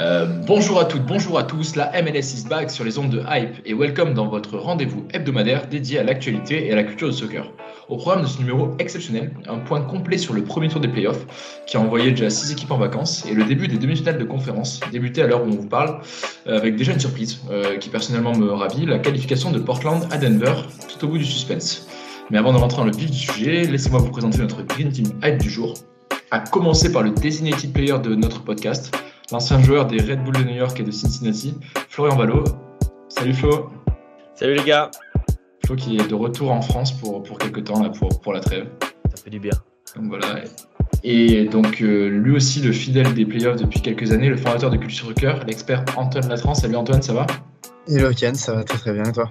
Euh, 0.00 0.26
bonjour 0.44 0.80
à 0.80 0.86
toutes, 0.86 1.06
bonjour 1.06 1.38
à 1.38 1.44
tous, 1.44 1.76
la 1.76 1.92
MLS 2.02 2.34
is 2.34 2.48
back 2.48 2.68
sur 2.68 2.82
les 2.82 2.98
ondes 2.98 3.10
de 3.10 3.22
Hype 3.30 3.60
et 3.64 3.74
welcome 3.74 4.12
dans 4.12 4.26
votre 4.26 4.58
rendez-vous 4.58 5.06
hebdomadaire 5.12 5.68
dédié 5.68 6.00
à 6.00 6.02
l'actualité 6.02 6.66
et 6.66 6.72
à 6.72 6.74
la 6.74 6.82
culture 6.82 7.06
de 7.06 7.12
soccer. 7.12 7.52
Au 7.88 7.96
programme 7.96 8.22
de 8.22 8.26
ce 8.26 8.38
numéro 8.40 8.74
exceptionnel, 8.80 9.32
un 9.46 9.58
point 9.58 9.82
complet 9.82 10.18
sur 10.18 10.34
le 10.34 10.42
premier 10.42 10.68
tour 10.68 10.80
des 10.80 10.88
playoffs 10.88 11.24
qui 11.68 11.76
a 11.76 11.80
envoyé 11.80 12.10
déjà 12.10 12.28
6 12.28 12.50
équipes 12.50 12.72
en 12.72 12.78
vacances 12.78 13.24
et 13.26 13.34
le 13.34 13.44
début 13.44 13.68
des 13.68 13.78
demi-finales 13.78 14.18
de 14.18 14.24
conférence, 14.24 14.80
débuté 14.90 15.22
à 15.22 15.28
l'heure 15.28 15.44
où 15.44 15.46
on 15.46 15.56
vous 15.56 15.68
parle, 15.68 16.00
euh, 16.48 16.56
avec 16.56 16.74
déjà 16.74 16.92
une 16.92 16.98
surprise 16.98 17.38
euh, 17.52 17.76
qui 17.76 17.88
personnellement 17.88 18.36
me 18.36 18.50
ravit, 18.50 18.86
la 18.86 18.98
qualification 18.98 19.52
de 19.52 19.60
Portland 19.60 20.08
à 20.10 20.18
Denver, 20.18 20.54
tout 20.88 21.04
au 21.04 21.08
bout 21.08 21.18
du 21.18 21.24
suspense. 21.24 21.86
Mais 22.30 22.38
avant 22.38 22.52
de 22.52 22.58
rentrer 22.58 22.78
dans 22.78 22.86
le 22.86 22.96
vif 22.96 23.12
du 23.12 23.18
sujet, 23.18 23.62
laissez-moi 23.62 24.00
vous 24.00 24.10
présenter 24.10 24.38
notre 24.38 24.62
Green 24.62 24.90
Team 24.90 25.06
Hype 25.22 25.38
du 25.38 25.50
jour, 25.50 25.74
à 26.32 26.40
commencer 26.40 26.90
par 26.90 27.04
le 27.04 27.10
designated 27.10 27.72
player 27.72 27.98
de 28.02 28.16
notre 28.16 28.42
podcast, 28.42 28.92
l'ancien 29.34 29.60
joueur 29.60 29.88
des 29.88 30.00
Red 30.00 30.22
Bull 30.22 30.36
de 30.36 30.44
New 30.44 30.54
York 30.54 30.78
et 30.78 30.84
de 30.84 30.92
Cincinnati, 30.92 31.56
Florian 31.88 32.14
Valo. 32.14 32.44
Salut 33.08 33.34
Flo. 33.34 33.68
Salut 34.36 34.54
les 34.54 34.62
gars. 34.62 34.92
Flo 35.66 35.74
qui 35.74 35.96
est 35.96 36.06
de 36.08 36.14
retour 36.14 36.52
en 36.52 36.62
France 36.62 36.92
pour, 36.92 37.20
pour 37.24 37.36
quelques 37.38 37.64
temps 37.64 37.82
là, 37.82 37.88
pour, 37.88 38.20
pour 38.20 38.32
la 38.32 38.38
trêve. 38.38 38.68
Ça 39.12 39.24
fait 39.24 39.30
du 39.30 39.40
bien. 39.40 39.50
Donc 39.96 40.04
voilà. 40.06 40.36
Et 41.02 41.46
donc 41.46 41.82
euh, 41.82 42.10
lui 42.10 42.36
aussi 42.36 42.60
le 42.60 42.70
fidèle 42.70 43.12
des 43.12 43.26
playoffs 43.26 43.56
depuis 43.56 43.80
quelques 43.82 44.12
années, 44.12 44.28
le 44.28 44.36
fondateur 44.36 44.70
de 44.70 44.76
Culture 44.76 45.08
Soccer, 45.08 45.44
l'expert 45.48 45.84
Antoine 45.96 46.28
Latran. 46.28 46.54
Salut 46.54 46.76
Antoine, 46.76 47.02
ça 47.02 47.12
va? 47.12 47.26
Hello 47.88 48.10
Ken, 48.16 48.36
ça 48.36 48.54
va 48.54 48.62
très 48.62 48.78
très 48.78 48.92
bien 48.92 49.02
et 49.02 49.12
toi? 49.12 49.28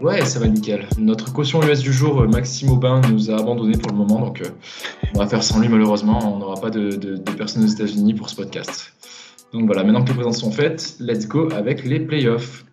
Ouais, 0.00 0.24
ça 0.24 0.40
va 0.40 0.48
nickel. 0.48 0.88
Notre 0.96 1.34
caution 1.34 1.62
US 1.62 1.80
du 1.80 1.92
jour, 1.92 2.22
euh, 2.22 2.26
Maxime 2.26 2.70
Aubin, 2.70 3.02
nous 3.10 3.30
a 3.30 3.38
abandonné 3.38 3.76
pour 3.76 3.90
le 3.90 3.98
moment, 3.98 4.20
donc 4.20 4.40
euh, 4.40 4.48
on 5.14 5.18
va 5.18 5.26
faire 5.26 5.42
sans 5.42 5.60
lui 5.60 5.68
malheureusement. 5.68 6.34
On 6.34 6.38
n'aura 6.38 6.58
pas 6.58 6.70
de, 6.70 6.96
de, 6.96 7.16
de 7.18 7.32
personnes 7.32 7.62
aux 7.64 7.68
États-Unis 7.68 8.14
pour 8.14 8.30
ce 8.30 8.36
podcast. 8.36 8.94
Donc 9.54 9.66
voilà, 9.66 9.84
maintenant 9.84 10.02
que 10.02 10.08
les 10.08 10.14
présentations 10.14 10.50
sont 10.50 10.52
faites, 10.52 10.96
let's 10.98 11.28
go 11.28 11.48
avec 11.52 11.84
les 11.84 12.00
playoffs. 12.00 12.64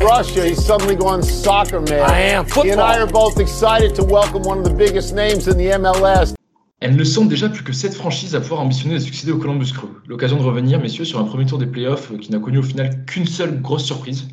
Russia, 0.00 0.46
he's 0.46 0.64
suddenly 0.64 0.94
gone 0.94 1.20
soccer 1.20 1.80
man. 1.80 2.08
I 2.08 2.32
am. 2.32 2.46
He 2.46 2.70
and 2.70 2.80
I 2.80 3.00
are 3.00 3.08
both 3.08 3.40
excited 3.40 3.92
to 3.96 4.04
welcome 4.04 4.42
one 4.46 4.58
of 4.58 4.64
the 4.64 4.72
biggest 4.72 5.16
names 5.16 5.48
in 5.48 5.54
the 5.54 5.76
MLS. 5.80 6.34
Elles 6.78 6.94
ne 6.94 7.02
sont 7.02 7.24
déjà 7.24 7.48
plus 7.48 7.64
que 7.64 7.72
7 7.72 7.92
franchises 7.92 8.36
à 8.36 8.40
pouvoir 8.40 8.60
ambitionner 8.60 8.94
de 8.94 9.00
succéder 9.00 9.32
au 9.32 9.38
Columbus 9.38 9.72
Crew. 9.72 9.88
L'occasion 10.06 10.36
de 10.36 10.44
revenir, 10.44 10.78
messieurs, 10.78 11.04
sur 11.04 11.18
un 11.18 11.24
premier 11.24 11.44
tour 11.44 11.58
des 11.58 11.66
playoffs 11.66 12.16
qui 12.20 12.30
n'a 12.30 12.38
connu 12.38 12.58
au 12.58 12.62
final 12.62 13.04
qu'une 13.06 13.26
seule 13.26 13.60
grosse 13.60 13.84
surprise, 13.84 14.28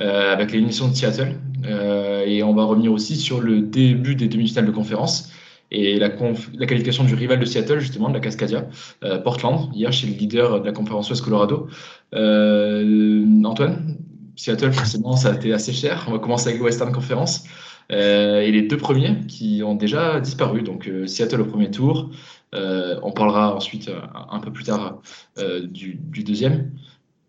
euh, 0.00 0.32
avec 0.32 0.50
l'élimination 0.50 0.88
de 0.88 0.94
Seattle. 0.96 1.36
Euh, 1.64 2.24
et 2.26 2.42
on 2.42 2.52
va 2.52 2.64
revenir 2.64 2.90
aussi 2.90 3.14
sur 3.14 3.40
le 3.40 3.60
début 3.60 4.16
des 4.16 4.26
demi-finales 4.26 4.66
de 4.66 4.72
conférence 4.72 5.30
et 5.72 5.98
la, 5.98 6.10
qualification 6.10 7.04
du 7.04 7.14
rival 7.14 7.40
de 7.40 7.46
Seattle, 7.46 7.80
justement, 7.80 8.10
de 8.10 8.14
la 8.14 8.20
Cascadia, 8.20 8.68
euh, 9.04 9.18
Portland, 9.18 9.70
hier 9.74 9.90
chez 9.90 10.06
le 10.06 10.12
leader 10.12 10.60
de 10.60 10.66
la 10.66 10.72
conférence 10.72 11.08
Ouest 11.08 11.24
Colorado. 11.24 11.66
Euh, 12.14 13.42
Antoine, 13.42 13.96
Seattle, 14.36 14.72
forcément, 14.72 15.16
ça 15.16 15.30
a 15.30 15.34
été 15.34 15.52
assez 15.52 15.72
cher. 15.72 16.04
On 16.08 16.12
va 16.12 16.18
commencer 16.18 16.50
avec 16.50 16.62
Western 16.62 16.92
Conference. 16.92 17.44
Euh, 17.90 18.40
et 18.40 18.52
les 18.52 18.62
deux 18.62 18.76
premiers 18.76 19.26
qui 19.26 19.62
ont 19.64 19.74
déjà 19.74 20.20
disparu. 20.20 20.62
Donc 20.62 20.88
euh, 20.88 21.06
Seattle 21.06 21.40
au 21.40 21.46
premier 21.46 21.70
tour. 21.70 22.10
On 22.52 23.12
parlera 23.12 23.56
ensuite 23.56 23.90
un 24.30 24.38
peu 24.40 24.52
plus 24.52 24.64
tard 24.64 25.00
du, 25.38 25.94
deuxième. 26.22 26.72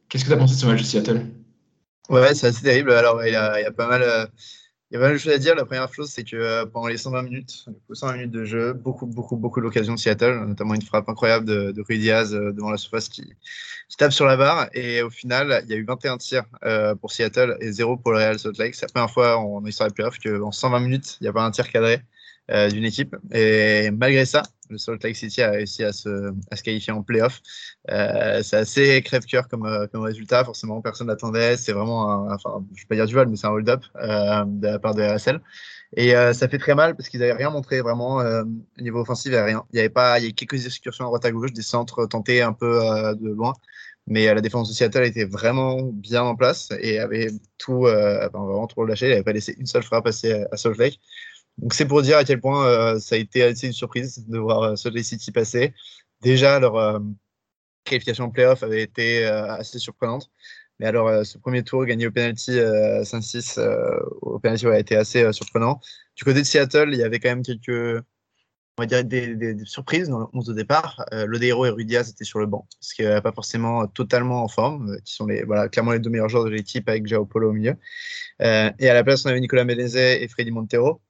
Qu'est-ce 0.10 0.26
que 0.26 0.30
tu 0.30 0.36
as 0.36 0.38
pensé 0.38 0.56
de 0.56 0.60
ce 0.60 0.66
match 0.66 0.80
de 0.80 0.86
Seattle? 0.86 1.28
Ouais, 2.10 2.36
c'est 2.36 2.48
assez 2.48 2.62
terrible. 2.62 2.92
Alors, 2.92 3.26
il 3.26 3.32
y 3.32 3.36
a 3.36 3.72
pas 3.72 3.88
mal. 3.88 4.04
Il 4.94 4.98
y 4.98 5.00
a 5.00 5.00
pas 5.00 5.08
mal 5.08 5.16
de 5.16 5.18
choses 5.18 5.34
à 5.34 5.40
dire. 5.40 5.56
La 5.56 5.66
première 5.66 5.92
chose, 5.92 6.12
c'est 6.12 6.24
que 6.24 6.66
pendant 6.66 6.86
les 6.86 6.98
120 6.98 7.24
minutes, 7.24 7.66
120 7.92 8.14
minutes 8.14 8.32
de 8.32 8.46
jeu, 8.46 8.74
beaucoup, 8.74 9.08
beaucoup, 9.08 9.38
beaucoup 9.38 9.60
d'occasions 9.60 9.96
de 9.96 10.00
Seattle, 10.00 10.46
notamment 10.46 10.76
une 10.76 10.84
frappe 10.84 11.10
incroyable 11.10 11.46
de, 11.46 11.72
de 11.72 11.96
Diaz 11.96 12.32
devant 12.32 12.70
la 12.70 12.78
surface 12.78 13.10
qui, 13.10 13.24
qui, 13.90 13.98
tape 13.98 14.12
sur 14.12 14.28
la 14.28 14.38
barre. 14.38 14.70
Et 14.76 15.02
au 15.02 15.10
final, 15.10 15.64
il 15.66 15.72
y 15.72 15.74
a 15.74 15.78
eu 15.78 15.84
21 15.84 16.20
tirs 16.20 16.44
euh, 16.64 16.94
pour 16.94 17.12
Seattle 17.12 17.58
et 17.60 17.72
0 17.72 17.98
pour 17.98 18.12
le 18.12 18.20
Real 18.20 18.38
Salt 18.38 18.60
Lake. 18.60 18.76
C'est 18.76 18.86
la 18.86 18.92
première 18.92 19.10
fois 19.10 19.40
en 19.40 19.66
histoire 19.66 19.90
des 19.90 19.96
playoffs 19.96 20.20
qu'en 20.20 20.52
120 20.52 20.80
minutes, 20.82 21.18
il 21.22 21.24
n'y 21.24 21.28
a 21.28 21.34
pas 21.34 21.44
un 21.44 21.50
tir 21.50 21.72
cadré 21.72 22.04
euh, 22.52 22.70
d'une 22.70 22.84
équipe. 22.84 23.16
Et 23.32 23.92
malgré 23.92 24.26
ça, 24.26 24.44
le 24.70 24.78
Salt 24.78 25.04
Lake 25.04 25.16
City 25.16 25.42
a 25.42 25.52
réussi 25.52 25.84
à 25.84 25.94
se, 25.94 26.34
qualifier 26.64 26.94
en 26.94 27.04
playoff. 27.04 27.42
Euh, 27.90 28.42
c'est 28.44 28.58
assez 28.58 29.02
crève-cœur 29.02 29.48
comme, 29.48 29.88
comme 29.92 30.02
résultat. 30.02 30.44
Forcément, 30.44 30.82
personne 30.82 31.08
n'attendait. 31.08 31.58
C'est 31.58 31.74
vraiment, 31.74 32.10
un, 32.10 32.34
enfin, 32.34 32.66
je 32.74 32.82
ne 32.82 32.84
vais 32.84 32.88
pas 32.90 32.96
dire 32.96 33.06
du 33.06 33.14
vol, 33.14 33.28
mais 33.30 33.36
c'est 33.36 33.48
un 33.48 33.52
hold-up 33.52 33.84
de 33.96 34.68
la 34.68 34.80
part 34.80 34.96
de 34.96 35.04
RSL. 35.04 35.42
Et 35.96 36.16
euh, 36.16 36.34
ça 36.34 36.48
fait 36.48 36.58
très 36.58 36.76
mal 36.76 36.96
parce 36.96 37.10
qu'ils 37.10 37.20
n'avaient 37.20 37.34
rien 37.34 37.50
montré 37.50 37.82
vraiment 37.82 38.20
euh, 38.22 38.44
au 38.44 38.82
niveau 38.82 39.02
offensif, 39.02 39.28
il 39.28 39.32
n'y 39.32 39.38
avait 39.38 39.52
rien. 39.52 39.64
Il 39.74 39.78
y 39.78 39.80
avait 39.80 39.90
pas, 39.90 40.20
il 40.20 40.26
y 40.26 40.28
a 40.30 40.32
quelques 40.32 40.66
excursions 40.66 41.06
à 41.06 41.08
droite 41.08 41.26
à 41.26 41.32
gauche, 41.32 41.54
des 41.54 41.62
centres 41.62 42.06
tentés 42.08 42.42
un 42.42 42.54
peu 42.54 42.82
euh, 42.84 43.14
de 43.14 43.30
loin, 43.30 43.54
mais 44.08 44.34
la 44.34 44.42
défense 44.42 44.70
de 44.70 44.74
Seattle 44.74 45.04
était 45.04 45.26
vraiment 45.26 45.84
bien 45.84 46.24
en 46.24 46.36
place 46.36 46.70
et 46.80 47.00
avait 47.00 47.30
tout, 47.58 47.86
enfin, 47.88 48.30
vraiment 48.46 48.68
trop 48.68 48.86
lâché. 48.86 49.08
Il 49.08 49.10
n'avait 49.12 49.24
pas 49.24 49.34
laissé 49.34 49.56
une 49.60 49.66
seule 49.68 49.84
frappe 49.84 50.06
passer 50.06 50.46
à 50.52 50.58
Salt 50.58 50.78
Lake. 50.78 51.00
Donc 51.58 51.74
c'est 51.74 51.86
pour 51.86 52.02
dire 52.02 52.18
à 52.18 52.24
quel 52.24 52.42
point 52.42 53.00
ça 53.00 53.16
a 53.16 53.18
été 53.18 53.44
assez 53.44 53.68
une 53.68 53.74
surprise 53.74 54.26
de 54.28 54.38
voir 54.38 54.78
Salt 54.78 54.96
Lake 54.96 55.06
City 55.06 55.32
passer. 55.32 55.74
Déjà 56.22 56.60
leur 56.60 57.02
qualification 57.84 58.26
en 58.26 58.30
playoff 58.32 58.64
avait 58.64 58.82
été 58.82 59.26
assez 59.26 59.80
surprenante. 59.80 60.32
Mais 60.80 60.88
alors, 60.88 61.08
euh, 61.08 61.24
ce 61.24 61.38
premier 61.38 61.64
tour 61.64 61.86
gagné 61.86 62.08
au 62.08 62.12
penalty 62.12 62.60
euh, 62.60 63.04
5-6 63.04 63.60
euh, 63.60 64.00
au 64.22 64.40
penalty 64.40 64.68
a 64.68 64.80
été 64.80 64.96
assez 64.96 65.32
surprenant. 65.32 65.80
Du 66.16 66.24
côté 66.24 66.40
de 66.40 66.46
Seattle, 66.46 66.90
il 66.92 67.00
y 67.00 67.04
avait 67.04 67.20
quand 67.20 67.30
même 67.30 67.44
quelques 67.44 68.04
on 68.78 68.82
va 68.82 68.88
dire 68.88 69.06
des, 69.06 69.56
surprises 69.66 70.10
dans 70.10 70.20
le 70.20 70.26
11 70.34 70.48
de 70.48 70.54
départ. 70.54 71.06
Euh, 71.14 71.28
Lodeiro 71.28 71.66
et 71.66 71.70
Rudiaz 71.70 72.10
étaient 72.10 72.24
sur 72.24 72.40
le 72.40 72.48
banc, 72.48 72.68
ce 72.80 72.96
qui 72.96 73.04
n'est 73.04 73.22
pas 73.22 73.32
forcément 73.32 73.86
totalement 73.88 74.44
en 74.44 74.48
forme, 74.48 74.98
qui 75.06 75.14
sont 75.14 75.28
les, 75.28 75.44
voilà, 75.44 75.70
clairement 75.70 75.92
les 75.92 76.00
deux 76.00 76.10
meilleurs 76.10 76.30
joueurs 76.30 76.46
de 76.46 76.50
l'équipe 76.50 76.90
avec 76.90 77.06
Jao 77.06 77.26
Polo 77.26 77.50
au 77.52 77.54
milieu. 77.54 77.76
Euh, 78.42 78.72
et 78.80 78.90
à 78.90 78.96
la 78.96 79.04
place, 79.04 79.26
on 79.26 79.30
avait 79.30 79.40
Nicolas 79.40 79.64
Menezes 79.64 79.96
et 79.96 80.28
Freddy 80.28 80.50
Montero. 80.50 81.02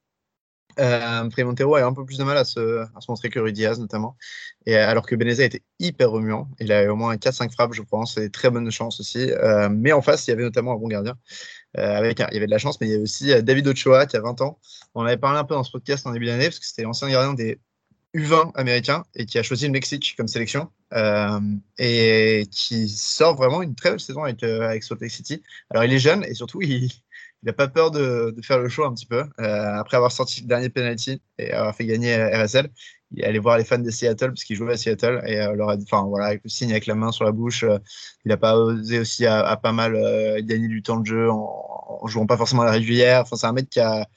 Euh, 0.79 1.29
Montero 1.39 1.75
a 1.75 1.83
un 1.83 1.93
peu 1.93 2.05
plus 2.05 2.17
de 2.17 2.23
mal 2.23 2.37
à 2.37 2.45
se, 2.45 2.85
montrer 3.07 3.29
que 3.29 3.39
Rudiaz 3.39 3.79
notamment. 3.79 4.17
Et 4.65 4.75
alors 4.75 5.05
que 5.05 5.15
Benezet 5.15 5.45
était 5.45 5.63
hyper 5.79 6.11
remuant, 6.11 6.49
il 6.59 6.71
a 6.71 6.83
eu 6.83 6.89
au 6.89 6.95
moins 6.95 7.15
4-5 7.15 7.51
frappes, 7.51 7.73
je 7.73 7.81
pense, 7.81 8.17
et 8.17 8.29
très 8.29 8.49
bonne 8.49 8.69
chance 8.71 8.99
aussi. 8.99 9.31
Euh, 9.31 9.69
mais 9.69 9.91
en 9.91 10.01
face, 10.01 10.27
il 10.27 10.31
y 10.31 10.33
avait 10.33 10.43
notamment 10.43 10.73
un 10.73 10.77
bon 10.77 10.87
gardien. 10.87 11.15
Euh, 11.77 11.97
avec 11.97 12.19
il 12.19 12.33
y 12.33 12.37
avait 12.37 12.45
de 12.45 12.51
la 12.51 12.59
chance, 12.59 12.79
mais 12.79 12.87
il 12.87 12.91
y 12.91 12.93
avait 12.93 13.03
aussi 13.03 13.31
euh, 13.31 13.41
David 13.41 13.67
Ochoa 13.67 14.05
qui 14.05 14.15
a 14.15 14.21
20 14.21 14.41
ans. 14.41 14.59
On 14.93 15.03
avait 15.05 15.17
parlé 15.17 15.39
un 15.39 15.43
peu 15.43 15.55
dans 15.55 15.63
ce 15.63 15.71
podcast 15.71 16.05
en 16.05 16.11
début 16.11 16.27
d'année 16.27 16.45
parce 16.45 16.59
que 16.59 16.65
c'était 16.65 16.83
l'ancien 16.83 17.09
gardien 17.09 17.33
des 17.33 17.59
U20 18.13 18.51
américains 18.55 19.03
et 19.15 19.25
qui 19.25 19.39
a 19.39 19.43
choisi 19.43 19.65
le 19.65 19.71
Mexique 19.71 20.13
comme 20.15 20.27
sélection 20.27 20.69
euh, 20.93 21.39
et 21.79 22.47
qui 22.51 22.87
sort 22.89 23.35
vraiment 23.35 23.61
une 23.63 23.73
très 23.73 23.89
belle 23.89 23.99
saison 23.99 24.23
avec, 24.23 24.43
euh, 24.43 24.61
avec 24.61 24.83
Salt 24.83 25.07
City. 25.09 25.41
Alors 25.71 25.83
il 25.83 25.93
est 25.93 25.99
jeune 25.99 26.23
et 26.25 26.35
surtout 26.35 26.61
il, 26.61 26.91
il 27.43 27.47
n'a 27.47 27.53
pas 27.53 27.67
peur 27.67 27.91
de, 27.91 28.33
faire 28.41 28.59
le 28.59 28.69
show 28.69 28.85
un 28.85 28.93
petit 28.93 29.05
peu. 29.05 29.23
Euh, 29.39 29.75
après 29.75 29.97
avoir 29.97 30.11
sorti 30.11 30.41
le 30.41 30.47
dernier 30.47 30.69
penalty 30.69 31.21
et 31.37 31.51
avoir 31.51 31.75
fait 31.75 31.85
gagner 31.85 32.15
RSL, 32.15 32.69
il 33.13 33.23
est 33.23 33.25
allé 33.25 33.39
voir 33.39 33.57
les 33.57 33.63
fans 33.63 33.77
de 33.77 33.89
Seattle 33.89 34.29
parce 34.29 34.43
qu'il 34.43 34.55
jouait 34.55 34.73
à 34.73 34.77
Seattle 34.77 35.21
et 35.25 35.39
euh, 35.39 35.53
leur 35.53 35.69
a, 35.69 35.75
enfin 35.75 36.03
voilà, 36.03 36.27
avec 36.27 36.43
le 36.43 36.49
signe 36.49 36.71
avec 36.71 36.87
la 36.87 36.95
main 36.95 37.11
sur 37.11 37.25
la 37.25 37.31
bouche, 37.31 37.63
euh, 37.63 37.77
il 38.25 38.29
n'a 38.29 38.37
pas 38.37 38.57
osé 38.57 38.99
aussi 38.99 39.25
à, 39.25 39.55
pas 39.57 39.71
mal 39.71 39.95
euh, 39.95 40.41
gagner 40.41 40.67
du 40.67 40.81
temps 40.81 40.99
de 40.99 41.05
jeu 41.05 41.29
en, 41.29 41.99
en, 42.01 42.07
jouant 42.07 42.25
pas 42.25 42.37
forcément 42.37 42.63
à 42.63 42.65
la 42.65 42.71
régulière. 42.71 43.21
Enfin, 43.21 43.35
c'est 43.35 43.47
un 43.47 43.53
mec 43.53 43.69
qui 43.69 43.79
a, 43.79 44.07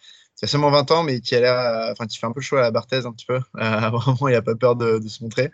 seulement 0.45 0.71
20 0.71 0.91
ans, 0.93 1.03
mais 1.03 1.21
qui 1.21 1.35
a 1.35 1.41
l'air, 1.41 1.91
enfin, 1.93 2.07
qui 2.07 2.19
fait 2.19 2.27
un 2.27 2.33
peu 2.33 2.41
le 2.41 2.45
choix 2.45 2.61
à 2.61 2.63
la 2.63 2.71
Barthez 2.71 3.07
un 3.07 3.13
petit 3.13 3.27
peu. 3.27 3.41
vraiment, 3.55 4.29
il 4.29 4.33
n'a 4.33 4.43
pas 4.43 4.55
peur 4.55 4.77
de, 4.77 5.01
se 5.07 5.23
montrer. 5.23 5.51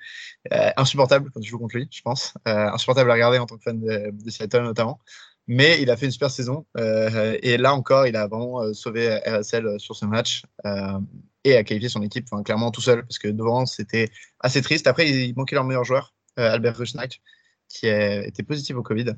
insupportable 0.76 1.30
quand 1.32 1.40
tu 1.40 1.50
joues 1.50 1.58
contre 1.58 1.76
lui, 1.76 1.88
je 1.90 2.02
pense. 2.02 2.34
insupportable 2.44 3.10
à 3.10 3.14
regarder 3.14 3.38
en 3.38 3.46
tant 3.46 3.56
que 3.56 3.62
fan 3.62 3.80
de 3.80 4.30
Seattle 4.30 4.62
notamment. 4.62 5.00
Mais 5.49 5.83
il 5.83 5.91
a 5.91 5.97
fait 5.97 6.06
une 6.06 6.12
super 6.12 6.31
saison. 6.31 6.67
et 6.77 7.56
là 7.56 7.75
encore, 7.75 8.06
il 8.06 8.17
a 8.17 8.27
vraiment 8.27 8.73
sauvé 8.75 9.19
RSL 9.27 9.79
sur 9.79 9.97
ce 9.97 10.06
match 10.06 10.43
et 11.44 11.56
a 11.56 11.65
qualifié 11.65 11.89
son 11.89 12.03
équipe 12.03 12.29
clairement 12.44 12.71
tout 12.71 12.81
seul 12.81 13.03
parce 13.03 13.19
que 13.19 13.29
devant, 13.29 13.67
c'était 13.67 14.09
assez 14.41 14.62
triste. 14.62 14.87
Après, 14.87 15.09
il 15.09 15.35
manquait 15.35 15.56
leur 15.56 15.65
meilleur 15.65 15.85
joueur, 15.85 16.15
Albert 16.37 16.77
Rushnack, 16.77 17.21
qui 17.69 17.89
était 17.89 18.44
positif 18.44 18.77
au 18.77 18.83
Covid. 18.83 19.15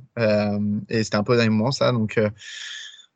et 0.89 1.05
c'était 1.05 1.17
un 1.17 1.25
peu 1.25 1.35
au 1.35 1.37
dernier 1.37 1.51
moment, 1.51 1.73
ça. 1.73 1.93
Donc, 1.93 2.19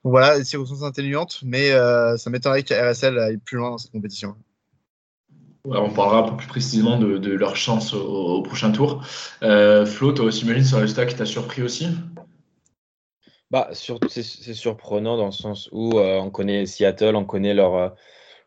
voilà, 0.04 0.38
des 0.38 0.44
circonstances 0.44 0.82
atténuantes, 0.82 1.40
mais 1.42 1.70
ça 1.70 2.30
m'étonnerait 2.30 2.62
que 2.62 2.74
RSL 2.74 3.18
aille 3.18 3.38
plus 3.38 3.56
loin 3.56 3.70
dans 3.70 3.78
cette 3.78 3.92
compétition 3.92 4.36
on 5.76 5.90
parlera 5.90 6.20
un 6.20 6.30
peu 6.30 6.36
plus 6.36 6.46
précisément 6.46 6.98
de, 6.98 7.32
leur 7.32 7.56
chance 7.56 7.94
au, 7.94 8.42
prochain 8.42 8.70
tour. 8.70 9.02
Euh, 9.42 9.84
Flo, 9.86 10.12
toi 10.12 10.26
aussi, 10.26 10.46
Méline, 10.46 10.64
sur 10.64 10.80
le 10.80 10.86
stack, 10.86 11.16
t'a 11.16 11.26
surpris 11.26 11.62
aussi? 11.62 11.88
Bah, 13.50 13.70
C'est 13.72 14.54
surprenant 14.54 15.16
dans 15.16 15.26
le 15.26 15.32
sens 15.32 15.68
où 15.72 15.98
euh, 15.98 16.18
on 16.18 16.30
connaît 16.30 16.66
Seattle, 16.66 17.16
on 17.16 17.24
connaît 17.24 17.54
leur, 17.54 17.74
euh, 17.74 17.88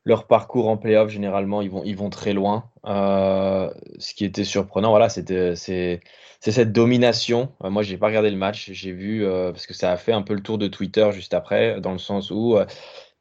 leur 0.06 0.28
parcours 0.28 0.68
en 0.70 0.78
playoff. 0.78 1.10
Généralement, 1.10 1.62
ils 1.62 1.70
vont, 1.70 1.84
ils 1.84 1.98
vont 1.98 2.10
très 2.10 2.34
loin. 2.34 2.70
Euh, 2.86 3.72
ce 3.98 4.14
qui 4.14 4.26
était 4.26 4.44
surprenant, 4.44 4.90
voilà, 4.92 5.10
c'est 5.10 6.00
cette 6.40 6.72
domination. 6.72 7.52
moi, 7.62 7.84
j'ai 7.84 7.98
pas 7.98 8.08
regardé 8.08 8.30
le 8.30 8.38
match, 8.38 8.72
j'ai 8.72 8.92
vu 8.92 9.26
parce 9.26 9.68
que 9.68 9.74
ça 9.74 9.92
a 9.92 9.98
fait 9.98 10.14
un 10.14 10.22
peu 10.22 10.34
le 10.34 10.42
tour 10.42 10.58
de 10.58 10.68
Twitter 10.68 11.10
juste 11.14 11.34
après, 11.34 11.80
dans 11.82 11.92
le 11.92 12.00
sens 12.00 12.32
où 12.32 12.58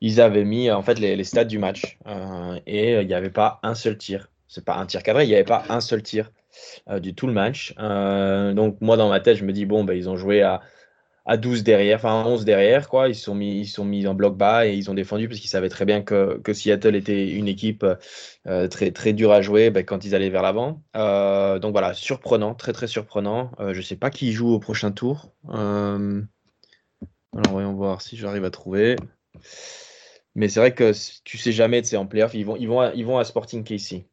ils 0.01 0.21
avaient 0.23 0.45
mis 0.45 0.71
en 0.71 0.83
fait 0.83 0.99
les, 0.99 1.17
les 1.17 1.25
stats 1.25 1.45
du 1.45 1.59
match 1.59 1.99
et 2.67 3.01
il 3.01 3.07
n'y 3.07 3.15
avait 3.15 3.31
pas 3.31 3.61
un 3.63 3.75
seul 3.75 3.99
tir. 3.99 4.31
C'est 4.49 4.65
pas 4.65 4.77
un 4.77 4.87
tir 4.87 5.03
cadré, 5.03 5.25
il 5.25 5.29
n'y 5.29 5.35
avait 5.35 5.45
pas 5.45 5.65
un 5.69 5.81
seul 5.81 6.03
tir 6.03 6.33
du 6.99 7.15
tout 7.15 7.27
le 7.27 7.35
match. 7.35 7.75
Donc 7.77 8.81
moi 8.81 8.97
dans 8.97 9.11
ma 9.11 9.21
tête, 9.21 9.37
je 9.37 9.45
me 9.45 9.53
dis 9.53 9.67
bon, 9.67 9.85
ben, 9.85 9.93
ils 9.93 10.09
ont 10.09 10.17
joué 10.17 10.41
à, 10.41 10.63
à 11.27 11.37
12 11.37 11.63
derrière, 11.63 11.99
enfin 11.99 12.25
11 12.25 12.45
derrière 12.45 12.89
quoi. 12.89 13.09
Ils 13.09 13.15
sont 13.15 13.35
mis, 13.35 13.61
ils 13.61 13.67
sont 13.67 13.85
mis 13.85 14.07
en 14.07 14.15
bloc 14.15 14.37
bas 14.37 14.67
et 14.67 14.75
ils 14.75 14.91
ont 14.91 14.95
défendu 14.95 15.29
parce 15.29 15.41
qu'ils 15.41 15.51
savaient 15.51 15.69
très 15.69 15.85
bien 15.85 16.03
que, 16.03 16.39
que, 16.43 16.53
Seattle 16.53 16.97
était 16.97 17.29
une 17.31 17.49
équipe 17.49 17.87
très 18.71 18.91
très 18.91 19.13
dure 19.13 19.33
à 19.33 19.43
jouer 19.43 19.71
ben, 19.71 19.85
quand 19.85 20.05
ils 20.05 20.15
allaient 20.15 20.31
vers 20.31 20.43
l'avant. 20.43 20.83
donc 20.95 21.73
voilà, 21.73 21.95
surprenant, 21.95 22.55
très 22.55 22.73
très 22.73 22.87
surprenant. 22.87 23.53
je 23.73 23.81
sais 23.81 23.97
pas 23.97 24.11
qui 24.11 24.33
joue 24.33 24.51
au 24.53 24.59
prochain 24.59 24.93
tour. 24.93 25.33
alors 25.49 26.09
voyons 27.51 27.75
voir 27.75 28.03
si 28.03 28.17
j'arrive 28.17 28.45
à 28.45 28.51
trouver. 28.51 28.97
Mais 30.35 30.49
c'est 30.49 30.61
vrai 30.61 30.75
que 30.75 30.93
tu 31.25 31.39
sais 31.39 31.53
jamais, 31.53 31.83
c'est 31.83 31.97
en 31.97 32.07
playoff, 32.07 32.35
ils 32.35 32.45
vont, 32.45 32.57
ils, 32.57 32.69
vont 32.69 32.81
à, 32.81 32.95
ils 32.95 33.05
vont 33.05 33.19
à 33.19 33.25
Sporting 33.25 33.65
Casey. 33.65 34.07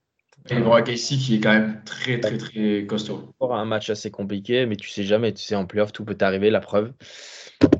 Vont 0.56 0.74
à 0.74 0.82
Casey 0.82 1.18
qui 1.18 1.36
est 1.36 1.40
quand 1.40 1.54
même 1.54 1.82
très, 1.86 2.20
très, 2.20 2.38
très 2.38 2.86
costaud. 2.86 3.34
un 3.42 3.66
match 3.66 3.90
assez 3.90 4.12
compliqué, 4.12 4.66
mais 4.66 4.76
tu 4.76 4.90
sais 4.90 5.04
jamais, 5.04 5.34
tu 5.34 5.44
sais, 5.44 5.56
en 5.56 5.66
playoff, 5.66 5.92
tout 5.92 6.06
peut 6.06 6.18
arriver, 6.22 6.50
la 6.50 6.60
preuve. 6.60 6.94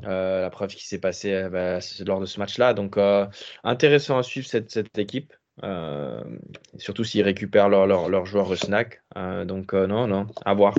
Euh, 0.04 0.42
la 0.42 0.50
preuve 0.50 0.74
qui 0.74 0.86
s'est 0.86 0.98
passée 0.98 1.32
euh, 1.32 1.48
bah, 1.50 1.78
lors 2.06 2.20
de 2.20 2.26
ce 2.26 2.38
match-là. 2.40 2.74
Donc, 2.74 2.96
euh, 2.96 3.26
intéressant 3.64 4.18
à 4.18 4.22
suivre 4.22 4.46
cette, 4.46 4.70
cette 4.70 4.98
équipe. 4.98 5.32
surtout 6.78 7.04
s'ils 7.04 7.22
récupèrent 7.22 7.68
leur, 7.68 7.86
leur, 7.86 8.08
leur 8.08 8.26
joueur 8.26 8.56
snack. 8.56 9.02
donc, 9.46 9.72
non, 9.72 10.06
non, 10.06 10.26
à 10.44 10.54
voir. 10.54 10.74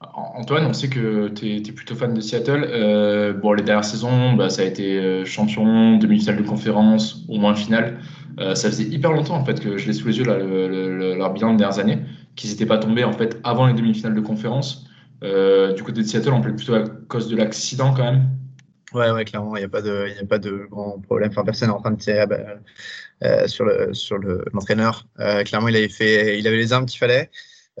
Antoine, 0.00 0.66
on 0.66 0.74
sait 0.74 0.88
que 0.88 1.28
tu 1.28 1.56
es, 1.56 1.72
plutôt 1.72 1.94
fan 1.94 2.12
de 2.12 2.20
Seattle. 2.20 2.66
Euh, 2.68 3.32
bon, 3.32 3.54
les 3.54 3.62
dernières 3.62 3.84
saisons, 3.84 4.34
bah, 4.34 4.50
ça 4.50 4.62
a 4.62 4.64
été 4.66 4.98
euh, 4.98 5.24
champion, 5.24 5.96
demi-finale 5.96 6.36
de 6.36 6.42
conférence, 6.42 7.24
au 7.28 7.38
moins 7.38 7.54
finale. 7.54 7.98
Euh, 8.38 8.54
ça 8.54 8.68
faisait 8.68 8.84
hyper 8.84 9.12
longtemps 9.12 9.36
en 9.36 9.44
fait 9.44 9.58
que 9.58 9.78
je 9.78 9.86
l'ai 9.86 9.94
sous 9.94 10.08
les 10.08 10.18
yeux 10.18 10.24
leur 10.24 11.32
bilan 11.32 11.52
des 11.52 11.58
dernières 11.58 11.78
années, 11.78 11.98
qu'ils 12.34 12.50
n'étaient 12.50 12.66
pas 12.66 12.76
tombés 12.76 13.04
en 13.04 13.14
fait 13.14 13.40
avant 13.42 13.66
les 13.66 13.72
demi-finales 13.72 14.14
de 14.14 14.20
conférence. 14.20 14.86
du 15.22 15.82
côté 15.82 16.02
de 16.02 16.06
Seattle, 16.06 16.32
on 16.32 16.42
peut 16.42 16.54
plutôt 16.54 16.74
à 16.74 16.84
cause 17.08 17.28
de 17.28 17.36
l'accident 17.36 17.94
quand 17.94 18.04
même. 18.04 18.28
Ouais, 18.92 19.10
ouais, 19.10 19.24
clairement, 19.24 19.56
il 19.56 19.60
n'y 19.60 19.64
a 19.64 19.68
pas 19.68 19.82
de, 19.82 20.08
il 20.14 20.22
a 20.22 20.26
pas 20.26 20.38
de 20.38 20.66
grand 20.70 21.00
problème. 21.00 21.30
Enfin, 21.30 21.44
personne 21.44 21.68
n'est 21.68 21.74
en 21.74 21.80
train 21.80 21.92
de 21.92 21.98
tirer 21.98 22.26
bah, 22.26 23.48
sur 23.48 23.64
le 23.64 23.94
sur 23.94 24.18
l'entraîneur. 24.18 25.06
clairement, 25.46 25.68
il 25.68 25.76
avait 25.76 25.88
fait, 25.88 26.38
il 26.38 26.46
avait 26.46 26.58
les 26.58 26.74
armes 26.74 26.84
qu'il 26.84 26.98
fallait. 26.98 27.30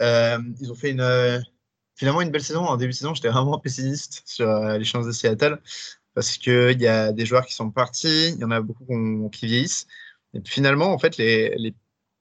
ils 0.00 0.72
ont 0.72 0.74
fait 0.74 0.92
une 0.92 1.42
finalement 1.96 2.20
une 2.20 2.30
belle 2.30 2.44
saison. 2.44 2.64
En 2.64 2.76
début 2.76 2.92
de 2.92 2.96
saison, 2.96 3.14
j'étais 3.14 3.28
vraiment 3.28 3.58
pessimiste 3.58 4.22
sur 4.26 4.48
euh, 4.48 4.78
les 4.78 4.84
chances 4.84 5.06
de 5.06 5.12
Seattle 5.12 5.60
parce 6.14 6.38
qu'il 6.38 6.80
y 6.80 6.86
a 6.86 7.12
des 7.12 7.26
joueurs 7.26 7.44
qui 7.44 7.54
sont 7.54 7.70
partis, 7.70 8.28
il 8.28 8.38
y 8.38 8.44
en 8.44 8.50
a 8.50 8.60
beaucoup 8.60 9.28
qui 9.32 9.46
vieillissent. 9.46 9.86
Et 10.32 10.40
puis 10.40 10.52
finalement, 10.52 10.92
en 10.92 10.98
fait, 10.98 11.16
les, 11.18 11.74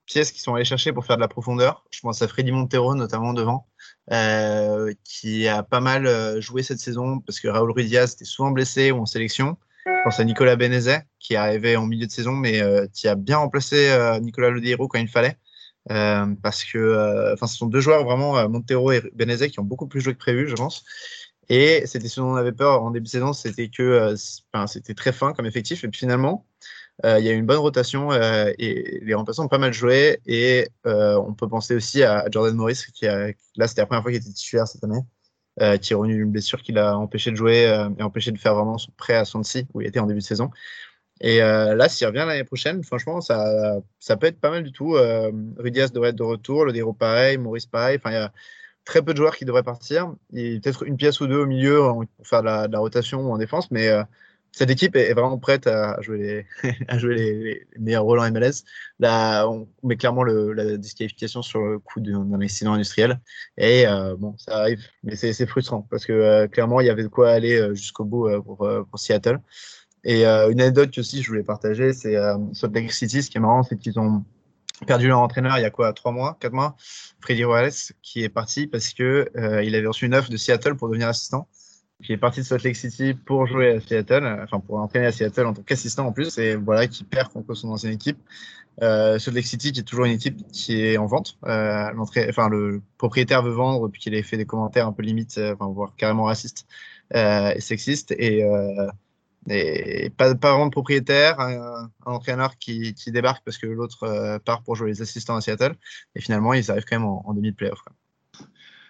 pièces 0.06 0.32
qui 0.32 0.40
sont 0.40 0.54
allées 0.54 0.66
chercher 0.66 0.94
pour 0.94 1.04
faire 1.04 1.16
de 1.16 1.22
la 1.22 1.28
profondeur, 1.28 1.84
je 1.90 2.00
pense 2.02 2.22
à 2.22 2.28
Freddy 2.28 2.52
Montero 2.52 2.94
notamment 2.94 3.34
devant, 3.34 3.66
euh, 4.12 4.94
qui 5.04 5.48
a 5.48 5.64
pas 5.64 5.80
mal 5.80 6.06
euh, 6.06 6.40
joué 6.40 6.62
cette 6.62 6.78
saison 6.78 7.20
parce 7.22 7.40
que 7.40 7.48
Raúl 7.48 7.72
Ruiz 7.72 7.92
était 7.92 8.24
souvent 8.24 8.52
blessé 8.52 8.92
ou 8.92 9.00
en 9.00 9.08
sélection. 9.08 9.58
Je 9.88 10.04
pense 10.04 10.20
à 10.20 10.24
Nicolas 10.24 10.56
Benezet 10.58 11.02
qui 11.18 11.34
est 11.34 11.38
arrivé 11.38 11.76
en 11.76 11.88
milieu 11.88 12.06
de 12.06 12.12
saison 12.12 12.34
mais 12.34 12.62
qui 12.94 13.08
a 13.08 13.16
bien 13.16 13.38
remplacé 13.38 14.20
Nicolas 14.22 14.52
Lodeiro 14.52 14.88
quand 14.88 15.00
il 15.00 15.08
fallait. 15.08 15.40
Euh, 15.92 16.26
parce 16.42 16.64
que 16.64 16.78
euh, 16.80 17.34
enfin, 17.34 17.48
ce 17.48 17.58
sont 17.58 17.68
deux 17.68 17.80
joueurs 17.80 18.04
vraiment, 18.06 18.38
euh, 18.38 18.48
Montero 18.48 18.92
et 18.92 19.02
Benezet, 19.14 19.50
qui 19.50 19.60
ont 19.60 19.64
beaucoup 19.64 19.88
plus 19.88 20.02
joué 20.02 20.14
que 20.14 20.20
prévu, 20.20 20.48
je 20.48 20.56
pense. 20.56 20.84
Et 21.50 21.86
c'était 21.86 22.08
ce 22.08 22.22
dont 22.22 22.32
on 22.32 22.36
avait 22.36 22.54
peur 22.54 22.82
en 22.84 22.92
début 22.92 23.06
de 23.06 23.10
saison, 23.10 23.34
c'était 23.34 23.70
que 23.70 24.16
c'était 24.68 24.96
très 24.96 25.12
fin 25.12 25.34
comme 25.34 25.46
effectif. 25.46 25.84
Et 25.84 25.88
puis 25.90 26.00
finalement, 26.00 26.48
il 27.04 27.20
y 27.24 27.30
a 27.30 27.34
eu 27.34 27.36
une 27.38 27.46
bonne 27.46 27.60
rotation 27.60 28.12
et 28.14 29.00
les 29.04 29.14
remplaçants 29.14 29.46
ont 29.46 29.48
pas 29.48 29.60
mal 29.60 29.72
joué. 29.72 30.20
Et 30.26 30.68
on 30.86 31.36
peut 31.36 31.48
penser 31.48 31.76
aussi 31.76 32.02
à, 32.04 32.26
Jordan 32.32 32.56
Morris, 32.56 32.86
qui 32.96 33.06
a, 33.08 33.28
là 33.58 33.68
c'était 33.68 33.82
la 33.82 33.86
première 33.86 34.02
fois 34.02 34.12
qu'il 34.12 34.22
était 34.22 34.32
titulaire 34.34 34.68
cette 34.68 34.84
année, 34.84 35.02
qui 35.80 35.94
est 35.94 35.96
revenu 35.96 36.16
d'une 36.16 36.32
blessure 36.32 36.64
qui 36.64 36.72
l'a 36.72 36.98
empêché 36.98 37.30
de 37.30 37.36
jouer 37.36 37.72
et 38.00 38.02
empêché 38.02 38.32
de 38.32 38.40
faire 38.40 38.56
vraiment 38.56 38.80
son 38.80 38.92
prêt 38.98 39.14
à 39.14 39.24
Swansea, 39.24 39.66
où 39.76 39.82
il 39.82 39.88
était 39.88 40.00
en 40.00 40.08
début 40.08 40.22
de 40.22 40.26
saison. 40.26 40.50
Et 41.22 41.42
euh, 41.42 41.76
là, 41.76 41.88
s'il 41.88 42.08
revient 42.08 42.26
l'année 42.28 42.44
prochaine, 42.44 42.84
franchement, 42.84 43.22
ça, 43.22 43.78
ça 44.00 44.18
peut 44.18 44.28
être 44.28 44.40
pas 44.40 44.50
mal 44.50 44.64
du 44.64 44.72
tout. 44.72 44.96
Euh, 44.96 45.32
Rudias 45.58 45.90
devrait 45.90 46.10
être 46.10 46.16
de 46.18 46.24
retour, 46.24 46.66
le 46.66 46.74
Dero 46.74 46.94
pareil, 46.94 47.38
Maurice 47.38 47.66
pareil. 47.66 47.98
Enfin, 47.98 48.12
il 48.12 48.16
y 48.16 48.18
a 48.18 48.34
très 48.84 49.02
peu 49.02 49.14
de 49.14 49.18
joueurs 49.18 49.36
qui 49.38 49.46
devraient 49.46 49.64
partir. 49.64 50.14
Il 50.32 50.54
y 50.54 50.58
a 50.58 50.60
peut-être 50.60 50.84
une 50.84 50.98
pièce 50.98 51.22
ou 51.22 51.28
deux 51.28 51.40
au 51.40 51.46
milieu 51.46 51.80
pour 52.18 52.28
faire 52.28 52.42
de 52.42 52.72
la, 52.72 52.80
rotation 52.80 53.22
ou 53.22 53.32
en 53.34 53.38
défense, 53.38 53.72
mais 53.72 53.88
euh, 53.88 54.04
cette 54.52 54.70
équipe 54.70 54.96
est, 54.96 55.14
vraiment 55.14 55.38
prête 55.38 55.68
à 55.68 56.02
jouer 56.02 56.46
les, 57.04 57.68
meilleurs 57.80 58.04
rôles 58.04 58.20
en 58.20 58.30
MLS. 58.32 58.64
Là, 59.00 59.48
on 59.48 59.68
met 59.84 59.96
clairement 59.96 60.24
la 60.24 60.78
disqualification 60.78 61.42
sur 61.42 61.62
le 61.62 61.80
coup 61.80 62.02
d'un 62.02 62.42
accident 62.42 62.74
industriel. 62.74 63.22
Et 63.58 63.88
euh, 63.88 64.16
bon, 64.18 64.36
ça 64.38 64.58
arrive, 64.58 64.86
mais 65.04 65.16
c'est 65.16 65.46
frustrant 65.48 65.82
parce 65.90 66.06
que 66.06 66.46
clairement, 66.48 66.82
il 66.82 66.88
y 66.88 66.90
avait 66.90 67.04
de 67.04 67.08
quoi 67.08 67.32
aller 67.32 67.74
jusqu'au 67.74 68.04
bout 68.04 68.30
pour 68.44 69.00
Seattle. 69.00 69.40
Et 70.06 70.26
euh, 70.26 70.52
une 70.52 70.62
anecdote 70.62 70.92
que 70.92 71.02
aussi 71.02 71.22
je 71.22 71.28
voulais 71.28 71.44
partager, 71.44 71.92
c'est 71.94 72.16
euh, 72.16 72.38
Salt 72.54 72.74
Lake 72.74 72.94
City. 72.94 73.24
Ce 73.24 73.30
qui 73.30 73.38
est 73.38 73.42
marrant, 73.42 73.64
c'est 73.64 73.78
qu'ils 73.78 74.00
ont 74.00 74.24
perdu 74.88 75.08
leur 75.08 75.20
entraîneur 75.20 75.58
il 75.58 75.62
y 75.62 75.66
a 75.66 75.70
quoi, 75.70 75.94
trois 75.94 76.12
mois, 76.12 76.38
quatre 76.40 76.54
mois, 76.54 76.76
Freddy 77.20 77.44
Royales, 77.44 77.72
qui 78.02 78.24
est 78.24 78.30
parti 78.30 78.68
parce 78.68 78.94
que 78.94 79.30
euh, 79.36 79.64
il 79.64 79.76
avait 79.76 79.88
reçu 79.88 80.06
une 80.06 80.14
offre 80.14 80.30
de 80.30 80.38
Seattle 80.38 80.76
pour 80.76 80.88
devenir 80.90 81.08
assistant. 81.10 81.48
Qui 82.04 82.12
est 82.12 82.18
parti 82.18 82.42
de 82.42 82.46
Salt 82.46 82.64
Lake 82.66 82.76
City 82.76 83.14
pour 83.14 83.48
jouer 83.48 83.72
à 83.72 83.80
Seattle, 83.80 84.42
enfin 84.44 84.60
pour 84.60 84.80
entraîner 84.80 85.06
à 85.06 85.14
Seattle 85.14 85.46
en 85.46 85.54
tant 85.54 85.62
qu'assistant 85.62 86.06
en 86.06 86.12
plus, 86.12 86.38
et 86.38 86.56
voilà 86.56 86.88
qui 86.88 87.06
perd 87.06 87.30
contre 87.30 87.54
son 87.54 87.70
ancienne 87.70 87.94
équipe. 87.94 88.18
Euh, 88.82 89.18
Salt 89.18 89.34
Lake 89.34 89.46
City, 89.46 89.72
qui 89.72 89.80
est 89.80 89.84
toujours 89.84 90.06
une 90.06 90.12
équipe 90.12 90.46
qui 90.52 90.82
est 90.82 90.98
en 90.98 91.06
vente. 91.06 91.38
Euh, 91.46 91.90
enfin, 92.30 92.50
le 92.50 92.82
propriétaire 92.98 93.42
veut 93.44 93.52
vendre, 93.52 93.88
puis 93.88 94.02
qu'il 94.02 94.14
ait 94.14 94.24
fait 94.24 94.38
des 94.38 94.46
commentaires 94.46 94.88
un 94.88 94.92
peu 94.92 95.04
limite, 95.04 95.38
euh, 95.38 95.54
enfin, 95.54 95.72
voire 95.72 95.96
carrément 95.96 96.24
racistes 96.24 96.68
euh, 97.16 97.54
et 97.56 97.62
sexistes. 97.62 98.12
Et 98.18 98.44
et 99.50 100.10
pas, 100.10 100.34
vraiment 100.34 100.66
de 100.66 100.72
propriétaire, 100.72 101.40
un, 101.40 101.90
entraîneur 102.06 102.58
qui, 102.58 102.94
débarque 103.08 103.44
parce 103.46 103.58
que 103.58 103.68
l'autre 103.68 104.04
euh, 104.04 104.40
part 104.40 104.64
pour 104.64 104.76
jouer 104.76 104.90
les 104.90 105.02
assistants 105.02 105.36
à 105.36 105.42
Seattle. 105.42 105.76
Et 106.16 106.22
finalement, 106.22 106.54
ils 106.54 106.72
arrivent 106.72 106.86
quand 106.90 107.00
même 107.00 107.08
en, 107.08 107.34
demi 107.34 107.52
de 107.52 107.56
playoff. 107.56 107.80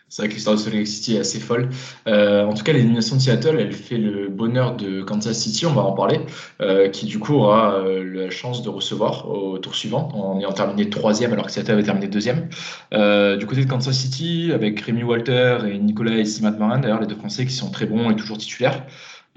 C'est 0.08 0.22
vrai 0.22 0.30
que 0.30 0.36
l'histoire 0.36 0.56
de 0.56 0.62
Salt 0.62 0.86
City 0.86 1.16
est 1.16 1.20
assez 1.20 1.40
folle. 1.40 1.70
Euh, 2.08 2.46
en 2.46 2.54
tout 2.54 2.64
cas, 2.64 2.72
l'élimination 2.72 3.16
de 3.16 3.22
Seattle, 3.22 3.58
elle 3.60 3.74
fait 3.74 3.98
le 3.98 4.30
bonheur 4.30 4.78
de 4.78 5.02
Kansas 5.02 5.38
City, 5.38 5.66
on 5.66 5.74
va 5.74 5.82
en 5.82 5.94
parler, 5.94 6.20
euh, 6.62 6.90
qui 6.90 7.08
du 7.08 7.18
coup 7.18 7.34
aura 7.34 7.84
la 7.84 8.30
chance 8.30 8.62
de 8.62 8.70
recevoir 8.70 9.28
au 9.28 9.58
tour 9.58 9.76
suivant, 9.76 10.10
en 10.14 10.40
ayant 10.40 10.54
terminé 10.54 10.90
troisième 10.90 11.34
alors 11.34 11.48
que 11.48 11.52
Seattle 11.52 11.72
avait 11.72 11.84
terminé 11.84 12.08
deuxième. 12.08 12.48
Du 12.92 13.46
côté 13.46 13.66
de 13.66 13.70
Kansas 13.70 13.98
City, 13.98 14.52
avec 14.54 14.80
Rémi 14.80 15.04
Walter 15.04 15.58
et 15.68 15.80
Nicolas 15.80 16.18
et 16.18 16.26
Simat 16.26 16.52
Marin, 16.52 16.80
d'ailleurs, 16.80 17.02
les 17.02 17.08
deux 17.08 17.16
Français 17.16 17.46
qui 17.46 17.54
sont 17.54 17.72
très 17.72 17.88
bons 17.88 18.12
et 18.12 18.16
toujours 18.16 18.38
titulaires. 18.38 18.86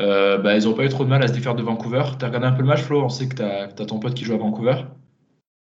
Euh, 0.00 0.38
bah, 0.38 0.56
ils 0.56 0.64
n'ont 0.64 0.74
pas 0.74 0.84
eu 0.84 0.88
trop 0.88 1.04
de 1.04 1.08
mal 1.08 1.22
à 1.22 1.28
se 1.28 1.32
défaire 1.32 1.54
de 1.54 1.62
Vancouver. 1.62 2.02
Tu 2.18 2.24
as 2.24 2.28
regardé 2.28 2.46
un 2.46 2.52
peu 2.52 2.62
le 2.62 2.68
match, 2.68 2.82
Flo? 2.82 3.02
On 3.02 3.08
sait 3.08 3.28
que 3.28 3.36
tu 3.36 3.42
as, 3.42 3.68
ton 3.68 3.98
pote 3.98 4.14
qui 4.14 4.24
joue 4.24 4.34
à 4.34 4.38
Vancouver. 4.38 4.76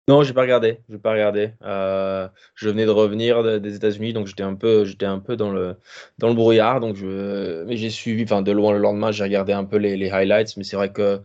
Non, 0.08 0.22
j'ai 0.22 0.32
pas 0.32 0.40
regardé. 0.42 0.78
J'ai 0.88 0.98
pas 0.98 1.12
regardé. 1.12 1.52
Euh, 1.62 2.28
je 2.54 2.68
venais 2.68 2.86
de 2.86 2.90
revenir 2.90 3.60
des 3.60 3.76
États-Unis, 3.76 4.12
donc 4.12 4.26
j'étais 4.26 4.42
un 4.42 4.54
peu, 4.54 4.84
un 5.02 5.18
peu 5.20 5.36
dans 5.36 5.50
le 5.50 5.76
dans 6.18 6.28
le 6.28 6.34
brouillard. 6.34 6.80
Donc 6.80 6.96
mais 7.00 7.76
j'ai 7.76 7.90
suivi, 7.90 8.24
de 8.24 8.52
loin 8.52 8.72
le 8.72 8.78
lendemain, 8.78 9.12
j'ai 9.12 9.22
regardé 9.22 9.52
un 9.52 9.64
peu 9.64 9.76
les, 9.76 10.10
highlights. 10.10 10.56
Mais 10.56 10.64
c'est 10.64 10.76
vrai 10.76 10.90
que 10.92 11.20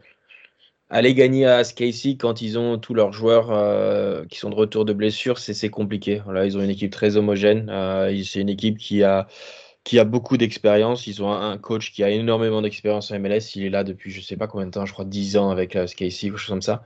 aller 0.89 1.13
gagner 1.15 1.45
à 1.47 1.63
Casey 1.63 2.17
quand 2.17 2.41
ils 2.41 2.59
ont 2.59 2.77
tous 2.77 2.93
leurs 2.93 3.13
joueurs 3.13 3.51
euh, 3.51 4.25
qui 4.25 4.37
sont 4.37 4.49
de 4.49 4.55
retour 4.55 4.85
de 4.85 4.93
blessure, 4.93 5.39
c'est 5.39 5.69
compliqué. 5.69 6.21
Là, 6.29 6.45
ils 6.45 6.57
ont 6.57 6.61
une 6.61 6.69
équipe 6.69 6.91
très 6.91 7.17
homogène. 7.17 7.67
c'est 8.23 8.41
une 8.41 8.49
équipe 8.49 8.77
qui 8.77 9.03
a 9.03 9.27
qui 9.87 9.99
a 9.99 10.03
beaucoup 10.03 10.35
d'expérience. 10.35 11.07
Ils 11.07 11.23
ont 11.23 11.31
un, 11.31 11.57
coach 11.57 11.93
qui 11.93 12.03
a 12.03 12.09
énormément 12.09 12.61
d'expérience 12.61 13.09
en 13.09 13.19
MLS. 13.19 13.55
Il 13.55 13.63
est 13.63 13.69
là 13.69 13.85
depuis 13.85 14.11
je 14.11 14.19
sais 14.19 14.35
pas 14.35 14.45
combien 14.45 14.65
de 14.65 14.71
temps, 14.71 14.85
je 14.85 14.91
crois 14.91 15.05
10 15.05 15.37
ans 15.37 15.49
avec 15.49 15.73
la 15.75 15.85
ou 15.85 15.87
quelque 15.87 16.35
chose 16.35 16.49
comme 16.49 16.61
ça. 16.61 16.83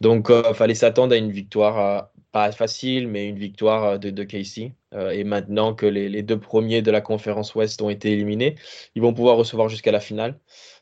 Donc, 0.00 0.28
il 0.28 0.54
fallait 0.54 0.74
s'attendre 0.74 1.14
à 1.14 1.16
une 1.16 1.30
victoire, 1.30 2.10
pas 2.32 2.50
facile, 2.50 3.06
mais 3.06 3.28
une 3.28 3.38
victoire 3.38 4.00
de, 4.00 4.10
de 4.10 4.24
Casey. 4.24 4.72
et 5.12 5.22
maintenant 5.22 5.72
que 5.72 5.86
les, 5.86 6.22
deux 6.22 6.40
premiers 6.40 6.82
de 6.82 6.90
la 6.90 7.00
conférence 7.00 7.54
Ouest 7.54 7.80
ont 7.80 7.90
été 7.90 8.10
éliminés, 8.10 8.56
ils 8.96 9.02
vont 9.02 9.14
pouvoir 9.14 9.36
recevoir 9.36 9.68
jusqu'à 9.68 9.92
la 9.92 10.00
finale. 10.00 10.36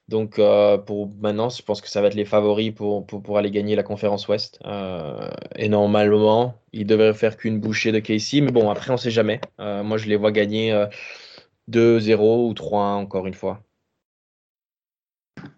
Donc, 0.09 0.39
euh, 0.39 0.79
pour 0.79 1.11
maintenant, 1.21 1.51
je 1.51 1.63
pense 1.63 1.83
que 1.83 1.89
ça 1.89 2.01
va 2.01 2.09
être 2.09 2.15
les 2.15 2.25
favoris 2.25 2.73
pour, 2.75 3.07
pour, 3.07 3.39
aller 3.39 3.51
gagner 3.51 3.77
la 3.77 3.83
conférence 3.83 4.27
Ouest. 4.29 4.59
Euh, 4.65 5.29
et 5.57 5.69
normalement, 5.69 6.55
ils 6.73 6.87
devraient 6.87 7.15
faire 7.15 7.37
qu'une 7.37 7.61
bouchée 7.61 7.93
de 7.93 8.01
Casey. 8.01 8.41
Mais 8.41 8.51
bon, 8.51 8.71
après, 8.71 8.91
on 8.91 8.95
ne 8.95 8.99
sait 8.99 9.11
jamais. 9.11 9.41
Euh, 9.61 9.85
moi, 9.85 9.99
je 9.99 10.09
les 10.09 10.17
vois 10.17 10.33
gagner 10.33 10.73
2-0 11.71 12.49
ou 12.49 12.53
3-1 12.53 12.97
encore 12.97 13.27
une 13.27 13.35
fois. 13.35 13.63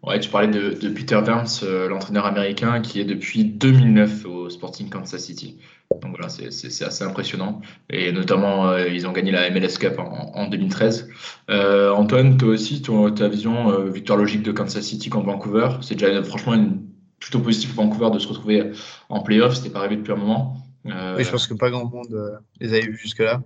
Ouais, 0.02 0.20
tu 0.20 0.30
parlais 0.30 0.48
de, 0.48 0.78
de 0.78 0.88
Peter 0.88 1.20
Burns, 1.24 1.64
l'entraîneur 1.88 2.26
américain 2.26 2.80
qui 2.80 3.00
est 3.00 3.04
depuis 3.04 3.44
2009 3.44 4.26
au 4.26 4.50
Sporting 4.50 4.88
Kansas 4.88 5.24
City. 5.24 5.58
Donc 6.00 6.12
voilà, 6.16 6.28
c'est 6.28 6.84
assez 6.84 7.04
impressionnant. 7.04 7.60
Et 7.90 8.12
notamment, 8.12 8.68
euh, 8.68 8.88
ils 8.88 9.06
ont 9.06 9.12
gagné 9.12 9.30
la 9.30 9.50
MLS 9.50 9.78
Cup 9.78 9.98
en, 9.98 10.46
2013. 10.48 11.08
Euh, 11.50 11.90
Antoine, 11.90 12.36
toi 12.36 12.50
aussi, 12.50 12.82
ta 12.82 13.28
vision, 13.28 13.70
euh, 13.70 13.90
victoire 13.90 14.18
logique 14.18 14.42
de 14.42 14.52
Kansas 14.52 14.84
City 14.84 15.10
contre 15.10 15.26
Vancouver, 15.26 15.68
c'est 15.80 15.94
déjà 15.94 16.22
franchement 16.22 16.54
une, 16.54 16.82
plutôt 17.18 17.40
positif 17.40 17.74
pour 17.74 17.84
Vancouver 17.84 18.10
de 18.10 18.18
se 18.18 18.28
retrouver 18.28 18.72
en 19.08 19.22
playoff. 19.22 19.54
C'était 19.54 19.70
pas 19.70 19.80
arrivé 19.80 19.96
depuis 19.96 20.12
un 20.12 20.16
moment. 20.16 20.56
oui, 20.84 21.24
je 21.24 21.30
pense 21.30 21.46
que 21.46 21.54
pas 21.54 21.70
grand 21.70 21.84
monde 21.84 22.40
les 22.60 22.72
avait 22.72 22.86
vus 22.86 22.96
jusque-là. 22.96 23.42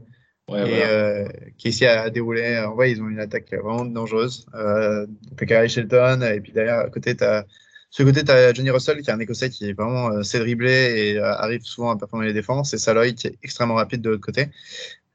Et 0.55 1.25
Casey 1.59 1.87
a 1.87 2.09
déroulé. 2.11 2.59
En 2.59 2.75
vrai, 2.75 2.93
ils 2.93 3.03
ont 3.03 3.09
une 3.09 3.21
attaque 3.21 3.53
vraiment 3.53 3.85
dangereuse. 3.85 4.47
Euh, 4.55 5.07
Pekari 5.37 5.69
Shelton, 5.69 6.23
et 6.23 6.41
puis 6.41 6.53
derrière, 6.53 6.81
à 6.81 6.91
côté, 6.91 7.17
tu 7.17 7.25
as 7.25 7.47
ce 7.97 8.03
côté, 8.03 8.25
tu 8.25 8.31
as 8.31 8.53
Johnny 8.53 8.69
Russell 8.69 9.01
qui 9.01 9.09
est 9.09 9.13
un 9.13 9.21
Écossais 9.21 9.49
qui 9.49 9.71
est 9.71 9.73
vraiment 9.73 10.11
euh, 10.11 10.23
sait 10.23 10.39
dribbler 10.39 11.13
et 11.15 11.19
euh, 11.19 11.33
arrive 11.33 11.63
souvent 11.63 11.91
à 11.91 11.97
performer 11.97 12.27
les 12.27 12.35
défenses, 12.35 12.75
et 12.75 12.79
Saloy 12.79 13.15
qui 13.15 13.29
est 13.29 13.39
extrêmement 13.43 13.77
rapide 13.77 14.03
de 14.03 14.11
l'autre 14.11 14.25
côté. 14.25 14.51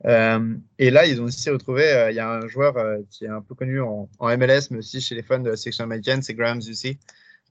Euh, 0.05 0.55
et 0.79 0.89
là, 0.89 1.05
ils 1.05 1.21
ont 1.21 1.25
aussi 1.25 1.47
retrouvé, 1.51 2.07
il 2.09 2.15
y 2.15 2.19
a 2.19 2.27
un 2.27 2.47
joueur 2.47 2.73
qui 3.11 3.25
est 3.25 3.29
un 3.29 3.41
peu 3.41 3.53
connu 3.53 3.81
en, 3.81 4.09
MLS, 4.19 4.71
mais 4.71 4.79
aussi 4.79 4.99
chez 4.99 5.13
les 5.13 5.21
fans 5.21 5.37
de 5.37 5.51
la 5.51 5.57
section 5.57 5.83
américaine, 5.83 6.23
c'est 6.23 6.33
Graham 6.33 6.59
Zusi, 6.59 6.97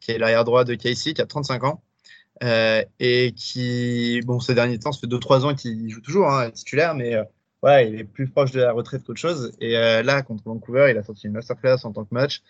qui 0.00 0.10
est 0.10 0.18
l'arrière 0.18 0.44
droit 0.44 0.64
de 0.64 0.74
Casey, 0.74 1.12
qui 1.14 1.22
a 1.22 1.26
35 1.26 1.62
ans. 1.62 1.82
et 2.98 3.32
qui, 3.36 4.20
bon, 4.24 4.40
ces 4.40 4.54
derniers 4.54 4.80
temps, 4.80 4.90
ça 4.90 5.00
fait 5.00 5.06
2-3 5.06 5.44
ans 5.44 5.54
qu'il 5.54 5.88
joue 5.90 6.00
toujours, 6.00 6.28
hein, 6.28 6.50
titulaire, 6.50 6.96
mais 6.96 7.14
ouais, 7.62 7.88
il 7.88 8.00
est 8.00 8.04
plus 8.04 8.28
proche 8.28 8.52
de 8.52 8.60
la 8.60 8.72
retraite 8.72 9.04
qu'autre 9.04 9.20
chose. 9.20 9.52
Et 9.60 9.72
là, 9.72 10.22
contre 10.22 10.44
Vancouver, 10.44 10.88
il 10.90 10.98
a 10.98 11.02
sorti 11.02 11.26
une 11.26 11.32
masterclass 11.32 11.84
en 11.84 11.92
tant 11.92 12.04
que 12.04 12.14
match. 12.14 12.42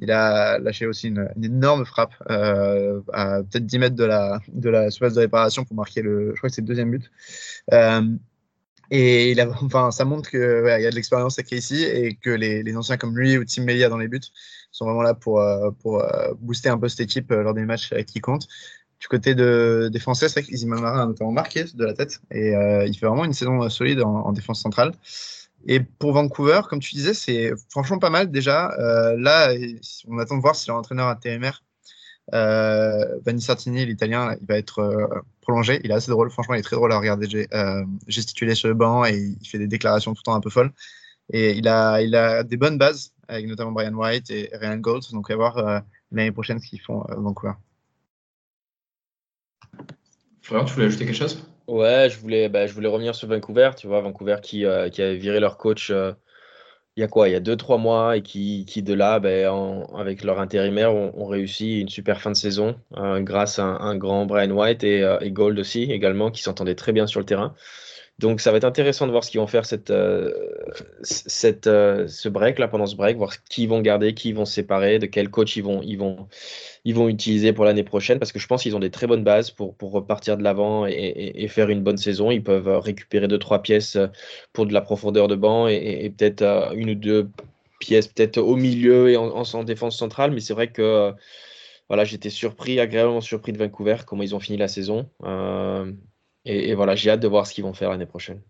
Il 0.00 0.10
a 0.12 0.58
lâché 0.58 0.86
aussi 0.86 1.08
une, 1.08 1.28
énorme 1.42 1.84
frappe 1.84 2.14
euh, 2.30 3.00
à 3.12 3.42
peut-être 3.42 3.66
10 3.66 3.78
mètres 3.78 3.96
de 3.96 4.04
la, 4.04 4.40
de 4.48 4.70
la 4.70 4.90
surface 4.90 5.14
de 5.14 5.20
réparation 5.20 5.64
pour 5.64 5.74
marquer 5.74 6.02
le, 6.02 6.30
je 6.30 6.36
crois 6.36 6.48
que 6.50 6.54
c'est 6.54 6.60
le 6.60 6.68
deuxième 6.68 6.90
but. 6.90 7.10
Euh, 7.72 8.02
et 8.90 9.36
enfin, 9.62 9.90
ça 9.90 10.04
montre 10.04 10.30
qu'il 10.30 10.40
y 10.40 10.86
a 10.86 10.90
de 10.90 10.94
l'expérience 10.94 11.38
avec 11.38 11.50
Casey 11.50 11.82
et 11.82 12.14
que 12.14 12.30
les, 12.30 12.76
anciens 12.76 12.96
comme 12.96 13.18
lui 13.18 13.36
ou 13.36 13.44
Tim 13.44 13.64
Melia 13.64 13.88
dans 13.88 13.98
les 13.98 14.08
buts 14.08 14.20
sont 14.70 14.84
vraiment 14.84 15.02
là 15.02 15.14
pour, 15.14 15.40
euh, 15.40 15.70
pour 15.82 16.00
euh, 16.00 16.32
booster 16.38 16.68
un 16.68 16.78
peu 16.78 16.88
cette 16.88 17.00
équipe 17.00 17.30
lors 17.30 17.54
des 17.54 17.64
matchs 17.64 17.92
qui 18.06 18.20
comptent. 18.20 18.46
Du 19.00 19.06
côté 19.08 19.34
de, 19.34 19.88
des 19.92 19.98
Français, 20.00 20.28
c'est 20.28 20.40
vrai 20.40 20.48
qu'Izimamara 20.48 21.02
a 21.02 21.06
notamment 21.06 21.32
marqué 21.32 21.64
de 21.72 21.84
la 21.84 21.94
tête 21.94 22.20
et 22.32 22.50
il 22.86 22.98
fait 22.98 23.06
vraiment 23.06 23.24
une 23.24 23.32
saison 23.32 23.68
solide 23.68 24.02
en, 24.02 24.26
en 24.26 24.32
défense 24.32 24.60
centrale. 24.60 24.92
Et 25.66 25.80
pour 25.80 26.12
Vancouver, 26.12 26.60
comme 26.68 26.80
tu 26.80 26.94
disais, 26.94 27.14
c'est 27.14 27.52
franchement 27.70 27.98
pas 27.98 28.10
mal 28.10 28.30
déjà. 28.30 28.72
Euh, 28.78 29.16
là, 29.18 29.52
on 30.06 30.18
attend 30.18 30.36
de 30.36 30.42
voir 30.42 30.54
si 30.54 30.68
leur 30.68 30.76
entraîneur 30.76 31.08
intérimaire, 31.08 31.62
euh, 32.34 33.18
Vanni 33.24 33.40
Sartini, 33.40 33.84
l'italien, 33.86 34.36
il 34.40 34.46
va 34.46 34.56
être 34.56 34.78
euh, 34.80 35.06
prolongé. 35.40 35.80
Il 35.84 35.90
est 35.90 35.94
assez 35.94 36.10
drôle, 36.10 36.30
franchement, 36.30 36.54
il 36.54 36.60
est 36.60 36.62
très 36.62 36.76
drôle 36.76 36.92
à 36.92 36.98
regarder 36.98 37.48
euh, 37.52 37.84
gesticuler 38.06 38.54
sur 38.54 38.68
le 38.68 38.74
banc 38.74 39.04
et 39.04 39.36
il 39.40 39.48
fait 39.48 39.58
des 39.58 39.66
déclarations 39.66 40.12
tout 40.14 40.20
le 40.24 40.30
temps 40.30 40.34
un 40.34 40.40
peu 40.40 40.50
folles. 40.50 40.72
Et 41.32 41.52
il 41.52 41.68
a, 41.68 42.00
il 42.02 42.14
a 42.14 42.42
des 42.42 42.56
bonnes 42.56 42.78
bases, 42.78 43.12
avec 43.28 43.46
notamment 43.46 43.72
Brian 43.72 43.94
White 43.94 44.30
et 44.30 44.50
Ryan 44.54 44.78
Gold. 44.78 45.04
Donc, 45.12 45.26
on 45.28 45.32
va 45.32 45.36
voir 45.36 45.82
l'année 46.12 46.32
prochaine 46.32 46.58
ce 46.60 46.68
qu'ils 46.68 46.80
font 46.80 47.04
Vancouver. 47.10 47.52
Florian, 50.48 50.64
tu 50.64 50.72
voulais 50.72 50.86
ajouter 50.86 51.04
quelque 51.04 51.14
chose? 51.14 51.46
Ouais, 51.66 52.08
je 52.08 52.18
voulais, 52.18 52.48
bah, 52.48 52.66
je 52.66 52.72
voulais 52.72 52.88
revenir 52.88 53.14
sur 53.14 53.28
Vancouver. 53.28 53.72
Tu 53.76 53.86
vois, 53.86 54.00
Vancouver 54.00 54.36
qui, 54.42 54.64
euh, 54.64 54.88
qui 54.88 55.02
avait 55.02 55.16
viré 55.16 55.40
leur 55.40 55.58
coach 55.58 55.90
euh, 55.90 56.12
il 56.96 57.02
y 57.02 57.04
a 57.04 57.06
quoi? 57.06 57.28
Il 57.28 57.32
y 57.32 57.34
a 57.34 57.40
2-3 57.40 57.76
mois 57.76 58.16
et 58.16 58.22
qui, 58.22 58.64
qui 58.64 58.82
de 58.82 58.94
là, 58.94 59.20
ben, 59.20 59.84
avec 59.94 60.24
leur 60.24 60.40
intérimaire, 60.40 60.94
ont, 60.94 61.26
réussi 61.26 61.80
une 61.80 61.90
super 61.90 62.22
fin 62.22 62.30
de 62.30 62.36
saison 62.36 62.80
euh, 62.96 63.20
grâce 63.20 63.58
à 63.58 63.64
un, 63.64 63.94
grand 63.96 64.24
Brian 64.24 64.50
White 64.50 64.84
et 64.84 65.30
Gold 65.30 65.58
aussi 65.58 65.82
également 65.82 66.30
qui 66.30 66.42
s'entendaient 66.42 66.74
très 66.74 66.92
bien 66.92 67.06
sur 67.06 67.20
le 67.20 67.26
terrain. 67.26 67.54
Donc 68.18 68.40
ça 68.40 68.50
va 68.50 68.56
être 68.56 68.64
intéressant 68.64 69.06
de 69.06 69.12
voir 69.12 69.22
ce 69.22 69.30
qu'ils 69.30 69.40
vont 69.40 69.46
faire 69.46 69.64
cette, 69.64 69.92
cette, 71.02 71.66
ce 71.66 72.28
break 72.28 72.58
là 72.58 72.66
pendant 72.66 72.86
ce 72.86 72.96
break, 72.96 73.16
voir 73.16 73.44
qui 73.44 73.66
vont 73.66 73.80
garder, 73.80 74.14
qui 74.14 74.32
vont 74.32 74.44
séparer, 74.44 74.98
de 74.98 75.06
quel 75.06 75.30
coach 75.30 75.56
ils 75.56 75.62
vont, 75.62 75.82
ils 75.82 75.96
vont, 75.96 76.26
ils 76.84 76.94
vont 76.94 77.08
utiliser 77.08 77.52
pour 77.52 77.66
l'année 77.66 77.84
prochaine 77.84 78.18
parce 78.18 78.32
que 78.32 78.38
je 78.38 78.46
pense 78.46 78.62
qu'ils 78.62 78.74
ont 78.74 78.80
des 78.80 78.90
très 78.90 79.06
bonnes 79.06 79.22
bases 79.22 79.50
pour, 79.50 79.74
pour 79.74 79.92
repartir 79.92 80.38
de 80.38 80.42
l'avant 80.42 80.86
et, 80.86 81.46
faire 81.48 81.68
une 81.68 81.82
bonne 81.82 81.98
saison. 81.98 82.30
Ils 82.30 82.42
peuvent 82.42 82.68
euh, 82.68 82.78
récupérer 82.78 83.28
deux, 83.28 83.38
trois 83.38 83.60
pièces 83.62 83.96
euh, 83.96 84.06
pour 84.54 84.66
de 84.66 84.72
la 84.72 84.80
profondeur 84.80 85.28
de 85.28 85.36
banc 85.36 85.66
et, 85.66 86.10
peut-être 86.16 86.42
euh, 86.42 86.70
une 86.72 86.90
ou 86.90 86.94
deux 86.94 87.28
pièces 87.78 88.08
peut-être 88.08 88.38
au 88.38 88.56
milieu 88.56 89.10
et 89.10 89.16
en, 89.18 89.28
en, 89.30 89.64
défense 89.64 89.98
centrale. 89.98 90.30
Mais 90.30 90.40
c'est 90.40 90.54
vrai 90.54 90.68
que 90.72 91.12
voilà, 91.88 92.04
j'étais 92.04 92.30
surpris, 92.30 92.80
agréablement 92.80 93.20
surpris 93.20 93.52
de 93.52 93.58
Vancouver, 93.58 93.96
comment 94.06 94.22
ils 94.22 94.34
ont 94.34 94.40
fini 94.40 94.58
la 94.58 94.68
saison. 94.68 95.08
Et, 96.44 96.74
voilà, 96.74 96.94
j'ai 96.94 97.10
hâte 97.10 97.20
de 97.20 97.28
voir 97.28 97.46
ce 97.46 97.54
qu'ils 97.54 97.64
vont 97.64 97.74
faire 97.74 97.90
l'année 97.90 98.06
prochaine. 98.06 98.40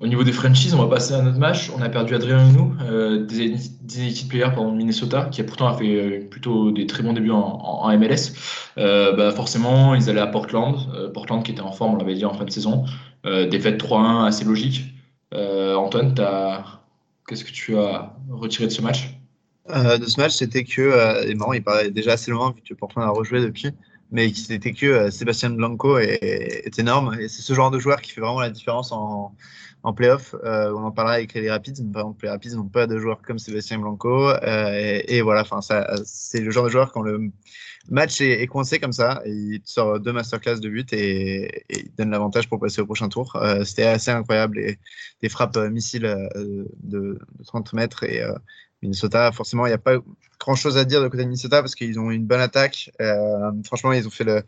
Au 0.00 0.06
niveau 0.06 0.22
des 0.22 0.32
franchises, 0.32 0.74
on 0.74 0.78
va 0.78 0.88
passer 0.88 1.14
à 1.14 1.22
notre 1.22 1.38
match. 1.38 1.72
On 1.76 1.82
a 1.82 1.88
perdu 1.88 2.14
Adrien 2.14 2.48
Hunou, 2.48 2.72
euh, 2.82 3.24
des, 3.24 3.56
des 3.80 4.06
équipes 4.06 4.28
players 4.28 4.52
pour 4.54 4.70
Minnesota, 4.70 5.24
qui 5.24 5.40
a 5.40 5.44
pourtant 5.44 5.66
a 5.66 5.76
fait 5.76 5.92
euh, 5.92 6.28
plutôt 6.28 6.70
des 6.70 6.86
très 6.86 7.02
bons 7.02 7.12
débuts 7.12 7.32
en, 7.32 7.98
MLS. 7.98 8.32
Euh, 8.78 9.16
bah 9.16 9.32
forcément, 9.32 9.96
ils 9.96 10.08
allaient 10.08 10.20
à 10.20 10.28
Portland. 10.28 10.76
Euh, 10.94 11.10
Portland 11.10 11.42
qui 11.42 11.50
était 11.50 11.62
en 11.62 11.72
forme, 11.72 11.94
on 11.94 11.96
l'avait 11.96 12.14
dit 12.14 12.24
en 12.24 12.32
fin 12.32 12.44
de 12.44 12.50
saison. 12.50 12.84
défaite 13.24 13.82
3-1, 13.82 14.26
assez 14.26 14.44
logique. 14.44 14.84
Antoine, 15.32 16.14
qu'est-ce 17.26 17.44
que 17.44 17.50
tu 17.50 17.76
as 17.76 18.14
retiré 18.30 18.66
de 18.66 18.72
ce 18.72 18.82
match? 18.82 19.18
De 19.68 20.06
ce 20.06 20.20
match, 20.20 20.32
c'était 20.32 20.62
que, 20.62 21.26
et 21.28 21.34
marrant, 21.34 21.52
il 21.52 21.62
paraît 21.62 21.90
déjà 21.90 22.12
assez 22.12 22.30
loin 22.30 22.52
vu 22.52 22.62
que 22.62 22.72
Portland 22.72 23.04
a 23.04 23.10
rejoué 23.10 23.40
depuis 23.40 23.72
mais 24.10 24.32
c'était 24.32 24.72
que 24.72 25.10
Sébastien 25.10 25.50
Blanco 25.50 25.98
est, 25.98 26.78
énorme. 26.78 27.16
Et 27.20 27.28
c'est 27.28 27.42
ce 27.42 27.52
genre 27.54 27.70
de 27.70 27.78
joueur 27.78 28.00
qui 28.00 28.12
fait 28.12 28.20
vraiment 28.20 28.40
la 28.40 28.50
différence 28.50 28.92
en, 28.92 29.34
en 29.82 29.92
playoff. 29.92 30.34
Euh, 30.44 30.72
on 30.72 30.84
en 30.84 30.90
parlera 30.90 31.14
avec 31.16 31.34
les 31.34 31.50
Rapids. 31.50 31.74
Par 31.92 32.02
exemple, 32.02 32.24
les 32.24 32.30
Rapids 32.30 32.54
n'ont 32.54 32.68
pas 32.68 32.86
de 32.86 32.98
joueurs 32.98 33.22
comme 33.22 33.38
Sébastien 33.38 33.78
Blanco. 33.78 34.28
Euh, 34.30 35.00
et, 35.06 35.20
voilà, 35.22 35.42
enfin, 35.42 35.60
c'est 36.04 36.40
le 36.40 36.50
genre 36.50 36.64
de 36.64 36.70
joueur 36.70 36.92
quand 36.92 37.02
le 37.02 37.30
match 37.90 38.20
est, 38.20 38.46
coincé 38.46 38.78
comme 38.78 38.92
ça, 38.92 39.22
il 39.24 39.60
sort 39.64 39.98
deux 40.00 40.12
masterclass 40.12 40.60
de 40.60 40.68
but 40.68 40.92
et, 40.92 41.64
il 41.70 41.90
donne 41.96 42.10
l'avantage 42.10 42.48
pour 42.48 42.60
passer 42.60 42.80
au 42.82 42.86
prochain 42.86 43.08
tour. 43.08 43.36
Euh, 43.36 43.64
c'était 43.64 43.84
assez 43.84 44.10
incroyable. 44.10 44.58
Et, 44.58 44.78
des 45.22 45.28
frappes 45.28 45.56
missiles 45.56 46.02
de, 46.34 46.68
de, 46.82 47.18
30 47.46 47.72
mètres 47.72 48.04
et 48.04 48.22
Minnesota, 48.82 49.32
forcément, 49.32 49.66
il 49.66 49.70
n'y 49.70 49.74
a 49.74 49.78
pas 49.78 49.96
grand 50.38 50.54
chose 50.54 50.78
à 50.78 50.84
dire 50.84 51.02
de 51.02 51.08
côté 51.08 51.24
de 51.24 51.28
Minnesota 51.28 51.60
parce 51.62 51.74
qu'ils 51.74 51.98
ont 51.98 52.10
une 52.10 52.26
bonne 52.26 52.40
attaque. 52.40 52.90
franchement, 53.64 53.92
ils 53.92 54.06
ont 54.06 54.10
fait 54.10 54.24
le, 54.24 54.44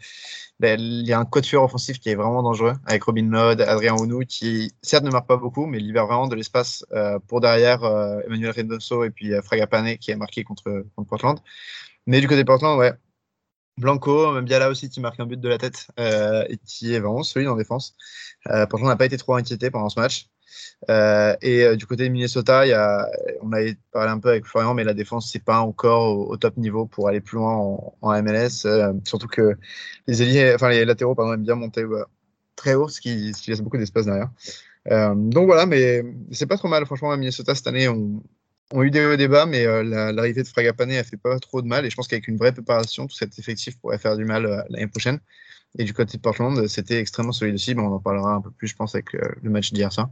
ben, 0.60 0.78
il 0.78 1.06
y 1.06 1.12
a 1.14 1.18
un 1.18 1.24
quatuor 1.24 1.64
offensif 1.64 1.98
qui 1.98 2.10
est 2.10 2.14
vraiment 2.14 2.42
dangereux 2.42 2.74
avec 2.84 3.02
Robin 3.04 3.30
Lod, 3.30 3.62
Adrien 3.62 3.94
Ounou, 3.94 4.20
qui 4.28 4.74
certes 4.82 5.04
ne 5.04 5.10
marque 5.10 5.26
pas 5.26 5.38
beaucoup, 5.38 5.64
mais 5.64 5.78
libère 5.78 6.06
vraiment 6.06 6.28
de 6.28 6.36
l'espace 6.36 6.84
euh, 6.92 7.18
pour 7.28 7.40
derrière 7.40 7.82
euh, 7.82 8.20
Emmanuel 8.26 8.50
Reynoso 8.50 9.04
et 9.04 9.10
puis 9.10 9.32
euh, 9.32 9.40
Fragapane 9.40 9.96
qui 9.96 10.12
a 10.12 10.16
marqué 10.18 10.44
contre, 10.44 10.84
contre 10.94 11.08
Portland. 11.08 11.38
Mais 12.06 12.20
du 12.20 12.28
côté 12.28 12.42
de 12.42 12.46
Portland, 12.46 12.78
ouais, 12.78 12.92
Blanco, 13.78 14.32
même 14.32 14.44
Biala 14.44 14.68
aussi 14.68 14.90
qui 14.90 15.00
marque 15.00 15.18
un 15.18 15.26
but 15.26 15.40
de 15.40 15.48
la 15.48 15.56
tête 15.58 15.88
et 15.96 16.58
qui 16.66 16.94
est 16.94 17.00
vraiment 17.00 17.22
solide 17.22 17.48
en 17.48 17.56
défense. 17.56 17.96
Portland 18.44 18.88
n'a 18.88 18.96
pas 18.96 19.06
été 19.06 19.16
trop 19.16 19.36
inquiété 19.36 19.70
pendant 19.70 19.88
ce 19.88 19.98
match. 19.98 20.28
Euh, 20.88 21.36
et 21.42 21.64
euh, 21.64 21.76
du 21.76 21.86
côté 21.86 22.04
de 22.04 22.08
Minnesota, 22.08 22.66
y 22.66 22.72
a, 22.72 23.08
on 23.42 23.52
avait 23.52 23.76
parlé 23.92 24.10
un 24.10 24.18
peu 24.18 24.30
avec 24.30 24.46
Florian, 24.46 24.74
mais 24.74 24.84
la 24.84 24.94
défense, 24.94 25.30
c'est 25.30 25.44
pas 25.44 25.60
encore 25.60 26.18
au, 26.28 26.36
top 26.36 26.56
niveau 26.56 26.86
pour 26.86 27.08
aller 27.08 27.20
plus 27.20 27.36
loin 27.36 27.54
en, 28.00 28.22
MLS. 28.22 28.64
Euh, 28.64 28.92
surtout 29.04 29.28
que 29.28 29.56
les 30.06 30.22
ailiers, 30.22 30.54
enfin 30.54 30.70
les 30.70 30.84
latéraux, 30.84 31.14
pardon, 31.14 31.34
aiment 31.34 31.42
bien 31.42 31.54
monter 31.54 31.84
très 32.56 32.74
haut, 32.74 32.88
ce 32.88 33.00
qui, 33.00 33.32
laisse 33.46 33.60
beaucoup 33.60 33.78
d'espace 33.78 34.06
derrière. 34.06 34.30
donc 35.16 35.46
voilà, 35.46 35.66
mais 35.66 36.02
c'est 36.32 36.46
pas 36.46 36.56
trop 36.56 36.68
mal. 36.68 36.86
Franchement, 36.86 37.12
à 37.12 37.16
Minnesota 37.16 37.54
cette 37.54 37.66
année, 37.66 37.88
on, 37.88 38.22
on 38.72 38.80
a 38.80 38.84
eu 38.84 38.90
des 38.90 39.16
débats, 39.16 39.46
mais 39.46 39.64
l'arrivée 39.84 40.42
de 40.42 40.48
Fragapane 40.48 40.92
a 40.92 41.04
fait 41.04 41.16
pas 41.16 41.38
trop 41.38 41.62
de 41.62 41.66
mal. 41.66 41.84
Et 41.84 41.90
je 41.90 41.96
pense 41.96 42.08
qu'avec 42.08 42.28
une 42.28 42.36
vraie 42.36 42.52
préparation, 42.52 43.06
tout 43.06 43.16
cet 43.16 43.38
effectif 43.38 43.78
pourrait 43.78 43.98
faire 43.98 44.16
du 44.16 44.24
mal 44.24 44.64
l'année 44.70 44.86
prochaine. 44.86 45.20
Et 45.78 45.84
du 45.84 45.94
côté 45.94 46.16
de 46.16 46.22
Portland, 46.22 46.66
c'était 46.66 46.98
extrêmement 46.98 47.32
solide 47.32 47.54
aussi. 47.54 47.74
Mais 47.74 47.82
on 47.82 47.94
en 47.94 48.00
parlera 48.00 48.34
un 48.34 48.40
peu 48.40 48.50
plus, 48.50 48.68
je 48.68 48.76
pense, 48.76 48.94
avec 48.94 49.12
le 49.12 49.50
match 49.50 49.72
d'hier 49.72 49.92
soir. 49.92 50.08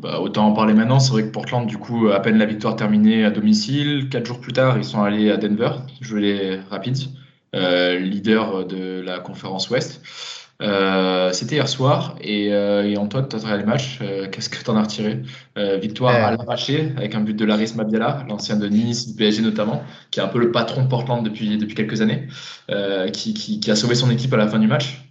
Bah, 0.00 0.20
autant 0.20 0.46
en 0.48 0.52
parler 0.52 0.74
maintenant. 0.74 1.00
C'est 1.00 1.12
vrai 1.12 1.22
que 1.22 1.30
Portland, 1.30 1.66
du 1.66 1.78
coup, 1.78 2.08
à 2.08 2.20
peine 2.20 2.36
la 2.36 2.44
victoire 2.44 2.76
terminée 2.76 3.24
à 3.24 3.30
domicile, 3.30 4.08
quatre 4.10 4.26
jours 4.26 4.38
plus 4.38 4.52
tard, 4.52 4.76
ils 4.76 4.84
sont 4.84 5.02
allés 5.02 5.30
à 5.30 5.38
Denver 5.38 5.70
jouer 6.02 6.20
les 6.20 6.60
Rapids, 6.70 7.08
euh, 7.54 7.98
leader 7.98 8.66
de 8.66 9.00
la 9.00 9.18
conférence 9.20 9.70
Ouest. 9.70 10.02
Euh, 10.62 11.32
C'était 11.32 11.56
hier 11.56 11.68
soir. 11.68 12.16
Et, 12.20 12.52
euh, 12.52 12.86
et 12.86 12.98
Antoine, 12.98 13.28
tu 13.28 13.36
as 13.36 13.38
regardé 13.38 13.62
le 13.62 13.68
match. 13.68 13.98
Qu'est-ce 14.30 14.50
que 14.50 14.62
tu 14.62 14.70
en 14.70 14.76
as 14.76 14.82
retiré? 14.82 15.22
Victoire 15.80 16.14
à 16.14 16.32
l'arraché 16.32 16.92
avec 16.96 17.14
un 17.14 17.20
but 17.20 17.34
de 17.34 17.44
Laris 17.44 17.72
Mabiala, 17.74 18.26
l'ancien 18.28 18.56
de 18.56 18.68
Nice, 18.68 19.08
du 19.08 19.14
PSG 19.14 19.42
notamment, 19.42 19.82
qui 20.10 20.20
est 20.20 20.22
un 20.22 20.28
peu 20.28 20.38
le 20.38 20.52
patron 20.52 20.82
de 20.82 20.88
Portland 20.88 21.24
depuis, 21.24 21.56
depuis 21.56 21.74
quelques 21.74 22.02
années, 22.02 22.28
qui, 23.12 23.32
qui, 23.34 23.60
qui 23.60 23.70
a 23.70 23.76
sauvé 23.76 23.94
son 23.94 24.10
équipe 24.10 24.32
à 24.34 24.36
la 24.36 24.48
fin 24.48 24.58
du 24.58 24.66
match. 24.66 25.02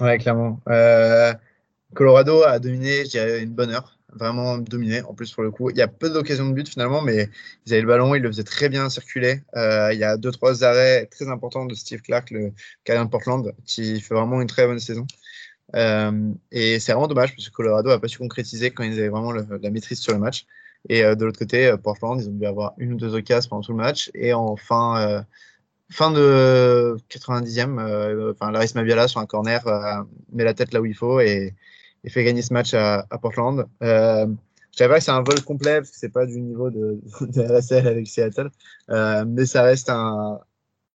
Ouais, 0.00 0.18
clairement. 0.18 0.60
Colorado 1.94 2.44
a 2.44 2.58
dominé, 2.58 3.04
je 3.04 3.10
dirais, 3.10 3.42
une 3.42 3.50
bonne 3.50 3.70
heure. 3.70 3.96
Vraiment 4.12 4.58
dominé, 4.58 5.02
en 5.02 5.14
plus, 5.14 5.32
pour 5.32 5.42
le 5.42 5.50
coup. 5.50 5.70
Il 5.70 5.76
y 5.76 5.82
a 5.82 5.88
peu 5.88 6.10
d'occasions 6.10 6.48
de 6.48 6.54
but, 6.54 6.68
finalement, 6.68 7.02
mais 7.02 7.28
ils 7.66 7.72
avaient 7.72 7.82
le 7.82 7.88
ballon, 7.88 8.14
ils 8.14 8.22
le 8.22 8.28
faisaient 8.28 8.44
très 8.44 8.68
bien 8.68 8.88
circuler. 8.90 9.42
Euh, 9.56 9.92
il 9.92 9.98
y 9.98 10.04
a 10.04 10.16
deux, 10.16 10.30
trois 10.30 10.64
arrêts 10.64 11.06
très 11.06 11.28
importants 11.28 11.66
de 11.66 11.74
Steve 11.74 12.00
Clark, 12.02 12.30
le 12.30 12.52
gardien 12.84 13.04
de 13.04 13.10
Portland, 13.10 13.54
qui 13.66 14.00
fait 14.00 14.14
vraiment 14.14 14.40
une 14.40 14.48
très 14.48 14.66
bonne 14.66 14.80
saison. 14.80 15.06
Euh, 15.76 16.32
et 16.50 16.80
c'est 16.80 16.92
vraiment 16.92 17.08
dommage, 17.08 17.34
parce 17.36 17.48
que 17.48 17.54
Colorado 17.54 17.90
n'a 17.90 17.98
pas 17.98 18.08
su 18.08 18.18
concrétiser 18.18 18.70
quand 18.70 18.82
ils 18.82 18.98
avaient 18.98 19.08
vraiment 19.08 19.32
la 19.32 19.70
maîtrise 19.70 20.00
sur 20.00 20.12
le 20.12 20.18
match. 20.18 20.46
Et 20.88 21.04
euh, 21.04 21.14
de 21.14 21.24
l'autre 21.24 21.38
côté, 21.38 21.72
Portland, 21.82 22.20
ils 22.20 22.28
ont 22.28 22.32
dû 22.32 22.46
avoir 22.46 22.74
une 22.78 22.94
ou 22.94 22.96
deux 22.96 23.14
occasions 23.14 23.48
pendant 23.50 23.62
tout 23.62 23.72
le 23.72 23.78
match. 23.78 24.10
Et 24.14 24.32
en 24.32 24.56
fin, 24.56 25.24
fin 25.90 26.12
de 26.12 26.96
90e, 27.10 27.78
euh, 27.78 28.32
enfin, 28.32 28.52
Laris 28.52 28.72
Mabiala 28.74 29.08
sur 29.08 29.20
un 29.20 29.26
corner 29.26 29.62
met 30.32 30.44
la 30.44 30.54
tête 30.54 30.72
là 30.72 30.80
où 30.80 30.86
il 30.86 30.94
faut 30.94 31.20
et, 31.20 31.54
et 32.04 32.10
fait 32.10 32.24
gagner 32.24 32.42
ce 32.42 32.52
match 32.52 32.74
à, 32.74 33.06
Portland. 33.20 33.66
Euh, 33.82 34.26
je 34.72 34.78
savais 34.78 34.98
que 34.98 35.04
c'est 35.04 35.10
un 35.10 35.22
vol 35.22 35.42
complet 35.42 35.78
parce 35.78 35.90
que 35.90 35.96
c'est 35.96 36.12
pas 36.12 36.26
du 36.26 36.40
niveau 36.40 36.70
de, 36.70 37.00
de 37.20 37.42
RSL 37.42 37.86
avec 37.86 38.06
Seattle, 38.06 38.50
euh, 38.90 39.24
mais 39.26 39.46
ça 39.46 39.62
reste 39.62 39.90
un, 39.90 40.40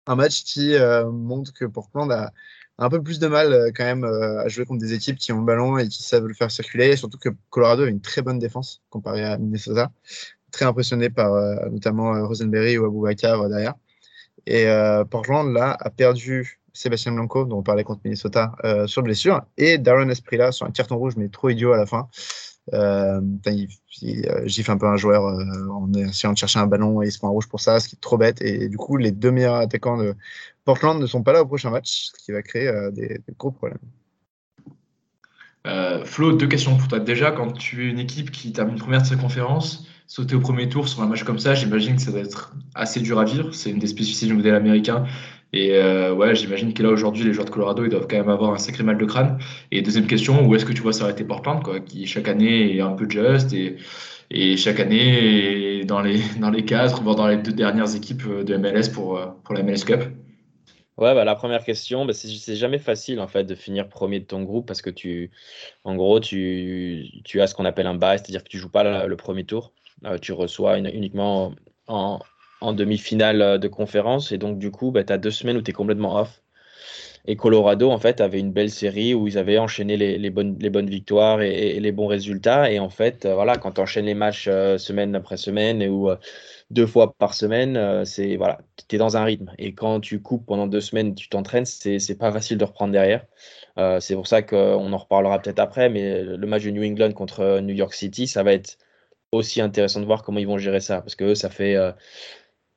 un 0.06 0.16
match 0.16 0.44
qui 0.44 0.74
euh, 0.74 1.10
montre 1.10 1.52
que 1.52 1.64
Portland 1.64 2.10
a 2.12 2.32
un 2.80 2.88
peu 2.88 3.02
plus 3.02 3.18
de 3.18 3.28
mal 3.28 3.52
euh, 3.52 3.70
quand 3.74 3.84
même 3.84 4.04
euh, 4.04 4.40
à 4.40 4.48
jouer 4.48 4.64
contre 4.64 4.80
des 4.80 4.94
équipes 4.94 5.18
qui 5.18 5.32
ont 5.32 5.40
le 5.40 5.44
ballon 5.44 5.76
et 5.78 5.86
qui 5.88 6.02
savent 6.02 6.26
le 6.26 6.34
faire 6.34 6.50
circuler. 6.50 6.88
Et 6.88 6.96
surtout 6.96 7.18
que 7.18 7.28
Colorado 7.50 7.84
a 7.84 7.88
une 7.88 8.00
très 8.00 8.22
bonne 8.22 8.38
défense 8.38 8.82
comparé 8.88 9.22
à 9.22 9.36
Minnesota. 9.36 9.92
Très 10.50 10.64
impressionné 10.64 11.10
par 11.10 11.34
euh, 11.34 11.68
notamment 11.70 12.26
Rosenberry 12.26 12.78
ou 12.78 12.86
Abubakar 12.86 13.42
euh, 13.42 13.48
derrière. 13.48 13.74
Et 14.46 14.64
Portland, 15.10 15.52
là, 15.52 15.76
a 15.78 15.90
perdu 15.90 16.59
Sébastien 16.72 17.12
Blanco, 17.12 17.44
dont 17.44 17.58
on 17.58 17.62
parlait 17.62 17.84
contre 17.84 18.00
Minnesota, 18.04 18.52
euh, 18.64 18.86
sur 18.86 19.02
blessure, 19.02 19.42
et 19.56 19.78
Darren 19.78 20.10
Esprilla 20.10 20.52
sur 20.52 20.66
un 20.66 20.70
carton 20.70 20.96
rouge, 20.96 21.14
mais 21.16 21.28
trop 21.28 21.48
idiot 21.50 21.72
à 21.72 21.76
la 21.76 21.86
fin. 21.86 22.08
Euh, 22.72 23.20
il, 23.46 24.26
euh, 24.28 24.46
gifle 24.46 24.70
un 24.70 24.76
peu 24.76 24.86
un 24.86 24.96
joueur 24.96 25.24
euh, 25.24 25.68
en 25.70 25.92
essayant 25.94 26.32
de 26.32 26.38
chercher 26.38 26.60
un 26.60 26.66
ballon 26.66 27.02
et 27.02 27.06
il 27.06 27.12
se 27.12 27.18
prend 27.18 27.28
un 27.28 27.32
rouge 27.32 27.48
pour 27.48 27.60
ça, 27.60 27.80
ce 27.80 27.88
qui 27.88 27.96
est 27.96 28.00
trop 28.00 28.16
bête. 28.16 28.40
Et 28.42 28.68
du 28.68 28.76
coup, 28.76 28.96
les 28.96 29.10
deux 29.10 29.30
meilleurs 29.30 29.56
attaquants 29.56 29.98
de 29.98 30.14
Portland 30.64 31.00
ne 31.00 31.06
sont 31.06 31.22
pas 31.22 31.32
là 31.32 31.42
au 31.42 31.46
prochain 31.46 31.70
match, 31.70 32.10
ce 32.14 32.24
qui 32.24 32.32
va 32.32 32.42
créer 32.42 32.70
des, 32.92 33.20
gros 33.38 33.50
problèmes. 33.50 33.78
Flo, 36.04 36.32
deux 36.32 36.46
questions 36.46 36.76
pour 36.76 36.88
toi. 36.88 37.00
Déjà, 37.00 37.32
quand 37.32 37.52
tu 37.52 37.86
es 37.86 37.90
une 37.90 37.98
équipe 37.98 38.30
qui 38.30 38.52
termine 38.52 38.76
première 38.76 39.02
de 39.02 39.06
sa 39.06 39.16
conférence, 39.16 39.86
sauter 40.06 40.34
au 40.34 40.40
premier 40.40 40.68
tour 40.68 40.88
sur 40.88 41.02
un 41.02 41.06
match 41.06 41.24
comme 41.24 41.38
ça, 41.38 41.54
j'imagine 41.54 41.96
que 41.96 42.02
ça 42.02 42.12
doit 42.12 42.20
être 42.20 42.54
assez 42.74 43.00
dur 43.00 43.18
à 43.18 43.24
vivre. 43.24 43.52
C'est 43.54 43.70
une 43.70 43.78
des 43.78 43.86
spécificités 43.86 44.26
du 44.26 44.34
modèle 44.34 44.54
américain. 44.54 45.04
Et 45.52 45.74
euh, 45.74 46.14
ouais, 46.14 46.34
j'imagine 46.34 46.72
que 46.72 46.82
là 46.82 46.90
aujourd'hui, 46.90 47.24
les 47.24 47.32
joueurs 47.32 47.46
de 47.46 47.50
Colorado, 47.50 47.84
ils 47.84 47.90
doivent 47.90 48.06
quand 48.08 48.18
même 48.18 48.28
avoir 48.28 48.52
un 48.52 48.58
sacré 48.58 48.84
mal 48.84 48.98
de 48.98 49.04
crâne. 49.04 49.38
Et 49.72 49.82
deuxième 49.82 50.06
question, 50.06 50.46
où 50.46 50.54
est-ce 50.54 50.64
que 50.64 50.72
tu 50.72 50.82
vois 50.82 50.92
s'arrêter 50.92 51.24
Portland, 51.24 51.62
quoi, 51.62 51.80
qui 51.80 52.06
chaque 52.06 52.28
année 52.28 52.76
est 52.76 52.80
un 52.80 52.92
peu 52.92 53.08
juste 53.08 53.52
et, 53.52 53.76
et 54.30 54.56
chaque 54.56 54.78
année 54.78 55.84
dans 55.84 56.00
les, 56.00 56.20
dans 56.40 56.50
les 56.50 56.64
quatre, 56.64 57.02
voire 57.02 57.16
dans 57.16 57.26
les 57.26 57.38
deux 57.38 57.52
dernières 57.52 57.94
équipes 57.96 58.28
de 58.28 58.56
MLS 58.56 58.90
pour, 58.92 59.18
euh, 59.18 59.26
pour 59.44 59.54
la 59.54 59.62
MLS 59.62 59.84
Cup? 59.84 60.02
Ouais, 61.00 61.14
bah, 61.14 61.24
la 61.24 61.34
première 61.34 61.64
question, 61.64 62.04
bah, 62.04 62.12
c'est 62.12 62.56
jamais 62.56 62.78
facile 62.78 63.20
en 63.20 63.26
fait 63.26 63.44
de 63.44 63.54
finir 63.54 63.88
premier 63.88 64.20
de 64.20 64.26
ton 64.26 64.42
groupe 64.42 64.66
parce 64.66 64.82
que 64.82 64.90
tu, 64.90 65.30
en 65.84 65.96
gros, 65.96 66.20
tu, 66.20 67.06
tu 67.24 67.40
as 67.40 67.46
ce 67.46 67.54
qu'on 67.54 67.64
appelle 67.64 67.86
un 67.86 67.94
bye, 67.94 68.18
c'est-à-dire 68.18 68.44
que 68.44 68.50
tu 68.50 68.58
joues 68.58 68.68
pas 68.68 69.06
le, 69.06 69.16
premier 69.16 69.44
tour, 69.44 69.72
Euh, 70.04 70.18
tu 70.18 70.32
reçois 70.32 70.78
uniquement 70.78 71.54
en, 71.86 72.20
en 72.60 72.72
demi-finale 72.72 73.42
euh, 73.42 73.58
de 73.58 73.68
conférence 73.68 74.32
et 74.32 74.38
donc 74.38 74.58
du 74.58 74.70
coup, 74.70 74.90
bah, 74.90 75.04
tu 75.04 75.12
as 75.12 75.18
deux 75.18 75.30
semaines 75.30 75.56
où 75.56 75.62
tu 75.62 75.70
es 75.70 75.74
complètement 75.74 76.16
off. 76.20 76.42
Et 77.26 77.36
Colorado, 77.36 77.90
en 77.90 77.98
fait, 77.98 78.22
avait 78.22 78.40
une 78.40 78.52
belle 78.52 78.70
série 78.70 79.12
où 79.12 79.28
ils 79.28 79.36
avaient 79.36 79.58
enchaîné 79.58 79.98
les, 79.98 80.30
bonnes, 80.30 80.56
les 80.58 80.70
bonnes 80.70 80.88
victoires 80.88 81.42
et, 81.42 81.78
les 81.78 81.92
bons 81.92 82.06
résultats. 82.06 82.72
Et 82.72 82.78
en 82.78 82.88
fait, 82.88 83.26
euh, 83.26 83.34
voilà, 83.34 83.56
quand 83.58 83.72
tu 83.72 83.80
enchaînes 83.82 84.06
les 84.06 84.14
matchs 84.14 84.48
euh, 84.48 84.78
semaine 84.78 85.14
après 85.14 85.36
semaine 85.36 85.86
ou 85.86 86.08
deux 86.70 86.86
fois 86.86 87.12
par 87.18 87.34
semaine, 87.34 88.04
c'est 88.06 88.36
voilà, 88.36 88.60
tu 88.88 88.96
es 88.96 88.98
dans 88.98 89.16
un 89.18 89.24
rythme. 89.24 89.52
Et 89.58 89.74
quand 89.74 90.00
tu 90.00 90.22
coupes 90.22 90.46
pendant 90.46 90.66
deux 90.66 90.80
semaines, 90.80 91.14
tu 91.14 91.28
t'entraînes, 91.28 91.66
c'est 91.66 92.18
pas 92.18 92.32
facile 92.32 92.56
de 92.58 92.64
reprendre 92.64 92.92
derrière. 92.92 93.26
C'est 94.00 94.14
pour 94.14 94.26
ça 94.26 94.42
qu'on 94.42 94.92
en 94.92 94.96
reparlera 94.96 95.40
peut-être 95.40 95.58
après, 95.58 95.90
mais 95.90 96.22
le 96.22 96.46
match 96.46 96.64
de 96.64 96.70
New 96.70 96.84
England 96.84 97.12
contre 97.12 97.60
New 97.60 97.74
York 97.74 97.92
City, 97.92 98.26
ça 98.26 98.42
va 98.42 98.52
être 98.52 98.78
aussi 99.32 99.60
intéressant 99.60 100.00
de 100.00 100.06
voir 100.06 100.22
comment 100.22 100.38
ils 100.38 100.46
vont 100.46 100.58
gérer 100.58 100.80
ça. 100.80 101.02
Parce 101.02 101.16
que 101.16 101.34
ça 101.34 101.50
fait. 101.50 101.76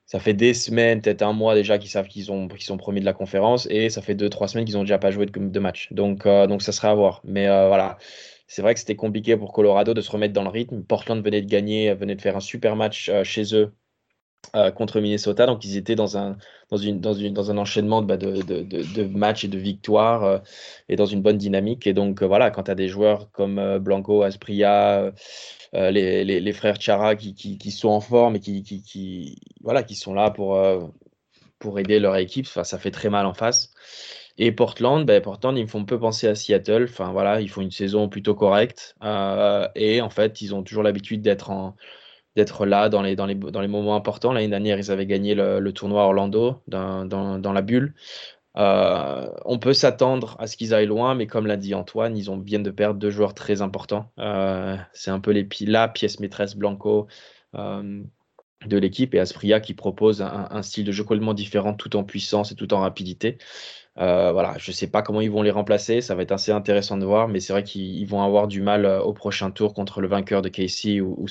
Ça 0.06 0.20
fait 0.20 0.34
des 0.34 0.54
semaines, 0.54 1.00
peut-être 1.00 1.22
un 1.22 1.32
mois 1.32 1.54
déjà 1.54 1.78
qu'ils 1.78 1.90
savent 1.90 2.08
qu'ils 2.08 2.30
ont, 2.30 2.48
qu'ils 2.48 2.62
sont 2.62 2.76
premiers 2.76 3.00
de 3.00 3.04
la 3.06 3.14
conférence 3.14 3.66
et 3.70 3.88
ça 3.88 4.02
fait 4.02 4.14
deux, 4.14 4.28
trois 4.28 4.48
semaines 4.48 4.66
qu'ils 4.66 4.76
ont 4.76 4.82
déjà 4.82 4.98
pas 4.98 5.10
joué 5.10 5.26
de, 5.26 5.58
match. 5.60 5.92
Donc, 5.92 6.26
euh, 6.26 6.58
ça 6.58 6.72
sera 6.72 6.90
à 6.90 6.94
voir. 6.94 7.20
Mais 7.24 7.48
euh, 7.48 7.68
voilà, 7.68 7.98
c'est 8.46 8.62
vrai 8.62 8.74
que 8.74 8.80
c'était 8.80 8.96
compliqué 8.96 9.36
pour 9.36 9.52
Colorado 9.52 9.94
de 9.94 10.00
se 10.00 10.10
remettre 10.10 10.34
dans 10.34 10.42
le 10.42 10.50
rythme. 10.50 10.82
Portland 10.84 11.24
venait 11.24 11.40
de 11.42 11.48
gagner, 11.48 11.94
venait 11.94 12.16
de 12.16 12.22
faire 12.22 12.36
un 12.36 12.40
super 12.40 12.76
match 12.76 13.08
euh, 13.08 13.24
chez 13.24 13.54
eux 13.54 13.72
euh, 14.54 14.70
contre 14.70 15.00
Minnesota. 15.00 15.46
Donc 15.46 15.64
ils 15.64 15.76
étaient 15.76 15.94
dans 15.94 16.16
un, 16.16 16.36
dans 16.70 16.76
une, 16.76 17.00
dans 17.00 17.14
une, 17.14 17.32
dans 17.32 17.50
un 17.50 17.58
enchaînement 17.58 18.02
de, 18.02 18.06
bah, 18.06 18.16
de, 18.16 18.42
de, 18.42 19.04
matchs 19.04 19.44
et 19.44 19.48
de 19.48 19.58
victoires 19.58 20.24
euh, 20.24 20.38
et 20.88 20.96
dans 20.96 21.06
une 21.06 21.22
bonne 21.22 21.38
dynamique. 21.38 21.86
Et 21.86 21.92
donc 21.92 22.22
euh, 22.22 22.26
voilà, 22.26 22.50
quand 22.50 22.64
tu 22.64 22.70
as 22.70 22.74
des 22.74 22.88
joueurs 22.88 23.30
comme 23.32 23.78
Blanco, 23.78 24.22
Aspria, 24.22 25.12
les, 25.72 26.24
les, 26.24 26.52
frères 26.52 26.80
Chara 26.80 27.16
qui, 27.16 27.34
qui, 27.34 27.70
sont 27.70 27.88
en 27.88 28.00
forme 28.00 28.36
et 28.36 28.40
qui, 28.40 28.62
qui, 28.62 28.82
qui, 28.82 29.38
voilà, 29.62 29.82
qui 29.82 29.96
sont 29.96 30.14
là 30.14 30.30
pour, 30.30 30.60
pour 31.58 31.78
aider 31.80 31.98
leur 31.98 32.16
équipe, 32.16 32.46
ça 32.46 32.78
fait 32.78 32.92
très 32.92 33.10
mal 33.10 33.26
en 33.26 33.34
face. 33.34 33.72
Et 34.38 34.52
Portland, 34.52 35.04
ben, 35.06 35.20
Portland, 35.20 35.56
ils 35.56 35.64
me 35.64 35.68
font 35.68 35.84
peu 35.84 35.98
penser 35.98 36.28
à 36.28 36.34
Seattle. 36.34 36.86
Enfin 36.88 37.12
voilà, 37.12 37.40
ils 37.40 37.48
font 37.48 37.60
une 37.60 37.70
saison 37.72 38.08
plutôt 38.08 38.34
correcte. 38.34 38.96
Et 39.74 40.00
en 40.00 40.10
fait, 40.10 40.40
ils 40.42 40.54
ont 40.54 40.62
toujours 40.62 40.82
l'habitude 40.84 41.22
d'être 41.22 41.50
en 41.50 41.74
d'être 42.36 42.66
là 42.66 42.88
dans 42.88 43.02
les, 43.02 43.16
dans, 43.16 43.26
les, 43.26 43.34
dans 43.34 43.60
les 43.60 43.68
moments 43.68 43.96
importants. 43.96 44.32
L'année 44.32 44.48
dernière, 44.48 44.78
ils 44.78 44.90
avaient 44.90 45.06
gagné 45.06 45.34
le, 45.34 45.72
tournoi 45.72 46.02
Orlando 46.02 46.62
dans, 46.66 47.52
la 47.52 47.62
bulle. 47.62 47.94
Euh, 48.56 49.28
on 49.44 49.58
peut 49.58 49.72
s'attendre 49.72 50.36
à 50.38 50.46
ce 50.46 50.56
qu'ils 50.56 50.74
aillent 50.74 50.86
loin, 50.86 51.14
mais 51.14 51.26
comme 51.26 51.46
l'a 51.46 51.56
dit 51.56 51.74
Antoine, 51.74 52.16
ils 52.16 52.30
ont 52.30 52.36
bien 52.36 52.60
de 52.60 52.70
perdre 52.70 52.98
deux 53.00 53.10
joueurs 53.10 53.34
très 53.34 53.62
importants. 53.62 54.12
Euh, 54.18 54.76
c'est 54.92 55.10
un 55.10 55.20
peu 55.20 55.32
les, 55.32 55.48
la 55.62 55.88
pièce 55.88 56.20
maîtresse 56.20 56.56
Blanco 56.56 57.08
euh, 57.56 58.02
de 58.66 58.76
l'équipe 58.78 59.14
et 59.14 59.20
Aspria 59.20 59.60
qui 59.60 59.74
propose 59.74 60.22
un, 60.22 60.62
style 60.62 60.84
de 60.84 60.92
jeu 60.92 61.04
complètement 61.04 61.34
différent 61.34 61.74
tout 61.74 61.96
en 61.96 62.04
puissance 62.04 62.52
et 62.52 62.54
tout 62.54 62.72
en 62.74 62.80
rapidité. 62.80 63.38
Voilà, 63.96 64.54
je 64.58 64.70
ne 64.70 64.74
sais 64.74 64.88
pas 64.88 65.02
comment 65.02 65.20
ils 65.20 65.30
vont 65.30 65.42
les 65.42 65.50
remplacer, 65.52 66.00
ça 66.00 66.14
va 66.14 66.22
être 66.22 66.32
assez 66.32 66.50
intéressant 66.50 66.96
de 66.96 67.04
voir, 67.04 67.28
mais 67.28 67.38
c'est 67.40 67.52
vrai 67.52 67.62
qu'ils 67.62 68.06
vont 68.08 68.22
avoir 68.22 68.48
du 68.48 68.60
mal 68.60 68.86
au 68.86 69.12
prochain 69.12 69.50
tour 69.50 69.74
contre 69.74 70.00
le 70.00 70.08
vainqueur 70.08 70.42
de 70.42 70.48
KC 70.48 71.00
ou, 71.00 71.14
ou. 71.18 71.28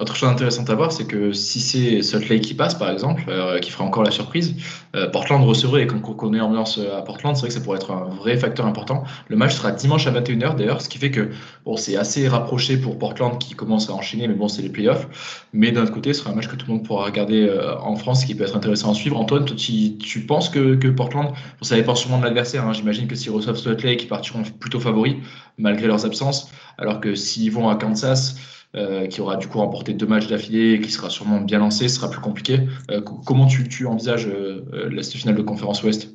Autre 0.00 0.16
chose 0.16 0.28
intéressante 0.28 0.68
à 0.70 0.74
voir, 0.74 0.90
c'est 0.90 1.06
que 1.06 1.32
si 1.32 1.60
c'est 1.60 2.02
Salt 2.02 2.28
Lake 2.28 2.42
qui 2.42 2.54
passe, 2.54 2.74
par 2.74 2.90
exemple, 2.90 3.22
euh, 3.28 3.60
qui 3.60 3.70
ferait 3.70 3.84
encore 3.84 4.02
la 4.02 4.10
surprise, 4.10 4.56
euh, 4.96 5.08
Portland 5.08 5.44
recevrait, 5.44 5.84
et 5.84 5.86
quand 5.86 6.00
on 6.04 6.14
connaît 6.14 6.38
l'ambiance 6.38 6.80
à 6.80 7.00
Portland, 7.02 7.36
c'est 7.36 7.42
vrai 7.42 7.48
que 7.48 7.54
ça 7.54 7.60
pourrait 7.60 7.76
être 7.76 7.92
un 7.92 8.06
vrai 8.06 8.36
facteur 8.36 8.66
important. 8.66 9.04
Le 9.28 9.36
match 9.36 9.54
sera 9.54 9.70
dimanche 9.70 10.08
à 10.08 10.10
21h 10.10 10.56
d'ailleurs, 10.56 10.80
ce 10.82 10.88
qui 10.88 10.98
fait 10.98 11.12
que 11.12 11.30
bon, 11.64 11.76
c'est 11.76 11.94
assez 11.94 12.26
rapproché 12.26 12.76
pour 12.76 12.98
Portland 12.98 13.38
qui 13.38 13.54
commence 13.54 13.88
à 13.88 13.92
enchaîner, 13.92 14.26
mais 14.26 14.34
bon, 14.34 14.48
c'est 14.48 14.62
les 14.62 14.68
playoffs. 14.68 15.46
Mais 15.52 15.70
d'un 15.70 15.84
autre 15.84 15.92
côté, 15.92 16.12
ce 16.12 16.22
sera 16.22 16.32
un 16.32 16.34
match 16.34 16.48
que 16.48 16.56
tout 16.56 16.66
le 16.66 16.72
monde 16.72 16.84
pourra 16.84 17.04
regarder 17.04 17.46
euh, 17.46 17.78
en 17.78 17.94
France, 17.94 18.24
qui 18.24 18.34
peut 18.34 18.42
être 18.42 18.56
intéressant 18.56 18.90
à 18.90 18.94
suivre. 18.94 19.16
Antoine, 19.16 19.44
toi, 19.44 19.54
tu, 19.56 19.96
tu 19.96 20.26
penses 20.26 20.48
que, 20.48 20.74
que 20.74 20.88
Portland, 20.88 21.28
bon, 21.28 21.62
ça 21.62 21.76
dépend 21.76 21.94
sûrement 21.94 22.18
de 22.18 22.24
l'adversaire, 22.24 22.66
hein, 22.66 22.72
j'imagine 22.72 23.06
que 23.06 23.14
s'ils 23.14 23.30
reçoivent 23.30 23.58
Salt 23.58 23.84
Lake, 23.84 24.02
ils 24.02 24.08
partiront 24.08 24.42
plutôt 24.58 24.80
favoris, 24.80 25.14
malgré 25.56 25.86
leurs 25.86 26.04
absences, 26.04 26.50
alors 26.78 27.00
que 27.00 27.14
s'ils 27.14 27.52
vont 27.52 27.68
à 27.68 27.76
Kansas, 27.76 28.34
euh, 28.74 29.06
qui 29.06 29.20
aura 29.20 29.36
du 29.36 29.46
coup 29.46 29.58
remporté 29.58 29.94
deux 29.94 30.06
matchs 30.06 30.26
d'affilée 30.26 30.72
et 30.72 30.80
qui 30.80 30.90
sera 30.90 31.10
sûrement 31.10 31.40
bien 31.40 31.58
lancé, 31.58 31.88
ce 31.88 31.96
sera 31.96 32.10
plus 32.10 32.20
compliqué. 32.20 32.60
Euh, 32.90 33.00
comment 33.00 33.46
tu, 33.46 33.86
envisages 33.86 34.26
euh, 34.26 34.88
la 34.90 35.02
finale 35.02 35.36
de 35.36 35.42
conférence 35.42 35.82
Ouest? 35.82 36.14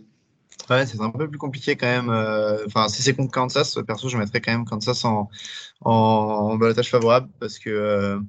Ouais, 0.70 0.86
c'est 0.86 1.02
un 1.02 1.10
peu 1.10 1.28
plus 1.28 1.40
compliqué 1.40 1.76
quand 1.76 1.88
même. 1.88 2.10
Enfin, 2.68 2.90
si 2.90 3.02
c'est 3.02 3.16
contre 3.16 3.32
Kansas, 3.32 3.80
perso, 3.88 4.08
je 4.08 4.18
mettrais 4.18 4.40
quand 4.40 4.52
même 4.52 4.66
Kansas 4.66 5.04
en, 5.04 5.30
en, 5.82 5.92
en 5.92 6.58
balotage 6.58 6.90
favorable 6.90 7.30
parce 7.40 7.58
que 7.58 8.20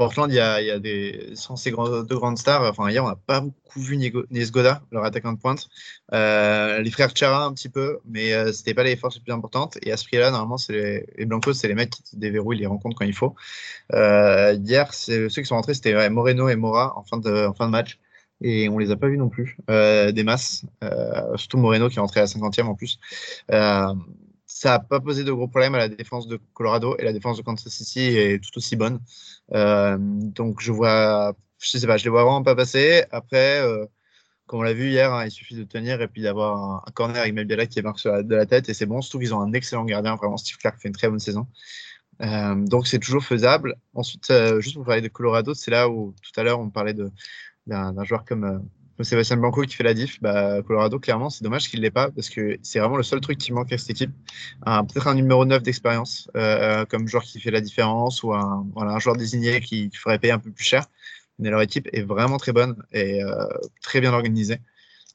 Portland, 0.00 0.32
il 0.32 0.36
y 0.36 0.40
a, 0.40 0.78
des, 0.78 1.32
sans 1.34 1.56
ces 1.56 1.72
deux 1.72 2.16
grandes 2.16 2.38
stars, 2.38 2.62
enfin 2.62 2.88
hier, 2.88 3.04
on 3.04 3.08
n'a 3.08 3.16
pas 3.16 3.42
beaucoup 3.42 3.80
vu 3.80 3.98
Nesgoda, 4.30 4.80
leur 4.92 5.04
attaquant 5.04 5.34
de 5.34 5.38
pointe. 5.38 5.68
Euh, 6.14 6.80
les 6.80 6.90
frères 6.90 7.14
Chara 7.14 7.44
un 7.44 7.52
petit 7.52 7.68
peu, 7.68 7.98
mais 8.06 8.32
euh, 8.32 8.50
c'était 8.50 8.72
pas 8.72 8.82
les 8.82 8.96
forces 8.96 9.16
les 9.16 9.20
plus 9.20 9.34
importantes. 9.34 9.76
Et 9.82 9.92
à 9.92 9.98
ce 9.98 10.06
prix-là, 10.06 10.30
normalement, 10.30 10.56
c'est 10.56 11.06
les, 11.18 11.26
Blancos, 11.26 11.52
c'est 11.52 11.68
les 11.68 11.74
mecs 11.74 11.90
qui 11.90 12.16
déverrouillent 12.16 12.56
les 12.56 12.66
rencontres 12.66 12.96
quand 12.96 13.04
il 13.04 13.12
faut. 13.14 13.34
Euh, 13.92 14.54
hier, 14.54 14.94
ceux 14.94 15.28
qui 15.28 15.44
sont 15.44 15.56
rentrés, 15.56 15.74
c'était 15.74 16.08
Moreno 16.08 16.48
et 16.48 16.56
Mora 16.56 16.96
en 16.96 17.04
fin 17.04 17.18
de, 17.18 17.66
match. 17.66 17.98
Et 18.40 18.70
on 18.70 18.78
les 18.78 18.90
a 18.92 18.96
pas 18.96 19.08
vus 19.08 19.18
non 19.18 19.28
plus, 19.28 19.58
euh, 19.68 20.12
des 20.12 20.24
masses. 20.24 20.64
Surtout 21.36 21.58
Moreno 21.58 21.90
qui 21.90 21.98
est 21.98 22.00
rentré 22.00 22.20
à 22.20 22.24
50e 22.24 22.62
en 22.62 22.74
plus 22.74 22.98
ça 24.60 24.72
n'a 24.72 24.78
pas 24.78 25.00
posé 25.00 25.24
de 25.24 25.32
gros 25.32 25.48
problèmes 25.48 25.74
à 25.74 25.78
la 25.78 25.88
défense 25.88 26.26
de 26.26 26.38
Colorado 26.52 26.94
et 26.98 27.04
la 27.04 27.14
défense 27.14 27.38
de 27.38 27.42
Kansas 27.42 27.72
City 27.72 28.00
est 28.18 28.44
tout 28.44 28.58
aussi 28.58 28.76
bonne. 28.76 29.00
Euh, 29.54 29.96
donc 29.98 30.60
je 30.60 30.70
vois, 30.70 31.34
je 31.58 31.78
sais 31.78 31.86
pas, 31.86 31.96
je 31.96 32.04
les 32.04 32.10
vois 32.10 32.24
vraiment 32.24 32.42
pas 32.42 32.54
passer. 32.54 33.04
Après, 33.10 33.62
euh, 33.62 33.86
comme 34.44 34.60
on 34.60 34.62
l'a 34.62 34.74
vu 34.74 34.90
hier, 34.90 35.14
hein, 35.14 35.24
il 35.24 35.30
suffit 35.30 35.54
de 35.54 35.64
tenir 35.64 36.02
et 36.02 36.08
puis 36.08 36.20
d'avoir 36.20 36.84
un, 36.86 36.92
corner 36.92 37.22
avec 37.22 37.32
Melbiala 37.32 37.64
qui 37.68 37.80
marque 37.80 38.00
sur 38.00 38.12
la, 38.12 38.22
de 38.22 38.34
la 38.34 38.44
tête 38.44 38.68
et 38.68 38.74
c'est 38.74 38.84
bon. 38.84 39.00
Surtout 39.00 39.20
qu'ils 39.20 39.32
ont 39.34 39.40
un 39.40 39.54
excellent 39.54 39.86
gardien, 39.86 40.16
vraiment 40.16 40.36
Steve 40.36 40.58
Clark 40.58 40.78
fait 40.78 40.88
une 40.88 40.94
très 40.94 41.08
bonne 41.08 41.20
saison. 41.20 41.46
Euh, 42.20 42.54
donc 42.54 42.86
c'est 42.86 42.98
toujours 42.98 43.24
faisable. 43.24 43.76
Ensuite, 43.94 44.30
juste 44.58 44.74
pour 44.76 44.84
parler 44.84 45.00
de 45.00 45.08
Colorado, 45.08 45.54
c'est 45.54 45.70
là 45.70 45.88
où 45.88 46.14
tout 46.22 46.38
à 46.38 46.44
l'heure 46.44 46.60
on 46.60 46.68
parlait 46.68 46.94
d'un 47.66 48.04
joueur 48.04 48.26
comme 48.26 48.68
Sébastien 49.04 49.36
Blanco 49.36 49.62
qui 49.62 49.74
fait 49.74 49.84
la 49.84 49.94
diff, 49.94 50.20
bah, 50.20 50.62
Colorado, 50.62 50.98
clairement, 50.98 51.30
c'est 51.30 51.44
dommage 51.44 51.68
qu'il 51.68 51.80
ne 51.80 51.84
l'ait 51.84 51.90
pas 51.90 52.10
parce 52.10 52.28
que 52.28 52.58
c'est 52.62 52.78
vraiment 52.78 52.96
le 52.96 53.02
seul 53.02 53.20
truc 53.20 53.38
qui 53.38 53.52
manque 53.52 53.72
à 53.72 53.78
cette 53.78 53.90
équipe. 53.90 54.10
Peut-être 54.64 55.06
un 55.06 55.14
numéro 55.14 55.44
9 55.44 55.62
d'expérience, 55.62 56.30
euh, 56.36 56.84
comme 56.86 57.08
joueur 57.08 57.22
qui 57.22 57.40
fait 57.40 57.50
la 57.50 57.60
différence 57.60 58.22
ou 58.22 58.32
un, 58.32 58.66
voilà, 58.74 58.92
un 58.92 58.98
joueur 58.98 59.16
désigné 59.16 59.60
qui, 59.60 59.90
ferait 59.92 60.18
payer 60.18 60.32
un 60.32 60.38
peu 60.38 60.50
plus 60.50 60.64
cher. 60.64 60.86
Mais 61.38 61.50
leur 61.50 61.62
équipe 61.62 61.88
est 61.92 62.02
vraiment 62.02 62.36
très 62.36 62.52
bonne 62.52 62.76
et 62.92 63.22
euh, 63.24 63.46
très 63.80 64.00
bien 64.00 64.12
organisée. 64.12 64.58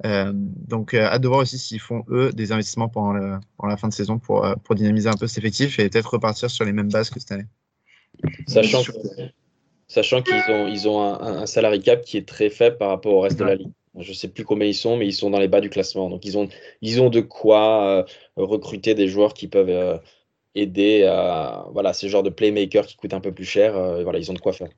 Euh, 0.06 0.32
donc, 0.34 0.94
hâte 0.94 1.22
de 1.22 1.28
voir 1.28 1.42
aussi 1.42 1.58
s'ils 1.58 1.80
font, 1.80 2.04
eux, 2.10 2.32
des 2.34 2.52
investissements 2.52 2.90
pendant, 2.90 3.14
la 3.14 3.78
fin 3.78 3.88
de 3.88 3.94
saison 3.94 4.20
pour, 4.20 4.46
pour 4.64 4.76
dynamiser 4.76 5.10
un 5.10 5.14
peu 5.14 5.28
cet 5.28 5.38
effectif 5.38 5.80
et 5.80 5.90
peut-être 5.90 6.14
repartir 6.14 6.50
sur 6.50 6.66
les 6.66 6.74
mêmes 6.74 6.90
bases 6.90 7.10
que 7.10 7.20
cette 7.20 7.32
année. 7.32 7.46
Sachant 8.48 8.82
Sachant 9.88 10.22
qu'ils 10.22 10.44
ont, 10.50 10.68
ils 10.68 10.88
ont 10.88 11.02
un, 11.02 11.42
un, 11.42 11.46
salary 11.46 11.82
cap 11.82 12.02
qui 12.02 12.18
est 12.18 12.28
très 12.28 12.50
faible 12.50 12.78
par 12.78 12.90
rapport 12.90 13.14
au 13.14 13.22
reste 13.22 13.38
de 13.38 13.44
la 13.44 13.56
ligue. 13.56 13.72
Je 13.98 14.10
ne 14.10 14.16
sais 14.16 14.28
plus 14.28 14.44
combien 14.44 14.68
ils 14.68 14.76
sont, 14.76 14.98
mais 14.98 15.08
ils 15.08 15.14
sont 15.14 15.30
dans 15.30 15.40
les 15.40 15.48
bas 15.48 15.62
du 15.62 15.70
classement. 15.70 16.10
Donc, 16.10 16.26
ils 16.26 16.38
ont, 16.38 16.50
ils 16.82 17.02
ont 17.02 17.10
de 17.10 17.22
quoi 17.22 17.88
euh, 17.88 18.04
recruter 18.36 18.94
des 18.94 19.08
joueurs 19.08 19.34
qui 19.34 19.48
peuvent 19.48 19.70
euh, 19.70 19.98
aider 20.54 21.04
à 21.04 21.66
voilà, 21.72 21.94
ce 21.94 22.08
genre 22.08 22.24
de 22.24 22.30
playmaker 22.30 22.86
qui 22.88 22.98
coûte 22.98 23.14
un 23.14 23.22
peu 23.22 23.32
plus 23.32 23.46
cher. 23.46 23.78
Euh, 23.78 24.04
voilà, 24.04 24.20
ils 24.20 24.30
ont 24.30 24.34
de 24.34 24.40
quoi 24.40 24.54
faire. 24.54 24.70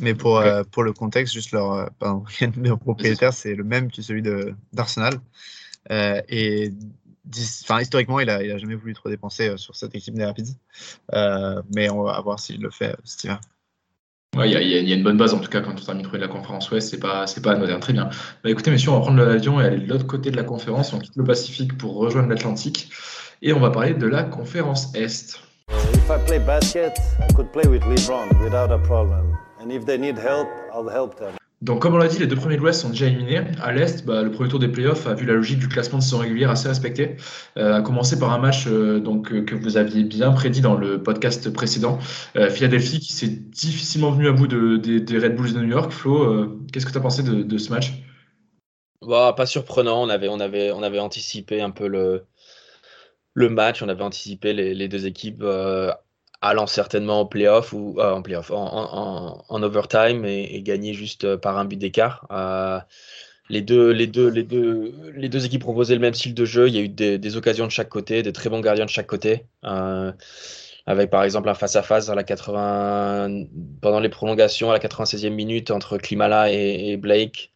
Mais 0.00 0.14
pour, 0.14 0.40
pour 0.70 0.84
le 0.84 0.92
contexte, 0.92 1.34
juste 1.34 1.50
leur, 1.50 1.90
pardon, 1.98 2.24
leur 2.62 2.78
propriétaire, 2.78 3.32
c'est 3.32 3.54
le 3.54 3.64
même 3.64 3.90
que 3.90 4.02
celui 4.02 4.22
d'Arsenal. 4.72 5.14
et 5.90 6.70
historiquement, 7.80 8.20
il 8.20 8.26
n'a 8.26 8.42
il 8.42 8.52
a 8.52 8.58
jamais 8.58 8.76
voulu 8.76 8.94
trop 8.94 9.08
dépenser 9.08 9.56
sur 9.56 9.74
cette 9.74 9.94
équipe 9.96 10.14
des 10.14 10.24
Rapids. 10.24 10.54
mais 11.74 11.90
on 11.90 12.04
va 12.04 12.20
voir 12.20 12.38
s'il 12.38 12.60
le 12.60 12.70
fait 12.70 12.94
cet 13.02 13.24
hiver. 13.24 13.40
Ouais, 14.36 14.48
il 14.48 14.56
y, 14.62 14.88
y, 14.88 14.92
a 14.92 14.96
une 14.96 15.02
bonne 15.02 15.16
base 15.16 15.34
en 15.34 15.40
tout 15.40 15.50
cas 15.50 15.60
quand 15.60 15.74
on 15.88 15.90
a 15.90 15.94
de 15.94 16.16
la 16.18 16.28
conférence 16.28 16.70
Ouest, 16.70 16.90
c'est 16.90 17.00
pas 17.00 17.26
c'est 17.26 17.42
pas 17.42 17.52
anodin, 17.52 17.80
très 17.80 17.92
bien. 17.92 18.08
Bah 18.44 18.50
écoutez 18.50 18.70
messieurs, 18.70 18.90
on 18.90 18.94
va 18.94 19.00
prendre 19.00 19.20
l'avion 19.24 19.60
et 19.60 19.64
aller 19.64 19.78
de 19.78 19.88
l'autre 19.88 20.06
côté 20.06 20.30
de 20.30 20.36
la 20.36 20.44
conférence, 20.44 20.92
on 20.92 21.00
quitte 21.00 21.16
le 21.16 21.24
Pacifique 21.24 21.76
pour 21.76 21.96
rejoindre 21.96 22.28
l'Atlantique 22.28 22.90
et 23.42 23.52
on 23.52 23.58
va 23.58 23.70
parler 23.70 23.92
de 23.92 24.06
la 24.06 24.22
conférence 24.22 24.94
Est. 24.94 25.40
If 25.94 26.08
I 26.08 26.24
play 26.26 26.38
basket, 26.38 26.96
I 27.18 27.32
could 27.34 27.50
play 27.50 27.66
with 27.66 27.82
LeBron 27.82 28.40
without 28.40 28.70
a 28.70 28.78
problem. 28.78 29.36
And 29.60 29.72
if 29.72 29.84
they 29.84 29.98
need 29.98 30.16
help, 30.16 30.48
I'll 30.72 30.88
help 30.88 31.18
them. 31.18 31.39
Donc, 31.62 31.82
comme 31.82 31.92
on 31.92 31.98
l'a 31.98 32.08
dit, 32.08 32.18
les 32.18 32.26
deux 32.26 32.36
premiers 32.36 32.56
de 32.56 32.62
l'Ouest 32.62 32.80
sont 32.80 32.88
déjà 32.88 33.06
éliminés. 33.06 33.42
À 33.62 33.70
l'Est, 33.72 34.06
bah, 34.06 34.22
le 34.22 34.30
premier 34.30 34.48
tour 34.48 34.58
des 34.58 34.68
playoffs 34.68 35.06
a 35.06 35.12
vu 35.12 35.26
la 35.26 35.34
logique 35.34 35.58
du 35.58 35.68
classement 35.68 35.98
de 35.98 36.02
saison 36.02 36.16
régulière 36.18 36.48
assez 36.48 36.68
respectée. 36.68 37.16
Euh, 37.58 37.76
a 37.76 37.82
commencé 37.82 38.18
par 38.18 38.32
un 38.32 38.38
match 38.38 38.66
euh, 38.66 38.98
donc, 38.98 39.30
euh, 39.30 39.42
que 39.44 39.54
vous 39.54 39.76
aviez 39.76 40.02
bien 40.02 40.32
prédit 40.32 40.62
dans 40.62 40.74
le 40.74 41.02
podcast 41.02 41.52
précédent. 41.52 41.98
Euh, 42.36 42.48
Philadelphie 42.48 42.98
qui 43.00 43.12
s'est 43.12 43.28
difficilement 43.28 44.10
venu 44.10 44.28
à 44.28 44.32
bout 44.32 44.46
de, 44.46 44.78
des 44.78 45.18
Red 45.18 45.36
Bulls 45.36 45.52
de 45.52 45.60
New 45.60 45.68
York. 45.68 45.92
Flo, 45.92 46.48
qu'est-ce 46.72 46.86
que 46.86 46.92
tu 46.92 46.98
as 46.98 47.02
pensé 47.02 47.22
de, 47.22 47.58
ce 47.58 47.70
match? 47.70 47.92
Bah, 49.06 49.34
Pas 49.36 49.44
surprenant. 49.44 50.02
On 50.02 50.08
avait, 50.08 50.28
on, 50.28 50.40
avait, 50.40 50.70
on 50.72 50.82
anticipé 50.82 51.60
un 51.60 51.70
peu 51.70 51.88
le, 51.88 52.24
le 53.34 53.50
match. 53.50 53.82
On 53.82 53.88
avait 53.90 54.02
anticipé 54.02 54.54
les, 54.54 54.74
les 54.74 54.88
deux 54.88 55.04
équipes 55.04 55.44
allant 56.42 56.66
certainement 56.66 57.20
en 57.20 57.26
playoff 57.26 57.72
ou 57.72 57.96
euh, 57.98 58.12
en 58.12 58.22
playoff, 58.22 58.50
en, 58.50 59.62
overtime 59.62 60.24
et, 60.24 60.62
gagner 60.62 60.94
juste 60.94 61.24
euh, 61.24 61.36
par 61.36 61.58
un 61.58 61.64
but 61.64 61.76
d'écart. 61.76 62.26
Euh, 62.30 62.80
les 63.48 63.60
deux, 63.62 63.90
les, 63.90 64.06
deux, 64.06 64.28
les, 64.28 64.44
deux, 64.44 64.94
les 65.14 65.28
deux 65.28 65.44
équipes 65.44 65.62
proposaient 65.62 65.94
le 65.94 66.00
même 66.00 66.14
style 66.14 66.34
de 66.34 66.44
jeu. 66.44 66.68
Il 66.68 66.74
y 66.74 66.78
a 66.78 66.82
eu 66.82 66.88
des, 66.88 67.36
occasions 67.36 67.66
de 67.66 67.72
chaque 67.72 67.88
côté, 67.88 68.22
des 68.22 68.32
très 68.32 68.48
bons 68.48 68.60
gardiens 68.60 68.84
de 68.84 68.90
chaque 68.90 69.08
côté. 69.08 69.44
avec 70.86 71.10
par 71.10 71.24
exemple 71.24 71.48
un 71.48 71.54
face-à-face 71.54 72.08
la 72.08 72.24
80, 72.24 73.46
pendant 73.80 74.00
les 74.00 74.08
prolongations 74.08 74.70
à 74.70 74.72
la 74.72 74.78
96e 74.78 75.30
minute 75.30 75.70
entre 75.70 75.98
Klimala 75.98 76.50
et, 76.52 76.96
Blake. 76.96 77.50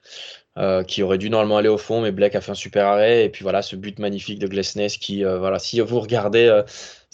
qui 0.88 1.02
aurait 1.04 1.18
dû 1.18 1.30
normalement 1.30 1.58
aller 1.58 1.68
au 1.68 1.78
fond, 1.78 2.00
mais 2.00 2.10
Blake 2.10 2.34
a 2.34 2.40
fait 2.40 2.52
un 2.52 2.56
super 2.56 2.86
arrêt. 2.86 3.24
Et 3.24 3.28
puis 3.28 3.44
voilà, 3.44 3.62
ce 3.62 3.76
but 3.76 4.00
magnifique 4.00 4.40
de 4.40 4.48
Glesnes 4.48 4.88
qui, 4.88 5.22
voilà, 5.22 5.60
si 5.60 5.78
vous 5.78 6.00
regardez 6.00 6.64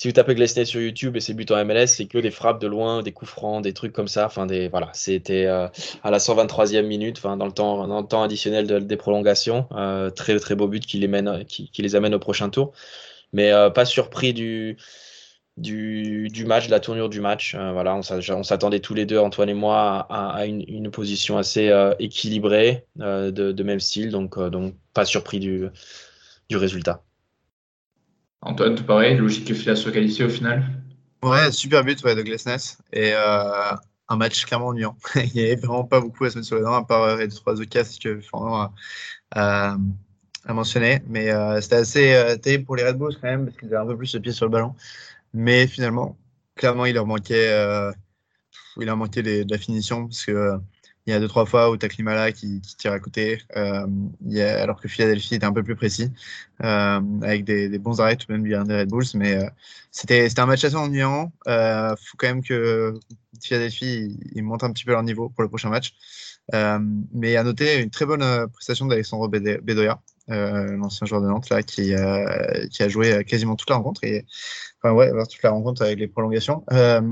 si 0.00 0.08
vous 0.08 0.12
tapez 0.12 0.34
Glesnes 0.34 0.64
sur 0.64 0.80
YouTube 0.80 1.18
et 1.18 1.20
ses 1.20 1.34
buts 1.34 1.44
en 1.50 1.62
MLS, 1.62 1.88
c'est 1.88 2.06
que 2.06 2.16
des 2.16 2.30
frappes 2.30 2.58
de 2.58 2.66
loin, 2.66 3.02
des 3.02 3.12
coups 3.12 3.30
francs, 3.30 3.62
des 3.62 3.74
trucs 3.74 3.92
comme 3.92 4.08
ça. 4.08 4.24
Enfin, 4.24 4.46
des, 4.46 4.68
voilà, 4.68 4.88
c'était 4.94 5.44
euh, 5.44 5.68
à 6.02 6.10
la 6.10 6.16
123e 6.16 6.86
minute, 6.86 7.18
enfin, 7.18 7.36
dans 7.36 7.44
le 7.44 7.52
temps, 7.52 7.86
dans 7.86 8.00
le 8.00 8.06
temps 8.06 8.22
additionnel 8.22 8.66
de, 8.66 8.78
des 8.78 8.96
prolongations. 8.96 9.66
Euh, 9.72 10.08
très, 10.08 10.38
très 10.40 10.54
beau 10.54 10.68
but 10.68 10.86
qui 10.86 10.98
les, 10.98 11.06
mène, 11.06 11.44
qui, 11.44 11.70
les 11.76 11.96
amène 11.96 12.14
au 12.14 12.18
prochain 12.18 12.48
tour. 12.48 12.72
Mais 13.34 13.52
euh, 13.52 13.68
pas 13.68 13.84
surpris 13.84 14.32
du, 14.32 14.78
du, 15.58 16.44
match, 16.46 16.68
de 16.68 16.70
la 16.70 16.80
tournure 16.80 17.10
du 17.10 17.20
match. 17.20 17.54
voilà, 17.54 17.94
on 17.94 18.42
s'attendait 18.42 18.80
tous 18.80 18.94
les 18.94 19.04
deux, 19.04 19.18
Antoine 19.18 19.50
et 19.50 19.54
moi, 19.54 20.06
à, 20.08 20.46
une, 20.46 20.90
position 20.90 21.36
assez 21.36 21.70
équilibrée, 21.98 22.86
de, 22.96 23.30
de, 23.30 23.62
même 23.62 23.80
style. 23.80 24.08
Donc, 24.12 24.38
donc 24.48 24.76
pas 24.94 25.04
surpris 25.04 25.40
du, 25.40 25.68
du 26.48 26.56
résultat. 26.56 27.02
Antoine, 28.42 28.74
tout 28.74 28.84
pareil, 28.84 29.16
logique 29.16 29.46
que 29.46 29.54
Fila 29.54 29.76
soit 29.76 29.92
qualifié 29.92 30.24
au 30.24 30.28
final 30.28 30.64
Ouais, 31.22 31.52
super 31.52 31.84
but 31.84 32.02
ouais, 32.02 32.14
de 32.14 32.22
Glesnes. 32.22 32.78
Et 32.92 33.12
euh, 33.14 33.72
un 34.08 34.16
match 34.16 34.46
clairement 34.46 34.68
ennuyant. 34.68 34.96
Il 35.14 35.32
n'y 35.34 35.40
avait 35.40 35.56
vraiment 35.56 35.84
pas 35.84 36.00
beaucoup 36.00 36.24
à 36.24 36.30
se 36.30 36.36
mettre 36.36 36.46
sur 36.46 36.56
les 36.56 36.62
dents, 36.62 36.74
à 36.74 36.84
part 36.84 37.16
les 37.16 37.28
3 37.28 37.54
de 37.56 37.64
casse 37.64 37.98
que 37.98 38.20
Fernand 38.20 38.72
a, 39.32 39.76
mentionné. 40.48 41.02
Mais 41.06 41.30
euh, 41.30 41.60
c'était 41.60 41.76
assez 41.76 42.14
euh, 42.14 42.64
pour 42.64 42.76
les 42.76 42.84
Red 42.84 42.96
Bulls 42.96 43.14
quand 43.20 43.28
même, 43.28 43.44
parce 43.46 43.58
qu'ils 43.58 43.68
avaient 43.68 43.84
un 43.84 43.86
peu 43.86 43.96
plus 43.98 44.14
le 44.14 44.20
pied 44.20 44.32
sur 44.32 44.46
le 44.46 44.50
ballon. 44.50 44.74
Mais 45.34 45.66
finalement, 45.66 46.16
clairement, 46.56 46.86
il 46.86 46.94
leur 46.94 47.06
manquait, 47.06 47.50
il 48.78 48.86
leur 48.86 48.96
manquait 48.96 49.22
de 49.22 49.44
la 49.50 49.58
finition, 49.58 50.06
parce 50.06 50.24
que 50.24 50.58
il 51.06 51.12
y 51.12 51.16
a 51.16 51.20
deux, 51.20 51.28
trois 51.28 51.46
fois 51.46 51.70
où 51.70 51.76
tu 51.76 51.86
as 51.86 51.88
Klimala 51.88 52.30
qui, 52.32 52.60
tire 52.60 52.92
à 52.92 53.00
côté, 53.00 53.40
euh, 53.56 53.86
alors 54.62 54.80
que 54.80 54.88
Philadelphie 54.88 55.34
était 55.34 55.46
un 55.46 55.52
peu 55.52 55.62
plus 55.62 55.76
précis, 55.76 56.12
euh, 56.62 57.00
avec 57.22 57.44
des, 57.44 57.78
bons 57.78 58.00
arrêts 58.00 58.16
tout 58.16 58.26
même 58.30 58.42
du 58.42 58.50
des 58.50 58.56
Red 58.56 58.90
Bulls. 58.90 59.06
Mais 59.14 59.36
euh, 59.36 59.48
c'était 59.90 60.28
un 60.38 60.46
match 60.46 60.64
assez 60.64 60.76
ennuyant. 60.76 61.32
Il 61.46 61.52
euh, 61.52 61.96
faut 61.96 62.16
quand 62.18 62.28
même 62.28 62.42
que 62.42 62.94
Philadelphie 63.42 64.18
il, 64.34 64.44
monte 64.44 64.62
un 64.62 64.72
petit 64.72 64.84
peu 64.84 64.92
leur 64.92 65.02
niveau 65.02 65.30
pour 65.30 65.42
le 65.42 65.48
prochain 65.48 65.70
match. 65.70 65.94
Mais 66.52 67.36
à 67.36 67.44
noter 67.44 67.80
une 67.80 67.90
très 67.90 68.06
bonne 68.06 68.48
prestation 68.52 68.86
d'Alexandre 68.86 69.28
Bedoya, 69.28 70.00
l'ancien 70.28 71.06
joueur 71.06 71.22
de 71.22 71.28
Nantes, 71.28 71.48
là, 71.48 71.62
qui, 71.62 71.94
a 71.94 72.88
joué 72.88 73.24
quasiment 73.24 73.56
toute 73.56 73.70
la 73.70 73.76
rencontre. 73.76 74.02
Enfin, 74.82 74.94
ouais, 74.94 75.10
toute 75.10 75.42
la 75.42 75.50
rencontre 75.50 75.82
avec 75.82 75.98
les 75.98 76.08
prolongations. 76.08 76.64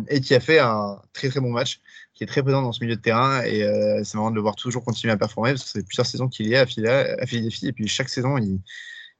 et 0.08 0.20
qui 0.20 0.34
a 0.34 0.40
fait 0.40 0.58
un 0.58 1.00
très 1.14 1.28
très 1.30 1.40
bon 1.40 1.50
match 1.50 1.80
qui 2.18 2.24
est 2.24 2.26
très 2.26 2.42
présent 2.42 2.62
dans 2.62 2.72
ce 2.72 2.82
milieu 2.82 2.96
de 2.96 3.00
terrain 3.00 3.42
et 3.44 3.62
euh, 3.62 4.02
c'est 4.02 4.16
marrant 4.16 4.30
de 4.30 4.34
le 4.34 4.40
voir 4.40 4.56
toujours 4.56 4.84
continuer 4.84 5.12
à 5.12 5.16
performer 5.16 5.52
parce 5.52 5.62
que 5.62 5.70
c'est 5.70 5.86
plusieurs 5.86 6.04
saisons 6.04 6.26
qu'il 6.26 6.52
est 6.52 6.56
à 6.56 6.66
Philadelphie 6.66 7.68
et 7.68 7.72
puis 7.72 7.86
chaque 7.86 8.08
saison 8.08 8.36
il, 8.38 8.60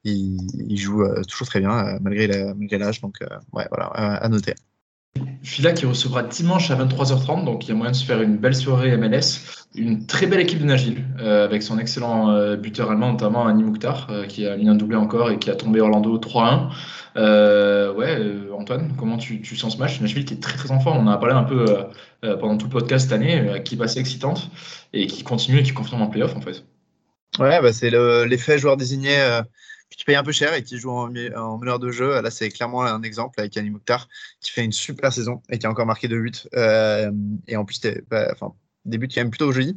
il, 0.03 0.77
joue 0.77 1.05
euh, 1.05 1.23
toujours 1.23 1.47
très 1.47 1.61
bien 1.61 1.71
euh, 1.71 1.99
malgré 2.01 2.27
l'âge 2.77 3.01
donc 3.01 3.21
ouais 3.53 3.67
voilà 3.71 3.87
à 3.87 4.29
noter. 4.29 4.55
Fila 5.43 5.73
qui 5.73 5.87
recevra 5.87 6.23
dimanche 6.23 6.71
à 6.71 6.77
23h30, 6.77 7.45
donc 7.45 7.65
il 7.65 7.69
y 7.69 7.73
a 7.73 7.75
moyen 7.75 7.93
de 7.93 7.97
se 7.97 8.05
faire 8.05 8.21
une 8.21 8.37
belle 8.37 8.55
soirée 8.55 8.97
MLS. 8.97 9.41
Une 9.75 10.07
très 10.07 10.27
belle 10.27 10.41
équipe 10.41 10.61
de 10.61 10.65
Nashville, 10.65 11.05
avec 11.19 11.63
son 11.63 11.79
excellent 11.79 12.57
buteur 12.57 12.91
allemand, 12.91 13.13
notamment 13.13 13.47
Annie 13.47 13.63
Mouktar, 13.63 14.11
qui 14.29 14.47
a 14.47 14.57
mis 14.57 14.69
un 14.69 14.75
doublé 14.75 14.97
encore 14.97 15.31
et 15.31 15.39
qui 15.39 15.51
a 15.51 15.55
tombé 15.55 15.81
Orlando 15.81 16.19
3-1. 16.19 16.71
Euh, 17.19 17.93
ouais, 17.95 18.17
euh, 18.19 18.53
Antoine, 18.53 18.95
comment 18.97 19.17
tu, 19.17 19.45
sens 19.57 19.75
ce 19.75 19.79
match? 19.79 20.01
Nashville 20.01 20.25
qui 20.25 20.35
est 20.35 20.43
très 20.43 20.57
très 20.57 20.71
en 20.71 20.79
forme. 20.79 20.99
On 20.99 21.11
en 21.11 21.13
a 21.13 21.19
parlé 21.19 21.35
un 21.35 21.43
peu 21.43 21.65
euh, 22.25 22.37
pendant 22.37 22.57
tout 22.57 22.67
le 22.67 22.73
podcast 22.73 23.09
cette 23.09 23.13
année, 23.13 23.63
qui 23.65 23.75
est 23.75 23.83
assez 23.83 23.99
excitante 23.99 24.51
et 24.93 25.07
qui 25.07 25.25
continue 25.25 25.59
et 25.59 25.63
qui 25.63 25.73
confirme 25.73 26.03
en 26.03 26.09
playoff 26.09 26.37
en 26.37 26.41
fait. 26.41 26.65
Ouais, 27.39 27.61
bah 27.61 27.73
c'est 27.73 27.91
l'effet 27.91 28.59
joueur 28.59 28.77
désigné 28.77 29.17
tu 29.97 30.05
payes 30.05 30.17
un 30.17 30.23
peu 30.23 30.33
cher 30.33 30.55
et 30.55 30.63
qui 30.63 30.79
joue 30.79 30.91
en, 30.91 31.13
en 31.37 31.59
meneur 31.59 31.79
de 31.79 31.91
jeu. 31.91 32.21
Là, 32.21 32.31
c'est 32.31 32.51
clairement 32.51 32.83
un 32.83 33.03
exemple 33.03 33.41
avec 33.41 33.57
Annie 33.57 33.71
Mouktar 33.71 34.09
qui 34.41 34.53
fait 34.53 34.65
une 34.65 34.73
super 34.73 35.13
saison 35.13 35.43
et 35.51 35.59
qui 35.59 35.67
a 35.67 35.71
encore 35.71 35.87
marqué 35.87 36.09
de 36.09 36.17
8. 36.17 36.49
et 37.47 37.57
en 37.57 37.65
plus, 37.65 37.81
bah, 38.11 38.35
débute 38.89 39.15
quand 39.15 39.21
même 39.21 39.31
plutôt 39.31 39.53
joli. 39.53 39.77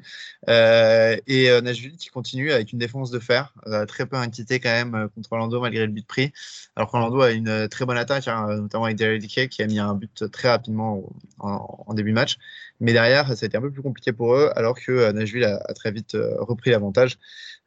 Euh, 0.50 1.18
et 1.28 1.50
euh, 1.50 1.62
Nashville 1.62 1.98
qui 1.98 2.10
continue 2.10 2.52
avec 2.52 2.72
une 2.72 2.80
défense 2.80 3.12
de 3.12 3.20
fer, 3.20 3.54
euh, 3.68 3.86
très 3.86 4.06
peu 4.06 4.16
inquiété 4.16 4.60
quand 4.60 4.70
même 4.70 5.10
contre 5.14 5.32
Orlando 5.34 5.62
malgré 5.62 5.86
le 5.86 5.92
but 5.92 6.08
pris. 6.08 6.34
Alors 6.76 6.90
qu'Orlando 6.90 7.22
a 7.22 7.32
une 7.32 7.68
très 7.70 7.86
bonne 7.86 7.98
attaque, 7.98 8.28
hein, 8.28 8.48
notamment 8.62 8.86
avec 8.86 8.98
Derek 8.98 9.22
Dickey 9.22 9.48
qui 9.50 9.62
a 9.62 9.68
mis 9.68 9.80
un 9.80 9.94
but 9.94 10.30
très 10.32 10.50
rapidement 10.50 11.04
en, 11.40 11.94
début 11.94 12.12
de 12.12 12.16
match. 12.16 12.38
Mais 12.80 12.94
derrière, 12.94 13.28
ça 13.28 13.46
a 13.46 13.46
été 13.46 13.58
un 13.58 13.62
peu 13.62 13.72
plus 13.72 13.84
compliqué 13.84 14.12
pour 14.14 14.34
eux, 14.36 14.52
alors 14.56 14.80
que 14.80 15.12
Nashville 15.12 15.44
a, 15.44 15.60
très 15.74 15.92
vite 15.92 16.18
repris 16.40 16.72
l'avantage, 16.72 17.20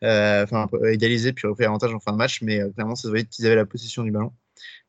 enfin 0.03 0.69
égalisé 0.89 1.33
puis 1.33 1.47
repris 1.47 1.65
l'avantage 1.65 1.95
en 1.95 2.01
fin 2.01 2.13
de 2.13 2.17
match. 2.17 2.43
Mais 2.43 2.61
clairement, 2.73 2.97
ça 2.97 3.03
se 3.03 3.09
voyait 3.09 3.25
qu'ils 3.25 3.47
avaient 3.47 3.55
la 3.55 3.67
possession 3.67 4.03
du 4.03 4.11
ballon. 4.11 4.33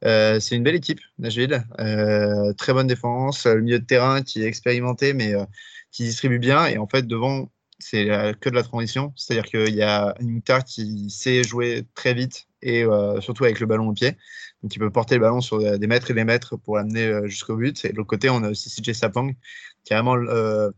c'est 0.02 0.56
une 0.56 0.64
belle 0.64 0.76
équipe, 0.76 1.02
Nashville. 1.20 1.64
très 2.58 2.74
bonne 2.74 2.88
défense, 2.88 3.46
le 3.46 3.62
milieu 3.62 3.80
de 3.80 3.86
terrain 3.86 4.22
qui 4.24 4.42
est 4.42 4.48
expérimenté, 4.48 5.14
mais 5.14 5.36
qui 5.96 6.04
distribue 6.04 6.40
bien. 6.40 6.66
Et 6.66 6.78
en 6.78 6.88
fait, 6.88 7.08
devant, 7.08 7.50
c'est 7.80 8.06
que 8.42 8.50
de 8.50 8.56
la 8.56 8.64
transition. 8.64 9.14
C'est-à-dire 9.16 9.46
qu'il 9.46 9.74
y 9.74 9.82
a 9.82 10.14
Mukhtar 10.20 10.66
qui 10.66 11.10
sait 11.10 11.44
jouer 11.44 11.86
très 11.96 12.14
vite 12.14 12.48
et 12.62 12.84
euh, 12.84 13.22
surtout 13.22 13.46
avec 13.46 13.62
le 13.62 13.66
ballon 13.66 13.88
au 13.88 13.94
pied. 13.94 14.18
Donc, 14.62 14.76
il 14.76 14.80
peut 14.80 14.90
porter 14.90 15.16
le 15.16 15.22
ballon 15.22 15.40
sur 15.40 15.60
des 15.80 15.88
mètres 15.88 16.12
et 16.12 16.14
des 16.14 16.26
mètres 16.26 16.58
pour 16.58 16.76
l'amener 16.76 17.06
euh, 17.06 17.28
jusqu'au 17.28 17.56
but. 17.56 17.86
Et 17.86 17.94
de 17.94 17.96
l'autre 17.96 18.10
côté, 18.10 18.30
on 18.30 18.44
a 18.44 18.50
aussi 18.50 18.70
CJ 18.70 18.92
Sapong, 18.92 19.36
qui 19.86 19.94
est 19.94 19.96
vraiment 19.96 20.18
euh, 20.18 20.70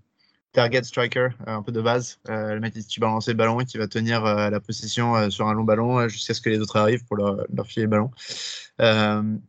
target 0.52 0.84
striker, 0.84 1.30
un 1.48 1.64
peu 1.64 1.72
de 1.72 1.82
base. 1.82 2.20
le 2.28 2.60
mec 2.60 2.74
qui 2.74 3.00
va 3.00 3.08
lancer 3.08 3.32
le 3.32 3.38
ballon 3.38 3.60
et 3.60 3.66
qui 3.66 3.80
va 3.80 3.88
tenir 3.88 4.24
la 4.24 4.60
position 4.60 5.30
sur 5.30 5.48
un 5.48 5.54
long 5.54 5.64
ballon 5.64 6.08
jusqu'à 6.08 6.34
ce 6.34 6.42
que 6.42 6.50
les 6.50 6.60
autres 6.60 6.78
arrivent 6.78 7.06
pour 7.06 7.18
leur, 7.18 7.68
filer 7.68 7.86
le 7.86 7.90
ballon. 7.90 8.12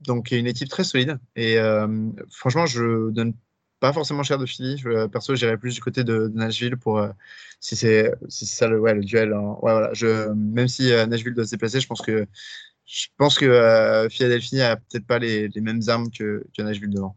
donc, 0.02 0.30
une 0.32 0.46
équipe 0.46 0.68
très 0.68 0.84
solide. 0.84 1.18
Et 1.34 1.56
franchement, 2.30 2.66
je 2.66 3.10
donne 3.10 3.32
pas 3.80 3.92
forcément 3.92 4.22
cher 4.22 4.38
de 4.38 4.46
Philly. 4.46 4.76
Je, 4.78 5.06
perso, 5.06 5.34
j'irais 5.34 5.56
plus 5.56 5.74
du 5.74 5.80
côté 5.80 6.04
de, 6.04 6.30
Nashville 6.34 6.76
pour 6.76 6.98
euh, 6.98 7.08
si 7.60 7.76
c'est 7.76 8.12
si 8.28 8.46
ça 8.46 8.68
le, 8.68 8.80
ouais, 8.80 8.94
le 8.94 9.04
duel. 9.04 9.32
Hein. 9.32 9.56
Ouais, 9.62 9.72
voilà. 9.72 9.90
Je, 9.92 10.30
même 10.32 10.68
si 10.68 10.92
euh, 10.92 11.06
Nashville 11.06 11.34
doit 11.34 11.44
se 11.44 11.50
déplacer, 11.50 11.80
je 11.80 11.86
pense 11.86 12.02
que 12.02 12.26
je 12.86 13.06
pense 13.16 13.38
que 13.38 13.44
euh, 13.44 14.08
Philadelphie 14.08 14.60
a 14.62 14.76
peut-être 14.76 15.06
pas 15.06 15.18
les, 15.18 15.48
les, 15.48 15.60
mêmes 15.60 15.82
armes 15.88 16.10
que, 16.10 16.44
que 16.56 16.62
Nashville 16.62 16.90
devant. 16.90 17.16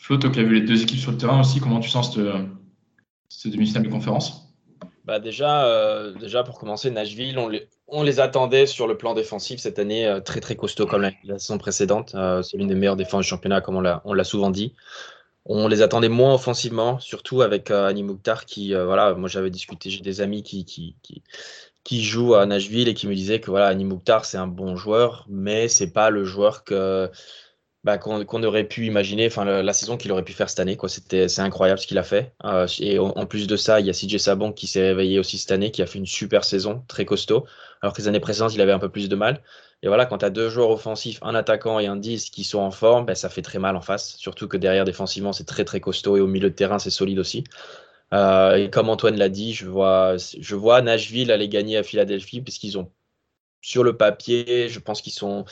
Flo, 0.00 0.16
toi 0.16 0.30
qui 0.30 0.40
as 0.40 0.44
vu 0.44 0.54
les 0.54 0.66
deux 0.66 0.82
équipes 0.82 0.98
sur 0.98 1.12
le 1.12 1.18
terrain 1.18 1.40
aussi, 1.40 1.60
comment 1.60 1.80
tu 1.80 1.90
sens 1.90 2.14
cette, 2.14 2.24
cette 3.28 3.52
demi-finale 3.52 3.84
de 3.84 3.90
conférence? 3.90 4.54
Bah 5.04 5.18
déjà, 5.18 6.12
déjà, 6.18 6.42
pour 6.44 6.58
commencer, 6.58 6.90
Nashville, 6.90 7.38
on 7.38 7.48
les, 7.48 7.68
on 7.88 8.02
les, 8.02 8.20
attendait 8.20 8.64
sur 8.64 8.86
le 8.86 8.96
plan 8.96 9.12
défensif 9.12 9.60
cette 9.60 9.78
année 9.78 10.18
très 10.24 10.40
très 10.40 10.56
costaud 10.56 10.86
comme 10.86 11.02
la, 11.02 11.38
saison 11.38 11.58
précédente. 11.58 12.16
c'est 12.42 12.56
l'une 12.56 12.68
des 12.68 12.74
meilleures 12.74 12.96
défenses 12.96 13.22
du 13.22 13.28
championnat, 13.28 13.60
comme 13.60 13.76
on 13.76 14.14
l'a 14.14 14.24
souvent 14.24 14.50
dit. 14.50 14.74
On 15.46 15.68
les 15.68 15.82
attendait 15.82 16.08
moins 16.08 16.34
offensivement, 16.34 16.98
surtout 16.98 17.42
avec 17.42 17.70
euh, 17.70 17.86
Annie 17.86 18.02
Mouktar 18.02 18.46
qui, 18.46 18.74
euh, 18.74 18.86
voilà, 18.86 19.14
moi 19.14 19.28
j'avais 19.28 19.50
discuté, 19.50 19.90
j'ai 19.90 20.00
des 20.00 20.20
amis 20.22 20.42
qui, 20.42 20.64
qui, 21.84 22.02
jouent 22.02 22.34
à 22.34 22.46
Nashville 22.46 22.88
et 22.88 22.94
qui 22.94 23.06
me 23.06 23.14
disaient 23.14 23.40
que 23.40 23.50
voilà, 23.50 23.66
Annie 23.66 23.84
Mouktar 23.84 24.24
c'est 24.24 24.38
un 24.38 24.46
bon 24.46 24.76
joueur, 24.76 25.26
mais 25.28 25.68
c'est 25.68 25.92
pas 25.92 26.08
le 26.10 26.24
joueur 26.24 26.64
que 26.64 27.10
bah, 27.84 27.98
qu'on 27.98 28.42
aurait 28.42 28.64
pu 28.64 28.86
imaginer, 28.86 29.26
enfin 29.26 29.44
la, 29.44 29.72
saison 29.74 29.98
qu'il 29.98 30.10
aurait 30.10 30.24
pu 30.24 30.32
faire 30.32 30.48
cette 30.48 30.60
année, 30.60 30.76
quoi. 30.76 30.88
C'était 30.88 31.28
c'est 31.28 31.42
incroyable 31.42 31.78
ce 31.78 31.86
qu'il 31.86 31.98
a 31.98 32.02
fait. 32.02 32.32
Euh, 32.44 32.66
et 32.80 32.98
en 32.98 33.26
plus 33.26 33.46
de 33.46 33.56
ça, 33.56 33.78
il 33.80 33.86
y 33.86 33.90
a 33.90 33.92
CJ 33.92 34.16
Sabon 34.16 34.52
qui 34.52 34.66
s'est 34.66 34.80
réveillé 34.80 35.18
aussi 35.18 35.36
cette 35.36 35.52
année, 35.52 35.70
qui 35.70 35.82
a 35.82 35.86
fait 35.86 35.98
une 35.98 36.06
super 36.06 36.44
saison, 36.44 36.82
très 36.88 37.04
costaud, 37.04 37.44
alors 37.82 37.92
que 37.92 38.00
les 38.00 38.08
années 38.08 38.20
précédentes 38.20 38.54
il 38.54 38.62
avait 38.62 38.72
un 38.72 38.78
peu 38.78 38.88
plus 38.88 39.10
de 39.10 39.16
mal. 39.16 39.42
Et 39.84 39.88
voilà, 39.88 40.06
quand 40.06 40.16
tu 40.16 40.24
as 40.24 40.30
deux 40.30 40.48
joueurs 40.48 40.70
offensifs, 40.70 41.18
un 41.20 41.34
attaquant 41.34 41.78
et 41.78 41.86
un 41.86 41.96
10 41.96 42.30
qui 42.30 42.42
sont 42.42 42.60
en 42.60 42.70
forme, 42.70 43.04
ben, 43.04 43.14
ça 43.14 43.28
fait 43.28 43.42
très 43.42 43.58
mal 43.58 43.76
en 43.76 43.82
face. 43.82 44.16
Surtout 44.16 44.48
que 44.48 44.56
derrière, 44.56 44.86
défensivement, 44.86 45.34
c'est 45.34 45.44
très 45.44 45.66
très 45.66 45.78
costaud 45.78 46.16
et 46.16 46.22
au 46.22 46.26
milieu 46.26 46.48
de 46.48 46.54
terrain, 46.54 46.78
c'est 46.78 46.88
solide 46.88 47.18
aussi. 47.18 47.44
Euh, 48.14 48.54
et 48.56 48.70
comme 48.70 48.88
Antoine 48.88 49.16
l'a 49.18 49.28
dit, 49.28 49.52
je 49.52 49.66
vois, 49.66 50.16
je 50.16 50.54
vois 50.54 50.80
Nashville 50.80 51.30
aller 51.30 51.50
gagner 51.50 51.76
à 51.76 51.82
Philadelphie 51.82 52.40
puisqu'ils 52.40 52.78
ont, 52.78 52.90
sur 53.60 53.84
le 53.84 53.94
papier, 53.94 54.70
je 54.70 54.80
pense 54.80 55.02
qu'ils 55.02 55.12
sont. 55.12 55.44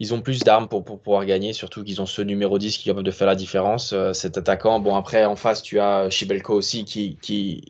Ils 0.00 0.12
ont 0.14 0.20
plus 0.20 0.40
d'armes 0.40 0.68
pour, 0.68 0.84
pour, 0.84 1.00
pouvoir 1.00 1.24
gagner, 1.24 1.52
surtout 1.52 1.84
qu'ils 1.84 2.02
ont 2.02 2.06
ce 2.06 2.22
numéro 2.22 2.58
10 2.58 2.76
qui 2.78 2.88
est 2.88 2.92
capable 2.92 3.06
de 3.06 3.12
faire 3.12 3.28
la 3.28 3.36
différence. 3.36 3.92
Euh, 3.92 4.12
cet 4.12 4.36
attaquant, 4.36 4.80
bon, 4.80 4.96
après, 4.96 5.24
en 5.24 5.36
face, 5.36 5.62
tu 5.62 5.78
as 5.78 6.10
Chibelko 6.10 6.54
aussi 6.54 6.84
qui, 6.84 7.16
qui, 7.22 7.62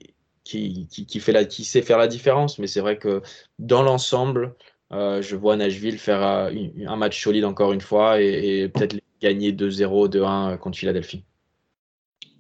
qui, 0.44 1.20
fait 1.20 1.32
la, 1.32 1.44
qui 1.44 1.64
sait 1.64 1.82
faire 1.82 1.98
la 1.98 2.08
différence, 2.08 2.58
mais 2.58 2.66
c'est 2.66 2.80
vrai 2.80 2.96
que 2.96 3.20
dans 3.58 3.82
l'ensemble, 3.82 4.54
euh, 4.94 5.22
je 5.22 5.34
vois 5.34 5.56
Nashville 5.56 5.98
faire 5.98 6.22
euh, 6.22 6.50
un 6.86 6.96
match 6.96 7.22
solide 7.22 7.44
encore 7.44 7.72
une 7.72 7.80
fois 7.80 8.20
et, 8.20 8.68
peut-être 8.72 8.96
gagner 9.20 9.52
2-0, 9.52 10.08
2-1 10.08 10.58
contre 10.58 10.78
Philadelphie. 10.78 11.24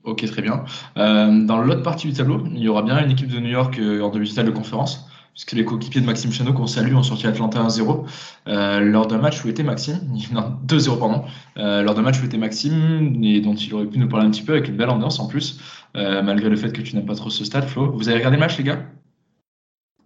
Ok, 0.04 0.24
très 0.26 0.42
bien. 0.42 0.64
Euh, 0.96 1.44
dans 1.46 1.58
l'autre 1.58 1.82
partie 1.82 2.06
du 2.06 2.12
tableau, 2.12 2.44
il 2.52 2.58
y 2.58 2.68
aura 2.68 2.82
bien 2.82 3.02
une 3.02 3.10
équipe 3.10 3.28
de 3.28 3.40
New 3.40 3.48
York 3.48 3.80
en 3.80 4.10
demi-finale 4.10 4.46
de 4.46 4.50
conférence, 4.50 5.08
puisque 5.32 5.52
les 5.52 5.64
coéquipiers 5.64 6.02
de 6.02 6.06
Maxime 6.06 6.30
Chanot 6.30 6.52
qu'on 6.52 6.66
salue 6.66 6.94
ont 6.94 7.02
sorti 7.02 7.26
Atlanta 7.26 7.60
1-0 7.62 8.80
lors 8.80 9.06
d'un 9.06 9.18
match 9.18 9.42
où 9.42 9.48
était 9.48 9.62
Maxime, 9.62 10.00
non 10.32 10.58
2-0 10.66 10.98
pardon, 10.98 11.24
lors 11.56 11.94
d'un 11.94 12.02
match 12.02 12.22
où 12.22 12.26
était 12.26 12.36
Maxime 12.36 13.18
et 13.24 13.40
dont 13.40 13.54
il 13.54 13.72
aurait 13.72 13.86
pu 13.86 13.98
nous 13.98 14.08
parler 14.08 14.26
un 14.26 14.30
petit 14.30 14.42
peu 14.42 14.52
avec 14.52 14.68
une 14.68 14.76
belle 14.76 14.90
ambiance 14.90 15.18
en 15.20 15.26
plus, 15.26 15.58
malgré 15.94 16.50
le 16.50 16.56
fait 16.56 16.70
que 16.70 16.82
tu 16.82 16.94
n'aimes 16.94 17.06
pas 17.06 17.16
trop 17.16 17.30
ce 17.30 17.42
stade, 17.42 17.64
Flo. 17.64 17.90
Vous 17.92 18.10
avez 18.10 18.18
regardé 18.18 18.36
le 18.36 18.40
match, 18.40 18.58
les 18.58 18.64
gars? 18.64 18.84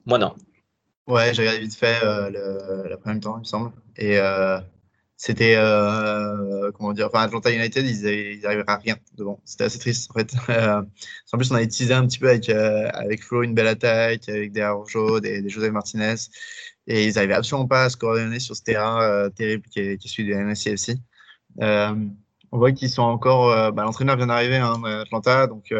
Moi 0.07 0.19
non. 0.19 0.33
Ouais, 1.09 1.33
j'ai 1.33 1.41
regardé 1.41 1.61
vite 1.61 1.75
fait 1.75 2.05
euh, 2.05 2.29
le, 2.29 2.89
la 2.91 2.99
première 2.99 3.21
temps, 3.21 3.37
il 3.39 3.41
me 3.41 3.45
semble. 3.45 3.73
Et 3.97 4.19
euh, 4.19 4.61
c'était, 5.17 5.55
euh, 5.57 6.71
comment 6.73 6.93
dire, 6.93 7.07
enfin, 7.07 7.23
Atlanta 7.23 7.51
United, 7.51 7.87
ils 7.87 8.41
n'arrivaient 8.43 8.65
à 8.67 8.77
rien 8.77 8.97
devant. 9.17 9.41
C'était 9.47 9.65
assez 9.65 9.79
triste, 9.79 10.11
en 10.11 10.19
fait. 10.19 10.35
en 11.33 11.39
plus, 11.39 11.51
on 11.51 11.55
avait 11.55 11.67
teasé 11.67 11.95
un 11.95 12.07
petit 12.07 12.19
peu 12.19 12.29
avec, 12.29 12.51
avec 12.51 13.23
Flo 13.25 13.43
une 13.43 13.55
belle 13.55 13.69
attaque, 13.69 14.29
avec 14.29 14.53
des 14.53 14.61
Arjo, 14.61 15.19
des, 15.21 15.41
des 15.41 15.49
José 15.49 15.71
Martinez. 15.71 16.17
Et 16.87 17.07
ils 17.07 17.15
n'arrivaient 17.15 17.35
absolument 17.35 17.67
pas 17.67 17.85
à 17.85 17.91
se 17.91 17.97
coordonner 17.97 18.39
sur 18.39 18.55
ce 18.55 18.63
terrain 18.63 19.31
terrible 19.31 19.67
qui 19.71 19.81
est, 19.81 19.97
qui 19.97 20.09
est 20.09 20.11
celui 20.11 20.29
de 20.29 20.35
NSCFC. 20.35 20.99
on 21.59 22.59
voit 22.59 22.73
qu'ils 22.73 22.91
sont 22.91 23.03
encore. 23.03 23.73
Bah, 23.73 23.85
L'entraîneur 23.85 24.17
vient 24.19 24.27
d'arriver, 24.27 24.57
hein, 24.57 24.83
Atlanta, 24.85 25.47
donc 25.47 25.73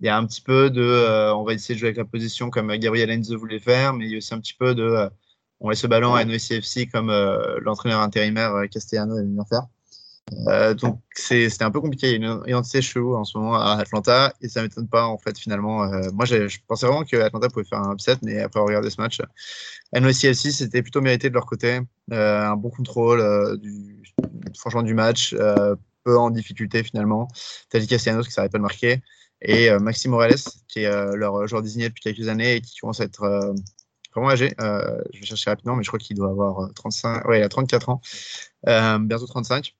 il 0.00 0.06
y 0.06 0.08
a 0.08 0.16
un 0.16 0.26
petit 0.26 0.40
peu 0.40 0.70
de 0.70 0.82
euh, 0.82 1.34
on 1.34 1.44
va 1.44 1.54
essayer 1.54 1.74
de 1.74 1.78
jouer 1.80 1.88
avec 1.88 1.98
la 1.98 2.04
position 2.04 2.50
comme 2.50 2.74
Gabriel 2.76 3.10
Enzo 3.10 3.38
voulait 3.38 3.58
faire, 3.58 3.94
mais 3.94 4.06
il 4.06 4.10
y 4.12 4.14
a 4.14 4.18
aussi 4.18 4.34
un 4.34 4.40
petit 4.40 4.54
peu 4.54 4.74
de 4.74 4.82
euh, 4.82 5.08
on 5.60 5.70
laisse 5.70 5.82
le 5.82 5.88
ballon 5.88 6.14
à 6.14 6.24
NECFC 6.24 6.90
comme 6.92 7.08
euh, 7.08 7.58
l'entraîneur 7.62 8.00
intérimaire 8.00 8.52
Castellano 8.70 9.18
aime 9.18 9.34
bien 9.34 9.44
faire. 9.44 10.74
donc 10.74 11.00
c'était 11.14 11.62
un 11.62 11.70
peu 11.70 11.80
compliqué. 11.80 12.08
Il 12.08 12.10
y 12.10 12.14
a 12.14 12.16
une 12.16 12.42
identité 12.46 12.82
chelou 12.82 13.16
en 13.16 13.24
ce 13.24 13.38
moment 13.38 13.54
à 13.54 13.76
Atlanta 13.78 14.34
et 14.42 14.48
ça 14.48 14.60
m'étonne 14.60 14.88
pas 14.88 15.06
en 15.06 15.16
fait 15.16 15.38
finalement. 15.38 15.88
moi 16.12 16.26
je 16.26 16.58
pensais 16.66 16.86
vraiment 16.86 17.04
que 17.04 17.16
Atlanta 17.16 17.48
pouvait 17.48 17.64
faire 17.64 17.80
un 17.80 17.92
upset, 17.94 18.16
mais 18.22 18.40
après 18.40 18.60
regarder 18.60 18.90
ce 18.90 19.00
match, 19.00 19.22
NECFC 19.94 20.50
c'était 20.50 20.82
plutôt 20.82 21.00
mérité 21.00 21.30
de 21.30 21.34
leur 21.34 21.46
côté. 21.46 21.80
un 22.10 22.56
bon 22.56 22.68
contrôle 22.68 23.58
du, 23.58 24.02
franchement 24.58 24.82
du 24.82 24.92
match, 24.92 25.34
peu 26.04 26.18
en 26.18 26.28
difficulté 26.28 26.82
finalement. 26.82 27.28
Tadi 27.70 27.86
Castellanos 27.86 28.26
qui 28.26 28.32
s'arrête 28.32 28.52
pas 28.52 28.58
de 28.58 28.62
marquer 28.62 29.00
et 29.46 29.70
euh, 29.70 29.78
Maxime 29.78 30.10
Morales, 30.10 30.34
qui 30.68 30.80
est 30.80 30.86
euh, 30.86 31.14
leur 31.14 31.46
joueur 31.46 31.62
désigné 31.62 31.88
depuis 31.88 32.02
quelques 32.02 32.28
années 32.28 32.56
et 32.56 32.60
qui 32.60 32.78
commence 32.80 33.00
à 33.00 33.04
être 33.04 33.22
euh, 33.22 33.54
vraiment 34.14 34.30
âgé. 34.30 34.52
je 34.58 35.20
vais 35.20 35.26
chercher 35.26 35.50
rapidement, 35.50 35.76
mais 35.76 35.84
je 35.84 35.88
crois 35.88 36.00
qu'il 36.00 36.16
doit 36.16 36.30
avoir 36.30 36.72
35, 36.74 37.24
ouais, 37.26 37.40
il 37.40 37.42
a 37.42 37.48
34 37.48 37.88
ans, 37.90 38.00
bientôt 38.64 39.26
35 39.26 39.74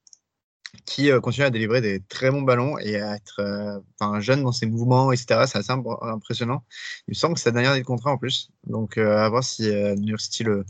qui 0.85 1.11
continue 1.22 1.46
à 1.46 1.50
délivrer 1.50 1.81
des 1.81 2.00
très 2.00 2.31
bons 2.31 2.42
ballons 2.42 2.76
et 2.79 3.00
à 3.00 3.16
être 3.16 3.83
jeune 4.20 4.42
dans 4.42 4.52
ses 4.52 4.66
mouvements, 4.66 5.11
etc. 5.11 5.44
C'est 5.46 5.57
assez 5.59 5.72
impressionnant. 5.72 6.64
Il 7.09 7.12
me 7.12 7.14
semble 7.14 7.35
que 7.35 7.40
c'est 7.40 7.44
sa 7.44 7.52
dernière 7.52 7.70
année 7.70 7.81
de 7.81 7.87
contrat 7.87 8.11
en 8.11 8.18
plus. 8.18 8.50
Donc, 8.66 8.98
à 8.98 9.26
voir 9.31 9.42
si 9.42 9.62
New 9.62 10.09
York 10.09 10.20
City 10.20 10.44
le, 10.44 10.66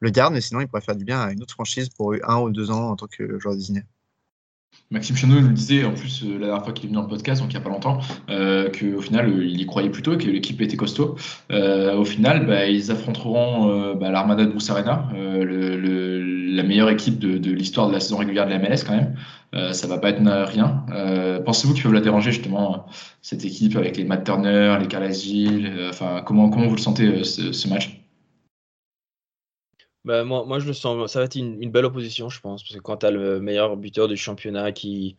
le 0.00 0.10
garde, 0.10 0.32
mais 0.32 0.40
sinon, 0.40 0.62
il 0.62 0.68
pourrait 0.68 0.80
faire 0.80 0.96
du 0.96 1.04
bien 1.04 1.20
à 1.20 1.32
une 1.32 1.42
autre 1.42 1.52
franchise 1.52 1.90
pour 1.90 2.14
un 2.22 2.40
ou 2.40 2.48
deux 2.48 2.70
ans 2.70 2.92
en 2.92 2.96
tant 2.96 3.08
que 3.08 3.38
joueur 3.38 3.54
désigné. 3.54 3.82
Maxime 4.92 5.16
Chenot 5.16 5.40
nous 5.40 5.52
disait 5.52 5.84
en 5.84 5.94
plus 5.94 6.22
euh, 6.22 6.34
la 6.34 6.46
dernière 6.46 6.64
fois 6.64 6.72
qu'il 6.74 6.84
est 6.84 6.88
venu 6.88 7.00
dans 7.00 7.08
podcast, 7.08 7.40
donc 7.40 7.50
il 7.50 7.56
n'y 7.56 7.62
a 7.62 7.64
pas 7.64 7.70
longtemps, 7.70 7.98
euh, 8.28 8.68
qu'au 8.68 9.00
final 9.00 9.26
euh, 9.26 9.44
il 9.44 9.58
y 9.58 9.64
croyait 9.64 9.88
plutôt, 9.88 10.18
que 10.18 10.26
l'équipe 10.26 10.60
était 10.60 10.76
costaud. 10.76 11.16
au 11.50 12.04
final, 12.04 12.46
bah, 12.46 12.66
ils 12.66 12.90
affronteront 12.90 13.94
bah, 13.94 14.10
l'Armada 14.10 14.44
de 14.44 14.52
Boussarena, 14.52 15.08
la 15.14 16.62
meilleure 16.62 16.90
équipe 16.90 17.18
de, 17.18 17.50
l'histoire 17.50 17.88
de 17.88 17.94
la 17.94 18.00
saison 18.00 18.18
régulière 18.18 18.44
de 18.46 18.50
la 18.50 18.58
MLS 18.58 18.84
quand 18.86 18.94
même. 18.94 19.72
ça 19.72 19.86
va 19.86 19.98
pas 19.98 20.10
être 20.10 20.22
rien. 20.22 20.84
Pensez-vous 21.44 21.72
qu'ils 21.72 21.84
peuvent 21.84 21.94
la 21.94 22.00
déranger 22.00 22.32
justement 22.32 22.86
cette 23.22 23.44
équipe 23.44 23.76
avec 23.76 23.96
les 23.96 24.04
Matt 24.04 24.24
Turner, 24.24 24.76
les 24.80 25.12
Gilles 25.12 25.72
Enfin, 25.88 26.22
comment 26.24 26.50
comment 26.50 26.66
vous 26.66 26.76
le 26.76 26.80
sentez 26.80 27.24
ce 27.24 27.68
match? 27.68 28.01
Bah, 30.04 30.24
moi, 30.24 30.44
moi, 30.44 30.58
je 30.58 30.66
le 30.66 30.72
sens, 30.72 31.10
ça 31.10 31.20
va 31.20 31.26
être 31.26 31.36
une, 31.36 31.70
belle 31.70 31.84
opposition, 31.84 32.28
je 32.28 32.40
pense, 32.40 32.62
parce 32.62 32.74
que 32.74 32.80
quand 32.80 32.98
tu 32.98 33.06
as 33.06 33.10
le 33.10 33.40
meilleur 33.40 33.76
buteur 33.76 34.08
du 34.08 34.16
championnat 34.16 34.72
qui, 34.72 35.16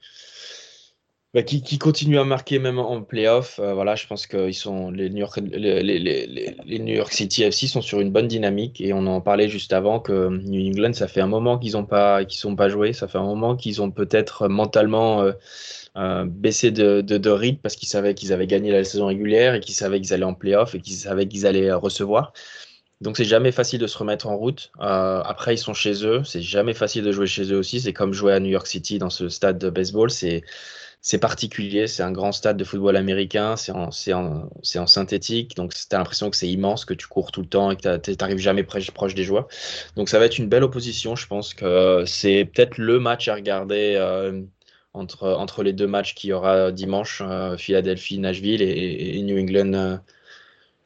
Bah, 1.33 1.41
qui, 1.41 1.63
qui 1.63 1.79
continue 1.79 2.19
à 2.19 2.25
marquer 2.25 2.59
même 2.59 2.77
en 2.77 3.01
playoff. 3.01 3.59
Euh, 3.59 3.73
voilà, 3.73 3.95
je 3.95 4.05
pense 4.05 4.27
que 4.27 4.49
ils 4.49 4.53
sont, 4.53 4.91
les, 4.91 5.09
New 5.09 5.17
York, 5.17 5.39
les, 5.41 5.81
les, 5.81 6.79
New 6.79 6.93
York 6.93 7.11
City 7.11 7.41
FC 7.41 7.65
sont 7.65 7.81
sur 7.81 7.99
une 8.01 8.11
bonne 8.11 8.27
dynamique 8.27 8.79
et 8.81 8.93
on 8.93 9.07
en 9.07 9.19
parlait 9.19 9.49
juste 9.49 9.73
avant 9.73 9.99
que 9.99 10.29
New 10.29 10.69
England, 10.69 10.93
ça 10.93 11.07
fait 11.07 11.21
un 11.21 11.27
moment 11.27 11.57
qu'ils 11.57 11.73
n'ont 11.73 11.85
pas, 11.85 12.23
qu'ils 12.23 12.37
sont 12.37 12.55
pas 12.55 12.69
joués. 12.69 12.93
Ça 12.93 13.07
fait 13.07 13.17
un 13.17 13.23
moment 13.23 13.55
qu'ils 13.55 13.81
ont 13.81 13.89
peut-être 13.89 14.47
mentalement 14.47 15.23
euh, 15.23 15.31
euh, 15.97 16.25
baissé 16.25 16.69
de, 16.69 17.01
de, 17.01 17.17
de 17.17 17.29
rythme 17.31 17.61
parce 17.63 17.75
qu'ils 17.77 17.89
savaient 17.89 18.13
qu'ils 18.13 18.31
avaient 18.31 18.45
gagné 18.45 18.71
la 18.71 18.83
saison 18.83 19.07
régulière 19.07 19.55
et 19.55 19.59
qu'ils 19.59 19.73
savaient 19.73 19.99
qu'ils 19.99 20.13
allaient 20.13 20.25
en 20.25 20.35
playoff 20.35 20.75
et 20.75 20.81
qu'ils 20.81 20.93
savaient 20.93 21.27
qu'ils 21.27 21.47
allaient 21.47 21.73
recevoir. 21.73 22.33
Donc 23.03 23.17
c'est 23.17 23.25
jamais 23.25 23.51
facile 23.51 23.79
de 23.79 23.87
se 23.87 23.97
remettre 23.97 24.27
en 24.27 24.37
route. 24.37 24.71
Euh, 24.79 25.21
après 25.25 25.55
ils 25.55 25.57
sont 25.57 25.73
chez 25.73 26.05
eux, 26.05 26.23
c'est 26.23 26.41
jamais 26.41 26.73
facile 26.73 27.03
de 27.03 27.11
jouer 27.11 27.27
chez 27.27 27.51
eux 27.51 27.57
aussi. 27.57 27.81
C'est 27.81 27.93
comme 27.93 28.13
jouer 28.13 28.33
à 28.33 28.39
New 28.39 28.49
York 28.49 28.65
City 28.65 28.97
dans 28.97 29.09
ce 29.09 29.27
stade 29.29 29.57
de 29.59 29.69
baseball. 29.69 30.09
C'est 30.09 30.43
c'est 31.05 31.17
particulier, 31.17 31.87
c'est 31.87 32.01
un 32.01 32.13
grand 32.13 32.31
stade 32.31 32.55
de 32.55 32.63
football 32.63 32.95
américain, 32.95 33.57
c'est 33.57 33.73
en, 33.73 33.89
en, 34.13 34.49
en, 34.77 34.87
synthétique, 34.87 35.53
donc 35.57 35.73
tu 35.73 35.83
as 35.91 35.97
l'impression 35.97 36.29
que 36.29 36.37
c'est 36.37 36.47
immense, 36.47 36.85
que 36.85 36.93
tu 36.93 37.07
cours 37.07 37.33
tout 37.33 37.41
le 37.41 37.47
temps 37.47 37.71
et 37.71 37.75
que 37.75 37.97
tu 37.97 38.15
n'arrives 38.21 38.37
jamais 38.37 38.63
proche, 38.63 38.89
proche, 38.91 39.13
des 39.13 39.25
joueurs. 39.25 39.49
Donc 39.97 40.07
ça 40.07 40.17
va 40.17 40.25
être 40.25 40.37
une 40.37 40.47
belle 40.47 40.63
opposition, 40.63 41.17
je 41.17 41.27
pense 41.27 41.53
que 41.53 42.05
c'est 42.07 42.45
peut-être 42.45 42.77
le 42.77 43.01
match 43.01 43.27
à 43.27 43.35
regarder 43.35 43.95
euh, 43.97 44.43
entre, 44.93 45.27
entre 45.27 45.61
les 45.61 45.73
deux 45.73 45.87
matchs 45.87 46.15
qu'il 46.15 46.29
y 46.29 46.33
aura 46.33 46.71
dimanche, 46.71 47.21
euh, 47.21 47.57
Philadelphie, 47.57 48.17
Nashville 48.17 48.61
et, 48.61 49.17
et 49.17 49.21
New 49.23 49.37
England. 49.37 49.99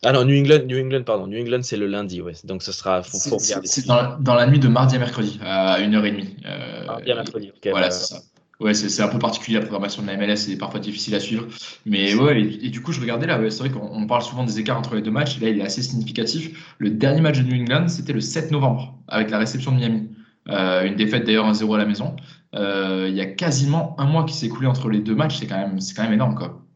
Euh. 0.03 0.09
Ah 0.09 0.11
non, 0.11 0.25
New 0.25 0.37
England, 0.39 0.65
New 0.67 0.77
England, 0.77 1.03
pardon, 1.03 1.27
New 1.27 1.39
England 1.39 1.61
c'est 1.63 1.77
le 1.77 1.87
lundi, 1.87 2.21
ouais. 2.21 2.33
donc 2.43 2.63
ce 2.63 2.71
sera, 2.71 3.01
faut, 3.03 3.17
faut 3.17 3.37
regarder. 3.37 3.67
C'est 3.67 3.87
dans, 3.87 4.19
dans, 4.19 4.35
la 4.35 4.45
nuit 4.45 4.59
de 4.59 4.67
mardi 4.67 4.95
à 4.95 4.99
mercredi, 4.99 5.39
à 5.43 5.79
1h30. 5.79 6.85
mardi 6.85 7.11
à 7.11 7.15
mercredi, 7.15 7.51
ok. 7.55 7.69
Voilà, 7.71 7.89
c'est 7.89 8.13
ça. 8.13 8.21
Ouais, 8.59 8.73
c'est 8.73 9.03
un 9.03 9.07
peu 9.07 9.19
particulier 9.19 9.59
la 9.59 9.61
programmation 9.61 10.01
de 10.01 10.07
la 10.07 10.17
MLS, 10.17 10.37
c'est 10.37 10.57
parfois 10.57 10.79
difficile 10.79 11.13
à 11.13 11.19
suivre. 11.19 11.45
Mais 11.85 12.15
ouais, 12.15 12.41
et, 12.41 12.69
du 12.69 12.81
coup, 12.81 12.91
je 12.91 12.99
regardais 12.99 13.27
là, 13.27 13.39
ouais, 13.39 13.51
c'est 13.51 13.59
vrai 13.59 13.69
qu'on 13.69 14.07
parle 14.07 14.23
souvent 14.23 14.43
des 14.43 14.59
écarts 14.59 14.79
entre 14.79 14.95
les 14.95 15.03
deux 15.03 15.11
matchs. 15.11 15.39
Là, 15.39 15.49
il 15.49 15.59
est 15.59 15.63
assez 15.63 15.83
significatif. 15.83 16.73
Le 16.79 16.89
dernier 16.89 17.21
match 17.21 17.37
de 17.37 17.43
New 17.43 17.61
England, 17.61 17.87
c'était 17.87 18.13
le 18.13 18.21
7 18.21 18.49
novembre, 18.49 18.97
avec 19.07 19.29
la 19.29 19.37
réception 19.37 19.71
de 19.73 19.77
Miami. 19.77 20.09
Euh, 20.49 20.85
une 20.85 20.95
défaite 20.95 21.25
d'ailleurs 21.25 21.51
1-0 21.51 21.75
à 21.75 21.77
la 21.77 21.85
maison. 21.85 22.15
Euh, 22.55 23.05
il 23.07 23.15
y 23.15 23.21
a 23.21 23.27
quasiment 23.27 23.95
un 23.99 24.05
mois 24.05 24.23
qui 24.23 24.33
s'est 24.33 24.47
écoulé 24.47 24.67
entre 24.67 24.89
les 24.89 25.01
deux 25.01 25.13
matchs, 25.13 25.37
c'est 25.37 25.45
quand, 25.45 25.57
même, 25.57 25.77
quand 25.95 26.03
même 26.03 26.13
énorme. 26.13 26.33
Quoi 26.33 26.66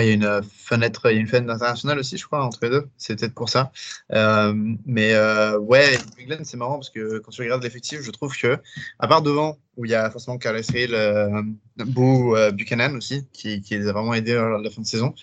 il 0.00 0.06
y 0.06 0.10
a 0.10 0.14
une 0.14 0.24
euh, 0.24 0.42
fenêtre, 0.42 1.10
il 1.10 1.14
y 1.14 1.18
a 1.18 1.20
une 1.20 1.26
fenêtre 1.26 1.50
internationale 1.50 1.98
aussi, 1.98 2.16
je 2.16 2.26
crois, 2.26 2.44
entre 2.44 2.58
les 2.62 2.70
deux. 2.70 2.88
C'est 2.96 3.18
peut-être 3.18 3.34
pour 3.34 3.48
ça. 3.48 3.72
Euh, 4.12 4.52
mais 4.86 5.14
euh, 5.14 5.58
ouais, 5.58 5.98
c'est 6.42 6.56
marrant 6.56 6.74
parce 6.74 6.90
que 6.90 7.18
quand 7.18 7.30
tu 7.30 7.42
regardes 7.42 7.62
l'effectif, 7.62 8.00
je 8.02 8.10
trouve 8.10 8.36
que, 8.36 8.58
à 8.98 9.08
part 9.08 9.22
devant, 9.22 9.58
où 9.76 9.84
il 9.84 9.90
y 9.90 9.94
a 9.94 10.10
forcément 10.10 10.38
Carles 10.38 10.62
Hill, 10.74 10.94
euh, 10.94 11.42
Buchanan 12.52 12.96
aussi, 12.96 13.26
qui, 13.32 13.60
qui, 13.60 13.78
les 13.78 13.88
a 13.88 13.92
vraiment 13.92 14.14
aidés 14.14 14.34
à 14.34 14.58
la 14.62 14.70
fin 14.70 14.82
de 14.82 14.86
saison. 14.86 15.14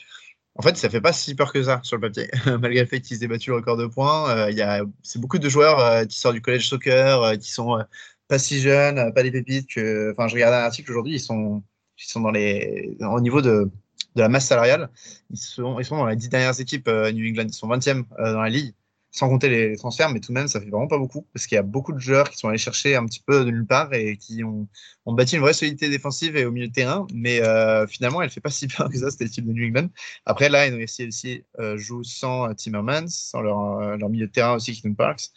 En 0.55 0.61
fait, 0.61 0.77
ça 0.77 0.89
fait 0.89 1.01
pas 1.01 1.13
si 1.13 1.35
peur 1.35 1.51
que 1.51 1.61
ça 1.63 1.81
sur 1.83 1.97
le 1.97 2.01
papier, 2.01 2.29
malgré 2.45 2.81
le 2.81 2.85
fait 2.87 3.01
qu'ils 3.01 3.23
aient 3.23 3.27
battu 3.27 3.49
le 3.49 3.57
record 3.57 3.77
de 3.77 3.87
points. 3.87 4.49
il 4.49 4.85
c'est 5.03 5.19
beaucoup 5.19 5.39
de 5.39 5.49
joueurs 5.49 6.07
qui 6.07 6.17
sortent 6.19 6.35
du 6.35 6.41
collège 6.41 6.67
soccer, 6.69 7.37
qui 7.39 7.51
sont 7.51 7.83
pas 8.27 8.39
si 8.39 8.61
jeunes, 8.61 9.13
pas 9.13 9.23
des 9.23 9.31
pépites. 9.31 9.69
Enfin, 9.77 10.27
je 10.27 10.33
regardais 10.33 10.57
un 10.57 10.65
article 10.65 10.91
aujourd'hui, 10.91 11.15
ils 11.15 11.19
sont, 11.19 11.63
ils 11.97 12.09
sont 12.09 12.21
dans 12.21 12.31
les, 12.31 12.97
au 13.01 13.21
niveau 13.21 13.41
de 13.41 13.69
de 14.15 14.21
la 14.21 14.29
masse 14.29 14.47
salariale. 14.47 14.89
Ils 15.29 15.37
sont, 15.37 15.79
ils 15.79 15.85
sont 15.85 15.97
dans 15.97 16.07
les 16.07 16.15
dix 16.15 16.29
dernières 16.29 16.59
équipes 16.59 16.87
euh, 16.87 17.11
New 17.11 17.27
England, 17.29 17.45
ils 17.47 17.53
sont 17.53 17.67
20e 17.67 18.05
euh, 18.19 18.33
dans 18.33 18.41
la 18.41 18.49
ligue, 18.49 18.73
sans 19.15 19.29
compter 19.29 19.47
les 19.47 19.77
transferts, 19.77 20.09
mais 20.09 20.19
tout 20.19 20.33
de 20.33 20.37
même, 20.37 20.49
ça 20.49 20.59
fait 20.59 20.69
vraiment 20.69 20.87
pas 20.87 20.97
beaucoup, 20.97 21.25
parce 21.33 21.47
qu'il 21.47 21.55
y 21.55 21.59
a 21.59 21.63
beaucoup 21.63 21.93
de 21.93 21.99
joueurs 21.99 22.29
qui 22.29 22.37
sont 22.37 22.49
allés 22.49 22.57
chercher 22.57 22.97
un 22.97 23.05
petit 23.05 23.21
peu 23.25 23.45
de 23.45 23.49
nulle 23.49 23.65
part 23.65 23.93
et 23.93 24.17
qui 24.17 24.43
ont, 24.43 24.67
ont 25.05 25.13
bâti 25.13 25.35
une 25.35 25.41
vraie 25.41 25.53
solidité 25.53 25.89
défensive 25.89 26.35
et 26.35 26.45
au 26.45 26.51
milieu 26.51 26.67
de 26.67 26.73
terrain, 26.73 27.07
mais 27.13 27.41
euh, 27.41 27.87
finalement, 27.87 28.21
elle 28.21 28.29
fait 28.29 28.41
pas 28.41 28.49
si 28.49 28.67
bien 28.67 28.89
que 28.89 28.97
ça, 28.97 29.09
cette 29.11 29.21
équipe 29.21 29.47
de 29.47 29.53
New 29.53 29.67
England. 29.67 29.87
Après, 30.25 30.49
là, 30.49 30.69
NYCFC 30.69 31.45
euh, 31.59 31.77
joue 31.77 32.03
sans 32.03 32.53
Timmermans, 32.55 33.07
sans 33.07 33.41
leur, 33.41 33.97
leur 33.97 34.09
milieu 34.09 34.27
de 34.27 34.31
terrain 34.31 34.55
aussi, 34.55 34.73
Keaton 34.73 34.93
Parks. 34.93 35.29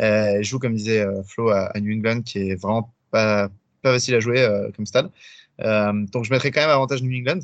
Euh, 0.00 0.42
joue, 0.42 0.58
comme 0.58 0.74
disait 0.74 1.04
Flo, 1.26 1.50
à, 1.50 1.66
à, 1.66 1.80
New 1.80 1.94
England, 1.94 2.22
qui 2.22 2.38
est 2.38 2.54
vraiment 2.54 2.94
pas, 3.10 3.48
pas 3.82 3.92
facile 3.92 4.14
à 4.14 4.20
jouer 4.20 4.46
comme 4.74 4.86
stade. 4.86 5.10
donc, 5.58 6.24
je 6.24 6.30
mettrais 6.30 6.50
quand 6.50 6.62
même 6.62 6.70
avantage 6.70 7.02
New 7.02 7.14
England. 7.18 7.40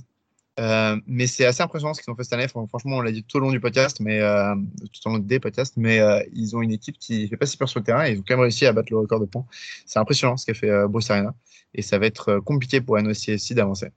Euh, 0.60 0.96
mais 1.06 1.26
c'est 1.26 1.44
assez 1.44 1.62
impressionnant 1.62 1.94
ce 1.94 2.02
qu'ils 2.02 2.12
ont 2.12 2.16
fait 2.16 2.24
cette 2.24 2.34
année. 2.34 2.46
Franchement, 2.48 2.96
on 2.96 3.00
l'a 3.00 3.10
dit 3.10 3.24
tout 3.24 3.38
au 3.38 3.40
long 3.40 3.50
du 3.50 3.60
podcast, 3.60 3.98
mais 4.00 4.20
euh, 4.20 4.54
tout 4.92 5.08
au 5.08 5.12
long 5.12 5.18
des 5.18 5.40
podcasts, 5.40 5.76
mais 5.76 5.98
euh, 5.98 6.22
ils 6.32 6.56
ont 6.56 6.62
une 6.62 6.70
équipe 6.70 6.98
qui 6.98 7.26
fait 7.28 7.36
pas 7.36 7.46
si 7.46 7.56
peur 7.56 7.68
sur 7.68 7.80
le 7.80 7.84
terrain 7.84 8.06
et 8.06 8.12
ils 8.12 8.18
ont 8.20 8.24
quand 8.26 8.34
même 8.34 8.42
réussi 8.42 8.64
à 8.66 8.72
battre 8.72 8.88
le 8.90 8.98
record 8.98 9.20
de 9.20 9.26
points. 9.26 9.46
C'est 9.86 9.98
impressionnant 9.98 10.36
ce 10.36 10.46
qu'a 10.46 10.54
fait 10.54 10.86
Bruce 10.88 11.10
Arena 11.10 11.34
et 11.74 11.82
ça 11.82 11.98
va 11.98 12.06
être 12.06 12.38
compliqué 12.38 12.80
pour 12.80 13.00
NOCSI 13.00 13.54
d'avancer 13.54 13.88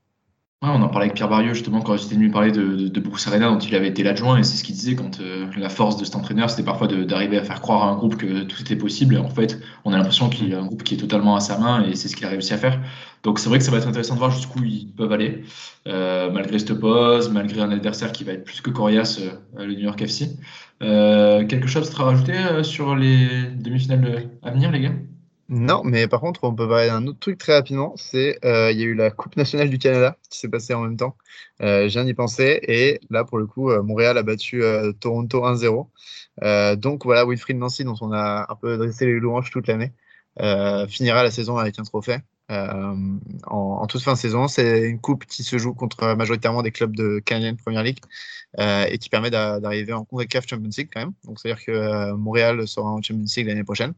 on 0.64 0.82
en 0.82 0.88
parlait 0.90 1.06
avec 1.06 1.14
Pierre 1.14 1.30
Barrieux 1.30 1.54
justement 1.54 1.82
quand 1.82 1.98
j'étais 1.98 2.16
venu 2.16 2.32
parler 2.32 2.52
de, 2.52 2.88
de, 2.88 3.00
Bruce 3.00 3.28
Arena 3.28 3.48
dont 3.50 3.60
il 3.60 3.76
avait 3.76 3.90
été 3.90 4.02
l'adjoint 4.02 4.38
et 4.38 4.44
c'est 4.44 4.58
ce 4.58 4.64
qu'il 4.64 4.74
disait 4.74 4.96
quand 4.96 5.20
euh, 5.20 5.46
la 5.56 5.70
force 5.70 5.98
de 5.98 6.06
cet 6.06 6.16
entraîneur 6.16 6.50
c'était 6.50 6.64
parfois 6.64 6.88
d'arriver 6.88 7.38
à 7.38 7.44
faire 7.44 7.62
croire 7.62 7.84
à 7.84 7.92
un 7.92 7.96
groupe 7.96 8.18
que 8.18 8.42
tout 8.44 8.60
était 8.62 8.76
possible. 8.76 9.16
Et 9.16 9.18
en 9.20 9.30
fait 9.30 9.60
on 9.86 9.94
a 9.94 9.98
l'impression 9.98 10.30
qu'il 10.30 10.50
y 10.50 10.54
a 10.56 10.60
un 10.60 10.66
groupe 10.66 10.84
qui 10.84 10.96
est 10.96 10.98
totalement 10.98 11.36
à 11.36 11.42
sa 11.42 11.60
main 11.60 11.84
et 11.84 11.96
c'est 11.96 12.08
ce 12.08 12.16
qu'il 12.16 12.26
a 12.26 12.30
réussi 12.30 12.54
à 12.54 12.58
faire. 12.58 12.80
Donc 13.22 13.38
c'est 13.38 13.50
vrai 13.50 13.60
que 13.60 13.64
ça 13.64 13.72
va 13.72 13.78
être 13.78 13.88
intéressant 13.88 14.16
de 14.16 14.20
voir 14.20 14.32
jusqu'où 14.32 14.64
ils 14.64 14.88
peuvent 14.88 15.12
aller 15.12 15.44
euh, 15.88 16.32
malgré 16.32 16.58
cette 16.58 16.74
pause 16.74 17.30
malgré 17.30 17.62
un 17.62 17.70
adversaire 17.70 18.12
qui 18.12 18.24
va 18.24 18.34
être 18.34 18.44
plus 18.44 18.62
que 18.62 18.72
coriace 18.72 19.20
euh, 19.20 19.66
le 19.66 19.76
New 19.76 19.82
York 19.82 20.02
FC 20.02 20.38
quelque 20.80 21.68
chose 21.68 21.92
à 22.00 22.04
rajouter 22.04 22.64
sur 22.64 22.96
les 22.96 23.46
demi-finales 23.56 24.30
à 24.44 24.52
venir 24.52 24.72
les 24.72 24.82
gars? 24.82 24.94
Non, 25.50 25.82
mais 25.86 26.08
par 26.10 26.20
contre, 26.20 26.44
on 26.44 26.54
peut 26.54 26.68
parler 26.68 26.88
d'un 26.88 27.08
autre 27.08 27.20
truc 27.20 27.38
très 27.38 27.54
rapidement. 27.54 27.94
C'est 27.96 28.38
euh, 28.46 28.70
il 28.72 28.80
y 28.80 28.84
a 28.84 28.86
eu 28.86 28.96
la 28.96 29.12
Coupe 29.12 29.38
nationale 29.38 29.70
du 29.70 29.78
Canada 29.78 30.18
qui 30.30 30.40
s'est 30.40 30.50
passée 30.50 30.74
en 30.74 30.82
même 30.82 30.98
temps. 30.98 31.16
Euh, 31.62 31.84
je 31.88 31.94
viens 31.94 32.04
d'y 32.04 32.14
penser 32.14 32.60
et 32.64 33.00
là, 33.10 33.24
pour 33.24 33.38
le 33.38 33.48
coup, 33.48 33.72
euh, 33.72 33.82
Montréal 33.82 34.18
a 34.18 34.24
battu 34.24 34.62
euh, 34.64 34.92
Toronto 34.94 35.44
1-0. 35.46 36.76
donc 36.78 37.06
voilà, 37.06 37.26
Wilfried 37.26 37.58
Nancy, 37.58 37.86
dont 37.86 37.96
on 38.02 38.12
a 38.12 38.46
un 38.50 38.56
peu 38.56 38.78
dressé 38.78 39.06
les 39.06 39.20
louanges 39.20 39.50
toute 39.52 39.68
l'année, 39.68 39.94
finira 40.90 41.24
la 41.24 41.32
saison 41.32 41.58
avec 41.58 41.80
un 41.80 41.84
trophée. 41.84 42.18
Euh, 42.50 42.96
en, 43.48 43.58
en, 43.82 43.88
toute 43.88 44.02
fin 44.02 44.14
de 44.14 44.18
saison. 44.18 44.48
C'est 44.48 44.88
une 44.88 45.02
coupe 45.02 45.26
qui 45.26 45.44
se 45.44 45.58
joue 45.58 45.74
contre 45.74 46.16
majoritairement 46.16 46.62
des 46.62 46.72
clubs 46.72 46.96
de 46.96 47.20
Canadian 47.20 47.56
Premier 47.56 47.84
League 47.84 48.00
euh, 48.60 48.86
et 48.90 48.98
qui 49.00 49.10
permet 49.10 49.30
d'arriver 49.30 49.92
en 49.92 50.06
CONCACAF 50.06 50.48
Champions 50.48 50.70
League 50.78 50.90
quand 50.94 51.02
même. 51.02 51.14
Donc 51.26 51.40
c'est-à-dire 51.40 51.64
que 51.66 51.72
euh, 51.72 52.16
Montréal 52.16 52.66
sera 52.66 52.90
en 52.90 53.02
Champions 53.02 53.26
League 53.36 53.48
l'année 53.48 53.66
prochaine. 53.66 53.94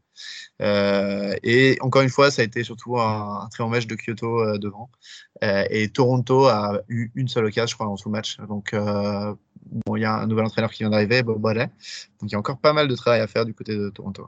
Et 0.60 1.78
encore 1.80 2.02
une 2.02 2.08
fois, 2.08 2.30
ça 2.32 2.42
a 2.42 2.44
été 2.44 2.64
surtout 2.64 2.98
un, 2.98 3.48
très 3.52 3.62
bon 3.62 3.70
match 3.70 3.86
de 3.86 3.94
Kyoto 3.94 4.58
devant. 4.58 4.90
et 5.42 5.88
Toronto 5.90 6.46
a 6.46 6.80
eu 6.88 7.12
une 7.14 7.28
seule 7.28 7.44
occasion, 7.44 7.66
je 7.68 7.74
crois, 7.74 7.86
dans 7.86 7.96
tout 7.96 8.10
match. 8.10 8.38
Donc 8.48 8.74
bon, 8.74 9.96
il 9.96 10.02
y 10.02 10.04
a 10.04 10.14
un 10.14 10.26
nouvel 10.26 10.44
entraîneur 10.44 10.72
qui 10.72 10.82
vient 10.82 10.90
d'arriver, 10.90 11.22
Bob 11.22 11.40
Bradley. 11.40 11.70
Donc 12.20 12.30
il 12.30 12.32
y 12.32 12.34
a 12.34 12.38
encore 12.38 12.58
pas 12.58 12.72
mal 12.72 12.88
de 12.88 12.96
travail 12.96 13.20
à 13.20 13.28
faire 13.28 13.44
du 13.44 13.54
côté 13.54 13.76
de 13.76 13.90
Toronto. 13.90 14.26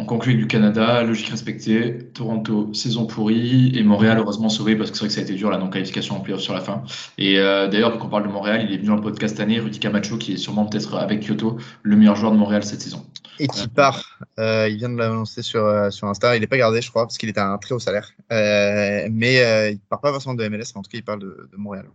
On 0.00 0.04
conclut 0.04 0.36
du 0.36 0.46
Canada, 0.46 1.02
logique 1.02 1.28
respectée. 1.28 1.98
Toronto, 2.14 2.72
saison 2.72 3.04
pourrie. 3.04 3.76
Et 3.76 3.82
Montréal, 3.82 4.18
heureusement 4.18 4.48
sauvé 4.48 4.76
parce 4.76 4.92
que 4.92 4.96
c'est 4.96 5.00
vrai 5.00 5.08
que 5.08 5.14
ça 5.14 5.20
a 5.20 5.24
été 5.24 5.34
dur 5.34 5.50
la 5.50 5.58
non-qualification 5.58 6.16
en 6.16 6.20
playoff 6.20 6.40
sur 6.40 6.54
la 6.54 6.60
fin. 6.60 6.84
Et 7.18 7.40
euh, 7.40 7.66
d'ailleurs, 7.66 7.98
quand 7.98 8.06
on 8.06 8.08
parle 8.08 8.22
de 8.22 8.28
Montréal, 8.28 8.64
il 8.64 8.72
est 8.72 8.76
venu 8.76 8.86
dans 8.86 8.94
le 8.94 9.00
podcast 9.00 9.34
cette 9.34 9.42
année, 9.42 9.58
Rudy 9.58 9.80
Camacho, 9.80 10.16
qui 10.16 10.34
est 10.34 10.36
sûrement 10.36 10.66
peut-être 10.66 10.94
avec 10.94 11.26
Kyoto 11.26 11.58
le 11.82 11.96
meilleur 11.96 12.14
joueur 12.14 12.30
de 12.30 12.36
Montréal 12.36 12.62
cette 12.62 12.80
saison. 12.80 13.04
Et 13.40 13.48
qui 13.48 13.66
part. 13.66 14.20
Euh, 14.38 14.68
il 14.68 14.76
vient 14.76 14.88
de 14.88 14.96
l'annoncer 14.96 15.42
sur, 15.42 15.64
euh, 15.64 15.90
sur 15.90 16.06
Insta. 16.06 16.36
Il 16.36 16.40
n'est 16.42 16.46
pas 16.46 16.58
gardé, 16.58 16.80
je 16.80 16.90
crois, 16.90 17.02
parce 17.04 17.18
qu'il 17.18 17.28
est 17.28 17.38
à 17.38 17.50
un 17.50 17.58
très 17.58 17.74
haut 17.74 17.80
salaire. 17.80 18.12
Mais 18.30 19.34
il 19.72 19.74
ne 19.74 19.88
part 19.88 20.00
pas 20.00 20.12
forcément 20.12 20.36
de 20.36 20.46
MLS, 20.48 20.76
en 20.76 20.82
tout 20.82 20.90
cas, 20.92 20.98
il 20.98 21.04
parle 21.04 21.22
de, 21.22 21.48
de 21.50 21.56
Montréal. 21.56 21.86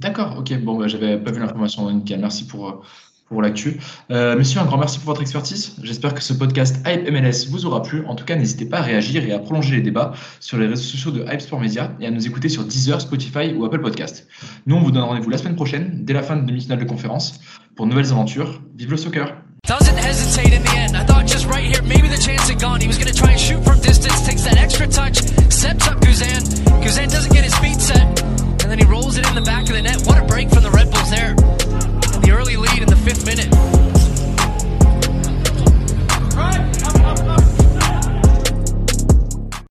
D'accord, 0.00 0.36
ok. 0.38 0.56
Bon, 0.62 0.78
bah, 0.78 0.86
j'avais 0.86 1.18
pas 1.18 1.32
vu 1.32 1.40
l'information, 1.40 1.90
nickel. 1.90 2.20
Merci 2.20 2.46
pour 2.46 2.84
pour 3.32 3.42
l'actu. 3.42 3.78
Euh, 4.10 4.36
Monsieur, 4.36 4.60
un 4.60 4.64
grand 4.66 4.76
merci 4.76 4.98
pour 4.98 5.08
votre 5.08 5.22
expertise. 5.22 5.74
J'espère 5.82 6.14
que 6.14 6.22
ce 6.22 6.34
podcast 6.34 6.76
Hype 6.86 7.10
MLS 7.10 7.48
vous 7.48 7.66
aura 7.66 7.82
plu. 7.82 8.04
En 8.06 8.14
tout 8.14 8.24
cas, 8.24 8.36
n'hésitez 8.36 8.66
pas 8.66 8.78
à 8.78 8.82
réagir 8.82 9.24
et 9.24 9.32
à 9.32 9.38
prolonger 9.38 9.74
les 9.74 9.80
débats 9.80 10.12
sur 10.38 10.58
les 10.58 10.66
réseaux 10.66 10.82
sociaux 10.82 11.10
de 11.10 11.24
Hype 11.24 11.40
Sport 11.40 11.60
Media 11.60 11.92
et 11.98 12.06
à 12.06 12.10
nous 12.10 12.26
écouter 12.26 12.48
sur 12.48 12.64
Deezer, 12.64 13.00
Spotify 13.00 13.54
ou 13.56 13.64
Apple 13.64 13.80
Podcast. 13.80 14.28
Nous, 14.66 14.76
on 14.76 14.80
vous 14.80 14.90
donne 14.90 15.02
rendez-vous 15.04 15.30
la 15.30 15.38
semaine 15.38 15.56
prochaine, 15.56 16.00
dès 16.02 16.12
la 16.12 16.22
fin 16.22 16.36
de 16.36 16.46
demi-finale 16.46 16.78
de 16.78 16.84
conférence, 16.84 17.40
pour 17.74 17.86
nouvelles 17.86 18.12
aventures. 18.12 18.60
Vive 18.76 18.90
le 18.90 18.96
soccer! 18.96 19.24
Doesn't 19.66 19.96
hesitate 19.96 20.52
in 20.52 20.62
the 20.64 20.76
end. 20.76 20.96
I 20.96 21.04
thought 21.04 21.26
just 21.26 21.46
right 21.46 21.64
here, 21.64 21.82
maybe 21.82 22.08
the 22.08 22.20
chance 22.20 22.50
had 22.50 22.60
gone. 22.60 22.80
He 22.80 22.88
was 22.88 22.98
try 22.98 23.30
and 23.30 23.40
shoot 23.40 23.62
from 23.64 23.80
distance, 23.80 24.26
takes 24.26 24.42
that 24.42 24.58
extra 24.58 24.88
touch, 24.88 25.22
steps 25.50 25.86
up 25.86 26.02
doesn't 27.12 27.32
get 27.32 27.44
his 27.44 27.56
feet 27.58 27.80
set, 27.80 28.22
and 28.62 28.70
then 28.70 28.78
he 28.78 28.84
rolls 28.84 29.16
it 29.16 29.26
in 29.28 29.34
the 29.34 29.42
back 29.42 29.62
of 29.68 29.74
the 29.74 29.82
net. 29.82 30.02
What 30.04 30.18
a 30.18 30.24
break 30.24 30.50
from 30.50 30.64
the 30.64 30.70
there. 31.10 31.34
The 32.22 32.30
early 32.32 32.56
lead. 32.56 32.91
fifth 33.04 33.26
minute. 33.26 33.51